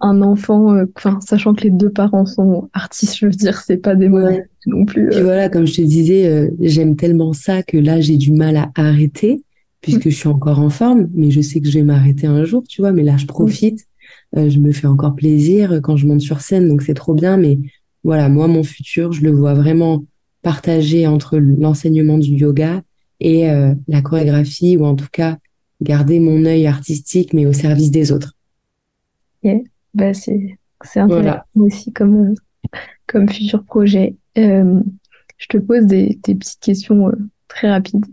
un 0.00 0.22
enfant, 0.22 0.76
enfin 0.96 1.18
sachant 1.20 1.54
que 1.54 1.64
les 1.64 1.70
deux 1.70 1.90
parents 1.90 2.26
sont 2.26 2.68
artistes, 2.72 3.16
je 3.18 3.26
veux 3.26 3.32
dire, 3.32 3.60
c'est 3.60 3.78
pas 3.78 3.94
des 3.94 4.08
non 4.08 4.84
plus. 4.84 5.08
Puis 5.08 5.22
voilà, 5.22 5.48
comme 5.48 5.66
je 5.66 5.74
te 5.74 5.82
disais, 5.82 6.50
j'aime 6.60 6.96
tellement 6.96 7.32
ça 7.32 7.62
que 7.62 7.76
là 7.76 8.00
j'ai 8.00 8.16
du 8.16 8.32
mal 8.32 8.56
à 8.56 8.70
arrêter 8.74 9.42
puisque 9.86 10.08
je 10.10 10.16
suis 10.16 10.28
encore 10.28 10.58
en 10.58 10.70
forme, 10.70 11.08
mais 11.14 11.30
je 11.30 11.40
sais 11.40 11.60
que 11.60 11.68
je 11.68 11.78
vais 11.78 11.84
m'arrêter 11.84 12.26
un 12.26 12.44
jour, 12.44 12.64
tu 12.68 12.80
vois, 12.80 12.90
mais 12.90 13.04
là 13.04 13.16
je 13.16 13.26
profite, 13.26 13.86
euh, 14.36 14.50
je 14.50 14.58
me 14.58 14.72
fais 14.72 14.88
encore 14.88 15.14
plaisir 15.14 15.80
quand 15.82 15.96
je 15.96 16.08
monte 16.08 16.20
sur 16.20 16.40
scène, 16.40 16.68
donc 16.68 16.82
c'est 16.82 16.94
trop 16.94 17.14
bien, 17.14 17.36
mais 17.36 17.58
voilà, 18.02 18.28
moi 18.28 18.48
mon 18.48 18.64
futur, 18.64 19.12
je 19.12 19.22
le 19.22 19.30
vois 19.30 19.54
vraiment 19.54 20.04
partagé 20.42 21.06
entre 21.06 21.38
l'enseignement 21.38 22.18
du 22.18 22.32
yoga 22.32 22.82
et 23.20 23.48
euh, 23.48 23.74
la 23.88 24.02
chorégraphie, 24.02 24.76
ou 24.76 24.84
en 24.84 24.96
tout 24.96 25.08
cas 25.10 25.38
garder 25.80 26.20
mon 26.20 26.44
œil 26.44 26.66
artistique, 26.66 27.32
mais 27.32 27.46
au 27.46 27.52
service 27.52 27.90
des 27.90 28.10
autres. 28.10 28.32
Yeah. 29.42 29.60
Bah, 29.96 30.12
c'est 30.14 30.58
intéressant 30.94 31.42
aussi 31.56 31.92
comme, 31.92 32.34
comme 33.06 33.28
futur 33.28 33.64
projet. 33.64 34.16
Euh, 34.38 34.80
je 35.38 35.46
te 35.48 35.56
pose 35.56 35.86
des, 35.86 36.18
des 36.22 36.34
petites 36.34 36.60
questions 36.60 37.10
très 37.48 37.70
rapides. 37.70 38.04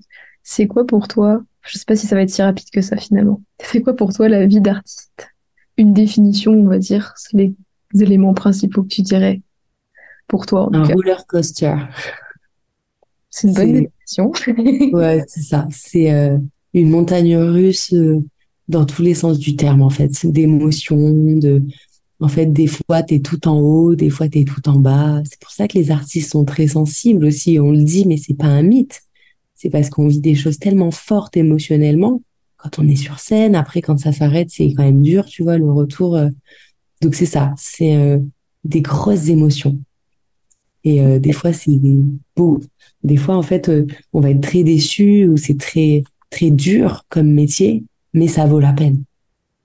C'est 0.43 0.67
quoi 0.67 0.85
pour 0.85 1.07
toi 1.07 1.43
je 1.63 1.77
sais 1.77 1.85
pas 1.85 1.95
si 1.95 2.07
ça 2.07 2.15
va 2.15 2.21
être 2.21 2.29
si 2.29 2.41
rapide 2.41 2.69
que 2.71 2.81
ça 2.81 2.97
finalement. 2.97 3.41
C'est 3.61 3.81
quoi 3.81 3.95
pour 3.95 4.13
toi 4.13 4.27
la 4.27 4.45
vie 4.45 4.61
d'artiste? 4.61 5.29
Une 5.77 5.93
définition, 5.93 6.51
on 6.51 6.67
va 6.67 6.77
dire, 6.77 7.13
c'est 7.15 7.37
les 7.37 7.55
éléments 7.99 8.33
principaux 8.33 8.83
que 8.83 8.89
tu 8.89 9.01
dirais 9.01 9.41
pour 10.27 10.45
toi. 10.45 10.69
Un 10.73 10.83
roller 10.83 11.25
coaster. 11.25 11.75
C'est 13.29 13.47
une 13.47 13.53
bonne 13.53 13.73
définition. 13.73 14.31
ouais, 14.93 15.23
c'est 15.27 15.41
ça. 15.41 15.67
C'est 15.71 16.11
euh, 16.11 16.37
une 16.73 16.89
montagne 16.89 17.35
russe 17.37 17.93
euh, 17.93 18.19
dans 18.67 18.85
tous 18.85 19.01
les 19.01 19.13
sens 19.13 19.39
du 19.39 19.55
terme 19.55 19.81
en 19.81 19.89
fait, 19.89 20.25
d'émotions, 20.25 21.11
de 21.37 21.61
en 22.19 22.29
fait, 22.29 22.45
des 22.45 22.67
fois, 22.67 23.03
tu 23.03 23.15
es 23.15 23.19
tout 23.19 23.49
en 23.49 23.59
haut, 23.59 23.95
des 23.95 24.09
fois, 24.09 24.29
tu 24.29 24.39
es 24.39 24.43
tout 24.45 24.69
en 24.69 24.79
bas. 24.79 25.21
C'est 25.25 25.39
pour 25.41 25.51
ça 25.51 25.67
que 25.67 25.77
les 25.77 25.91
artistes 25.91 26.31
sont 26.31 26.45
très 26.45 26.67
sensibles 26.67 27.25
aussi. 27.25 27.59
On 27.59 27.71
le 27.71 27.83
dit, 27.83 28.05
mais 28.05 28.15
c'est 28.15 28.35
pas 28.35 28.45
un 28.45 28.61
mythe 28.61 29.01
c'est 29.63 29.69
parce 29.69 29.89
qu'on 29.89 30.09
vit 30.09 30.19
des 30.19 30.35
choses 30.35 30.59
tellement 30.59 30.91
fortes 30.91 31.37
émotionnellement. 31.37 32.21
Quand 32.57 32.79
on 32.79 32.87
est 32.89 32.97
sur 32.97 33.19
scène, 33.19 33.55
après, 33.55 33.81
quand 33.81 33.97
ça 33.97 34.11
s'arrête, 34.11 34.49
c'est 34.49 34.73
quand 34.73 34.83
même 34.83 35.01
dur, 35.01 35.25
tu 35.25 35.41
vois, 35.41 35.57
le 35.57 35.71
retour. 35.71 36.17
Euh. 36.17 36.27
Donc, 36.99 37.15
c'est 37.15 37.25
ça, 37.25 37.53
c'est 37.57 37.95
euh, 37.95 38.19
des 38.65 38.81
grosses 38.81 39.29
émotions. 39.29 39.79
Et 40.83 41.01
euh, 41.01 41.17
des 41.17 41.31
fois, 41.31 41.53
c'est 41.53 41.79
beau. 42.35 42.59
Des 43.03 43.15
fois, 43.15 43.37
en 43.37 43.41
fait, 43.41 43.71
on 44.11 44.19
va 44.19 44.31
être 44.31 44.41
très 44.41 44.63
déçu 44.63 45.29
ou 45.29 45.37
c'est 45.37 45.57
très, 45.57 46.03
très 46.29 46.51
dur 46.51 47.05
comme 47.07 47.31
métier, 47.31 47.85
mais 48.13 48.27
ça 48.27 48.45
vaut 48.45 48.59
la 48.59 48.73
peine. 48.73 49.03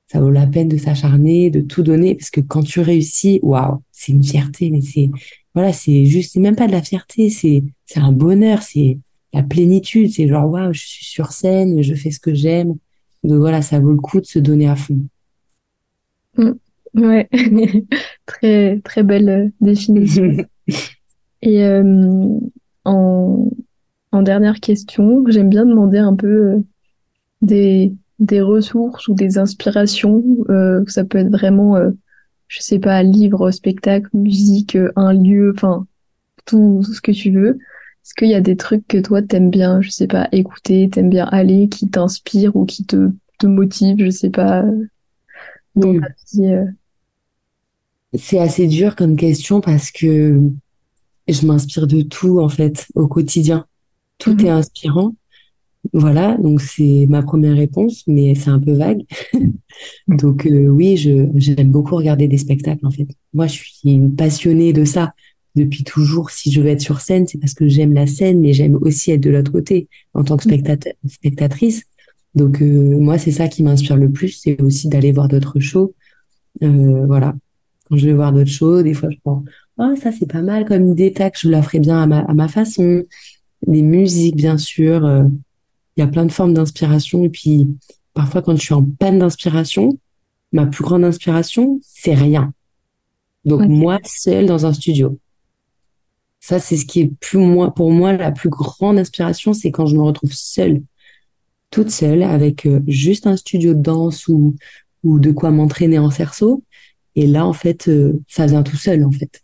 Ça 0.07 0.21
vaut 0.21 0.31
la 0.31 0.47
peine 0.47 0.69
de 0.69 0.79
s'acharner, 0.79 1.51
de 1.51 1.61
tout 1.61 1.83
donner, 1.83 2.15
parce 2.15 2.31
que 2.31 2.41
quand 2.41 2.63
tu 2.63 2.81
réussis, 2.81 3.41
waouh, 3.43 3.83
c'est 3.93 4.13
une 4.13 4.25
fierté, 4.25 4.71
mais 4.71 4.81
c'est, 4.81 5.11
voilà, 5.55 5.73
c'est 5.73 6.07
juste, 6.07 6.33
c'est 6.33 6.41
même 6.41 6.57
pas 6.57 6.67
de 6.67 6.73
la 6.73 6.83
fierté, 6.83 7.29
c'est, 7.29 7.63
c'est 7.85 8.01
un 8.01 8.13
bonheur, 8.13 8.63
c'est, 8.63 8.99
la 9.33 9.43
plénitude. 9.43 10.11
C'est 10.11 10.29
genre, 10.29 10.51
waouh, 10.51 10.73
je 10.73 10.87
suis 10.87 11.05
sur 11.05 11.33
scène, 11.33 11.83
je 11.83 11.95
fais 11.95 12.11
ce 12.11 12.21
que 12.21 12.35
j'aime. 12.35 12.77
Donc 13.25 13.39
voilà, 13.39 13.63
ça 13.63 13.81
vaut 13.81 13.93
le 13.93 13.99
coup 13.99 14.21
de 14.21 14.27
se 14.27 14.39
donner 14.39 14.69
à 14.69 14.77
fond. 14.77 15.01
Mm. 16.37 16.53
ouais, 16.95 17.29
très, 18.27 18.81
très 18.81 19.03
belle 19.03 19.29
euh, 19.29 19.49
définition. 19.61 20.37
Et 21.43 21.63
euh, 21.63 22.39
en, 22.85 23.51
en, 24.11 24.23
dernière 24.23 24.61
question, 24.61 25.25
j'aime 25.29 25.49
bien 25.49 25.65
demander 25.65 25.99
un 25.99 26.15
peu 26.15 26.27
euh, 26.27 26.59
des, 27.43 27.93
des 28.19 28.41
ressources 28.41 29.09
ou 29.09 29.15
des 29.15 29.39
inspirations. 29.39 30.25
ça 30.87 31.05
peut 31.05 31.19
être 31.19 31.31
vraiment, 31.31 31.77
je 32.49 32.61
sais 32.61 32.79
pas, 32.79 33.03
livre, 33.03 33.51
spectacle, 33.51 34.09
musique, 34.13 34.77
un 34.97 35.13
lieu, 35.13 35.53
enfin, 35.55 35.87
tout 36.45 36.83
ce 36.83 37.01
que 37.01 37.13
tu 37.13 37.31
veux. 37.31 37.59
Est-ce 38.05 38.15
qu'il 38.15 38.29
y 38.29 38.35
a 38.35 38.41
des 38.41 38.57
trucs 38.57 38.87
que 38.89 38.99
toi 38.99 39.21
t'aimes 39.23 39.51
bien, 39.51 39.81
je 39.83 39.91
sais 39.91 40.07
pas, 40.07 40.29
écouter, 40.33 40.89
t'aimes 40.91 41.11
bien 41.11 41.27
aller, 41.27 41.69
qui 41.69 41.89
t'inspirent 41.89 42.57
ou 42.57 42.65
qui 42.65 42.85
te, 42.85 43.11
te 43.39 43.47
motivent, 43.47 44.03
je 44.03 44.11
sais 44.11 44.31
pas, 44.31 44.65
dans 45.77 45.95
euh? 46.39 46.65
C'est 48.15 48.39
assez 48.39 48.67
dur 48.67 48.97
comme 48.97 49.17
question 49.17 49.61
parce 49.61 49.91
que 49.91 50.41
je 51.29 51.47
m'inspire 51.47 51.87
de 51.87 52.03
tout 52.03 52.41
en 52.41 52.49
fait 52.49 52.87
au 52.95 53.07
quotidien. 53.07 53.67
Tout 54.17 54.43
est 54.45 54.49
inspirant. 54.49 55.15
Voilà, 55.93 56.37
donc 56.39 56.61
c'est 56.61 57.07
ma 57.09 57.23
première 57.23 57.57
réponse, 57.57 58.05
mais 58.07 58.35
c'est 58.35 58.51
un 58.51 58.59
peu 58.59 58.73
vague. 58.73 59.03
donc 60.09 60.47
euh, 60.47 60.67
oui, 60.67 60.97
je 60.97 61.29
j'aime 61.37 61.71
beaucoup 61.71 61.97
regarder 61.97 62.29
des 62.29 62.37
spectacles 62.37 62.85
en 62.85 62.91
fait. 62.91 63.07
Moi, 63.33 63.47
je 63.47 63.55
suis 63.55 63.99
passionnée 64.17 64.73
de 64.73 64.85
ça 64.85 65.15
depuis 65.55 65.85
toujours, 65.85 66.31
si 66.31 66.53
je 66.53 66.61
veux 66.61 66.69
être 66.69 66.81
sur 66.81 67.01
scène, 67.01 67.27
c'est 67.27 67.39
parce 67.39 67.55
que 67.55 67.69
j'aime 67.69 67.95
la 67.95 68.07
scène, 68.07 68.41
mais 68.41 68.53
j'aime 68.53 68.77
aussi 68.81 69.13
être 69.13 69.21
de 69.21 69.31
l'autre 69.31 69.53
côté 69.53 69.89
en 70.15 70.25
tant 70.25 70.37
que 70.37 70.45
mm. 70.45 70.51
spectateur, 70.51 70.93
spectatrice. 71.09 71.85
Donc 72.35 72.61
euh, 72.61 72.99
moi, 72.99 73.19
c'est 73.19 73.33
ça 73.33 73.49
qui 73.49 73.63
m'inspire 73.63 73.97
le 73.97 74.11
plus, 74.11 74.41
c'est 74.41 74.61
aussi 74.61 74.89
d'aller 74.89 75.13
voir 75.13 75.29
d'autres 75.29 75.61
shows. 75.61 75.95
Euh, 76.63 77.07
voilà. 77.07 77.35
Quand 77.89 77.97
je 77.97 78.07
vais 78.07 78.15
voir 78.15 78.33
d'autres 78.33 78.51
shows, 78.51 78.83
des 78.83 78.95
fois 78.95 79.09
je 79.11 79.17
prends 79.25 79.43
oh, 79.79 79.95
ça 80.01 80.13
c'est 80.13 80.31
pas 80.31 80.43
mal 80.43 80.67
comme 80.67 80.89
idée, 80.89 81.13
tac, 81.13 81.39
je 81.41 81.49
la 81.49 81.63
ferai 81.63 81.79
bien 81.79 82.03
à 82.03 82.07
ma, 82.07 82.19
à 82.21 82.35
ma 82.35 82.49
façon. 82.49 83.05
Les 83.67 83.83
musiques, 83.83 84.37
bien 84.37 84.59
sûr. 84.59 85.05
Il 85.99 86.03
y 86.03 86.05
a 86.05 86.07
plein 86.07 86.25
de 86.25 86.33
formes 86.33 86.55
d'inspiration. 86.55 87.25
Et 87.25 87.29
puis, 87.29 87.67
parfois, 88.15 88.41
quand 88.41 88.55
je 88.55 88.63
suis 88.63 88.73
en 88.73 88.85
panne 88.85 89.19
d'inspiration, 89.19 89.99
ma 90.53 90.65
plus 90.65 90.85
grande 90.85 91.05
inspiration, 91.05 91.81
c'est 91.83 92.15
rien. 92.15 92.55
Donc, 93.45 93.63
moi, 93.69 93.99
seule 94.05 94.47
dans 94.47 94.65
un 94.65 94.73
studio. 94.73 95.19
Ça, 96.39 96.61
c'est 96.61 96.77
ce 96.77 96.87
qui 96.87 97.01
est 97.01 97.13
plus 97.19 97.39
moi, 97.39 97.75
pour 97.75 97.91
moi, 97.91 98.13
la 98.13 98.31
plus 98.31 98.49
grande 98.49 98.97
inspiration, 98.97 99.53
c'est 99.53 99.73
quand 99.73 99.87
je 99.87 99.97
me 99.97 100.03
retrouve 100.03 100.33
seule, 100.33 100.83
toute 101.71 101.91
seule, 101.91 102.23
avec 102.23 102.65
euh, 102.65 102.81
juste 102.87 103.27
un 103.27 103.37
studio 103.37 103.75
de 103.75 103.83
danse 103.83 104.29
ou, 104.29 104.55
ou 105.03 105.19
de 105.19 105.33
quoi 105.33 105.51
m'entraîner 105.51 105.99
en 105.99 106.13
cerceau. 106.13 106.63
Et 107.17 107.27
là, 107.27 107.45
en 107.45 107.53
fait, 107.53 107.89
euh, 107.89 108.21
ça 108.29 108.47
vient 108.47 108.63
tout 108.63 108.77
seul, 108.77 109.05
en 109.05 109.11
fait. 109.11 109.43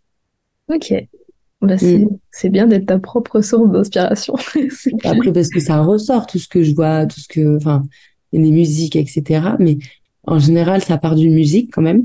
Ok. 0.69 0.95
Bah, 1.65 1.77
c'est 1.79 2.49
Mm. 2.49 2.53
bien 2.53 2.67
d'être 2.67 2.87
ta 2.87 2.99
propre 2.99 3.41
source 3.41 3.71
d'inspiration. 3.71 4.35
Clair. 4.99 5.13
Après, 5.15 5.33
parce 5.33 5.49
que 5.49 5.61
ça 5.61 5.83
ressort, 5.83 6.27
tout 6.27 6.39
ce 6.39 6.49
que 6.49 6.63
je 6.63 6.75
vois, 6.75 7.07
tout 7.07 7.21
ce 7.21 7.29
que, 7.29 7.57
enfin, 7.57 7.83
les 8.33 8.51
musiques, 8.51 8.97
etc. 8.97 9.57
Mais 9.59 9.79
en 10.27 10.39
général, 10.39 10.83
ça 10.83 10.99
part 10.99 11.15
d'une 11.15 11.35
musique 11.35 11.71
quand 11.73 11.83
même. 11.83 12.05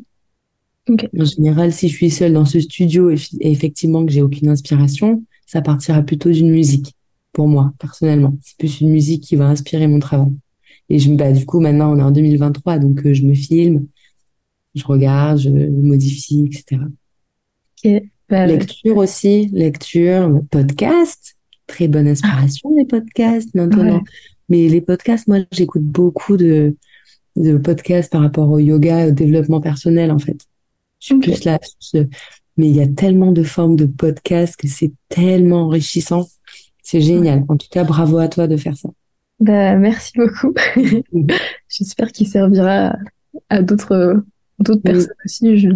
En 0.87 1.25
général, 1.25 1.71
si 1.71 1.87
je 1.87 1.95
suis 1.95 2.09
seule 2.09 2.33
dans 2.33 2.45
ce 2.45 2.59
studio 2.59 3.11
et, 3.11 3.17
effectivement 3.41 4.05
que 4.05 4.11
j'ai 4.11 4.21
aucune 4.21 4.49
inspiration, 4.49 5.23
ça 5.45 5.61
partira 5.61 6.01
plutôt 6.01 6.31
d'une 6.31 6.49
musique, 6.49 6.95
pour 7.31 7.47
moi, 7.47 7.73
personnellement. 7.79 8.35
C'est 8.41 8.57
plus 8.57 8.81
une 8.81 8.89
musique 8.89 9.23
qui 9.23 9.35
va 9.35 9.47
inspirer 9.47 9.87
mon 9.87 9.99
travail. 9.99 10.31
Et 10.89 10.97
je, 10.97 11.11
bah, 11.13 11.31
du 11.31 11.45
coup, 11.45 11.59
maintenant, 11.59 11.93
on 11.93 11.99
est 11.99 12.03
en 12.03 12.11
2023, 12.11 12.79
donc 12.79 13.05
euh, 13.05 13.13
je 13.13 13.23
me 13.23 13.35
filme, 13.35 13.85
je 14.73 14.83
regarde, 14.83 15.37
je 15.39 15.49
modifie, 15.49 16.45
etc. 16.45 16.81
Ok. 17.83 18.03
Lecture 18.29 18.97
aussi, 18.97 19.47
lecture, 19.53 20.41
podcast, 20.51 21.37
très 21.67 21.87
bonne 21.87 22.07
inspiration 22.07 22.75
les 22.77 22.85
podcasts 22.85 23.53
maintenant. 23.55 23.97
Ouais. 23.97 24.03
Mais 24.49 24.67
les 24.67 24.81
podcasts, 24.81 25.27
moi 25.27 25.39
j'écoute 25.51 25.83
beaucoup 25.83 26.37
de, 26.37 26.75
de 27.35 27.57
podcasts 27.57 28.11
par 28.11 28.21
rapport 28.21 28.49
au 28.49 28.59
yoga, 28.59 29.07
au 29.07 29.11
développement 29.11 29.61
personnel 29.61 30.11
en 30.11 30.19
fait. 30.19 30.37
Je 30.99 31.05
suis 31.07 31.15
Ok. 31.15 31.23
plus 31.23 31.43
là. 31.45 31.59
Mais 32.57 32.67
il 32.67 32.75
y 32.75 32.81
a 32.81 32.87
tellement 32.87 33.31
de 33.31 33.43
formes 33.43 33.75
de 33.75 33.85
podcasts 33.85 34.57
que 34.57 34.67
c'est 34.67 34.91
tellement 35.07 35.61
enrichissant. 35.67 36.27
C'est 36.83 37.01
génial. 37.01 37.45
En 37.47 37.55
tout 37.55 37.67
cas, 37.71 37.83
bravo 37.83 38.17
à 38.17 38.27
toi 38.27 38.47
de 38.47 38.57
faire 38.57 38.75
ça. 38.75 38.89
Bah, 39.39 39.75
merci 39.77 40.11
beaucoup. 40.17 40.53
J'espère 41.69 42.11
qu'il 42.11 42.27
servira 42.27 42.97
à, 43.49 43.61
d'autres 43.61 44.23
d'autres 44.59 44.81
Oui. 44.83 44.91
personnes 44.91 45.13
aussi. 45.25 45.69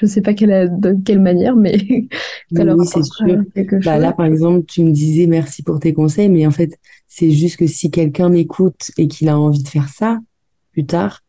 Je 0.00 0.06
sais 0.06 0.22
pas 0.22 0.34
quelle, 0.34 0.70
de 0.80 0.96
quelle 1.04 1.20
manière, 1.20 1.56
mais 1.56 2.08
ça 2.54 2.64
leur 2.64 2.76
Oui, 2.76 2.86
c'est 2.86 2.98
apportera 2.98 3.28
sûr. 3.28 3.44
quelque 3.54 3.76
Bah 3.84 3.98
là, 3.98 4.12
par 4.12 4.26
exemple, 4.26 4.64
tu 4.66 4.82
me 4.84 4.90
disais 4.90 5.26
merci 5.26 5.62
pour 5.62 5.80
tes 5.80 5.92
conseils, 5.92 6.28
mais 6.28 6.46
en 6.46 6.50
fait, 6.50 6.78
c'est 7.08 7.30
juste 7.30 7.56
que 7.56 7.66
si 7.66 7.90
quelqu'un 7.90 8.28
m'écoute 8.28 8.90
et 8.96 9.08
qu'il 9.08 9.28
a 9.28 9.38
envie 9.38 9.62
de 9.62 9.68
faire 9.68 9.88
ça 9.88 10.18
plus 10.72 10.86
tard, 10.86 11.22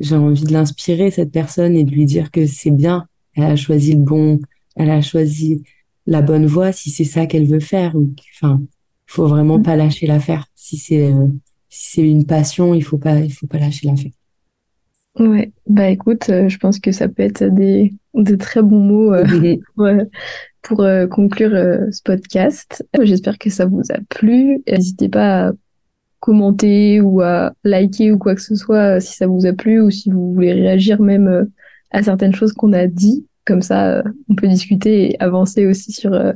j'ai 0.00 0.16
envie 0.16 0.44
de 0.44 0.52
l'inspirer, 0.52 1.10
cette 1.10 1.30
personne, 1.30 1.76
et 1.76 1.84
de 1.84 1.90
lui 1.90 2.06
dire 2.06 2.30
que 2.30 2.46
c'est 2.46 2.70
bien. 2.70 3.06
Elle 3.34 3.44
a 3.44 3.56
choisi 3.56 3.92
le 3.92 4.00
bon, 4.02 4.40
elle 4.74 4.90
a 4.90 5.02
choisi 5.02 5.62
la 6.06 6.22
bonne 6.22 6.46
voie 6.46 6.72
si 6.72 6.90
c'est 6.90 7.04
ça 7.04 7.26
qu'elle 7.26 7.46
veut 7.46 7.60
faire. 7.60 7.94
Ou, 7.94 8.12
enfin, 8.34 8.60
faut 9.06 9.26
vraiment 9.26 9.60
pas 9.60 9.76
lâcher 9.76 10.06
l'affaire. 10.06 10.46
Si 10.54 10.76
c'est, 10.76 11.12
euh, 11.12 11.26
si 11.68 11.92
c'est 11.92 12.08
une 12.08 12.26
passion, 12.26 12.74
il 12.74 12.82
faut 12.82 12.98
pas, 12.98 13.20
il 13.20 13.32
faut 13.32 13.46
pas 13.46 13.58
lâcher 13.58 13.86
l'affaire. 13.86 14.12
Ouais, 15.18 15.52
bah 15.66 15.88
écoute, 15.90 16.28
euh, 16.30 16.48
je 16.48 16.58
pense 16.58 16.78
que 16.78 16.92
ça 16.92 17.08
peut 17.08 17.22
être 17.22 17.44
des, 17.44 17.92
des 18.14 18.38
très 18.38 18.62
bons 18.62 18.78
mots 18.80 19.12
euh, 19.14 19.24
pour, 19.74 19.84
euh, 19.86 20.04
pour 20.62 20.80
euh, 20.82 21.06
conclure 21.06 21.54
euh, 21.54 21.90
ce 21.90 22.02
podcast. 22.02 22.86
J'espère 23.02 23.38
que 23.38 23.50
ça 23.50 23.66
vous 23.66 23.82
a 23.90 23.98
plu. 24.08 24.62
N'hésitez 24.68 25.08
pas 25.08 25.48
à 25.48 25.52
commenter 26.20 27.00
ou 27.00 27.22
à 27.22 27.52
liker 27.64 28.12
ou 28.12 28.18
quoi 28.18 28.34
que 28.34 28.42
ce 28.42 28.54
soit 28.56 29.00
si 29.00 29.16
ça 29.16 29.26
vous 29.26 29.46
a 29.46 29.52
plu 29.52 29.80
ou 29.80 29.90
si 29.90 30.10
vous 30.10 30.34
voulez 30.34 30.52
réagir 30.52 31.00
même 31.02 31.50
à 31.90 32.02
certaines 32.02 32.34
choses 32.34 32.52
qu'on 32.52 32.72
a 32.72 32.86
dit. 32.86 33.26
Comme 33.46 33.62
ça, 33.62 34.04
on 34.28 34.34
peut 34.36 34.48
discuter 34.48 35.12
et 35.12 35.20
avancer 35.20 35.66
aussi 35.66 35.92
sur, 35.92 36.12
euh, 36.14 36.32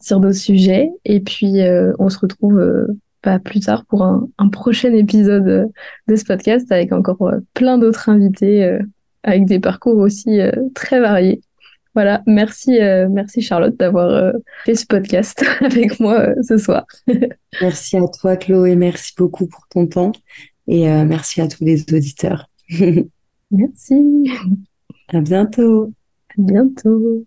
sur 0.00 0.20
d'autres 0.20 0.36
sujets. 0.38 0.90
Et 1.04 1.20
puis, 1.20 1.60
euh, 1.62 1.92
on 1.98 2.08
se 2.08 2.18
retrouve 2.18 2.58
euh, 2.60 2.86
bah, 3.22 3.38
plus 3.38 3.60
tard 3.60 3.84
pour 3.86 4.02
un, 4.02 4.28
un 4.38 4.48
prochain 4.48 4.92
épisode 4.94 5.46
euh, 5.48 5.66
de 6.08 6.16
ce 6.16 6.24
podcast 6.24 6.70
avec 6.72 6.92
encore 6.92 7.22
euh, 7.22 7.38
plein 7.54 7.78
d'autres 7.78 8.08
invités 8.08 8.64
euh, 8.64 8.78
avec 9.22 9.44
des 9.46 9.60
parcours 9.60 9.96
aussi 9.98 10.40
euh, 10.40 10.50
très 10.74 11.00
variés. 11.00 11.40
Voilà, 11.94 12.22
merci, 12.26 12.80
euh, 12.80 13.06
merci 13.10 13.42
Charlotte 13.42 13.76
d'avoir 13.76 14.32
fait 14.64 14.74
ce 14.74 14.86
podcast 14.86 15.44
avec 15.60 16.00
moi 16.00 16.28
ce 16.42 16.56
soir. 16.56 16.86
Merci 17.60 17.98
à 17.98 18.02
toi, 18.18 18.36
Chloé. 18.36 18.76
Merci 18.76 19.12
beaucoup 19.18 19.46
pour 19.46 19.68
ton 19.68 19.86
temps. 19.86 20.12
Et 20.66 20.84
merci 21.04 21.42
à 21.42 21.48
tous 21.48 21.62
les 21.64 21.82
auditeurs. 21.92 22.48
Merci, 23.50 24.30
À 25.12 25.20
bientôt. 25.20 25.92
à 26.30 26.34
bientôt. 26.38 27.26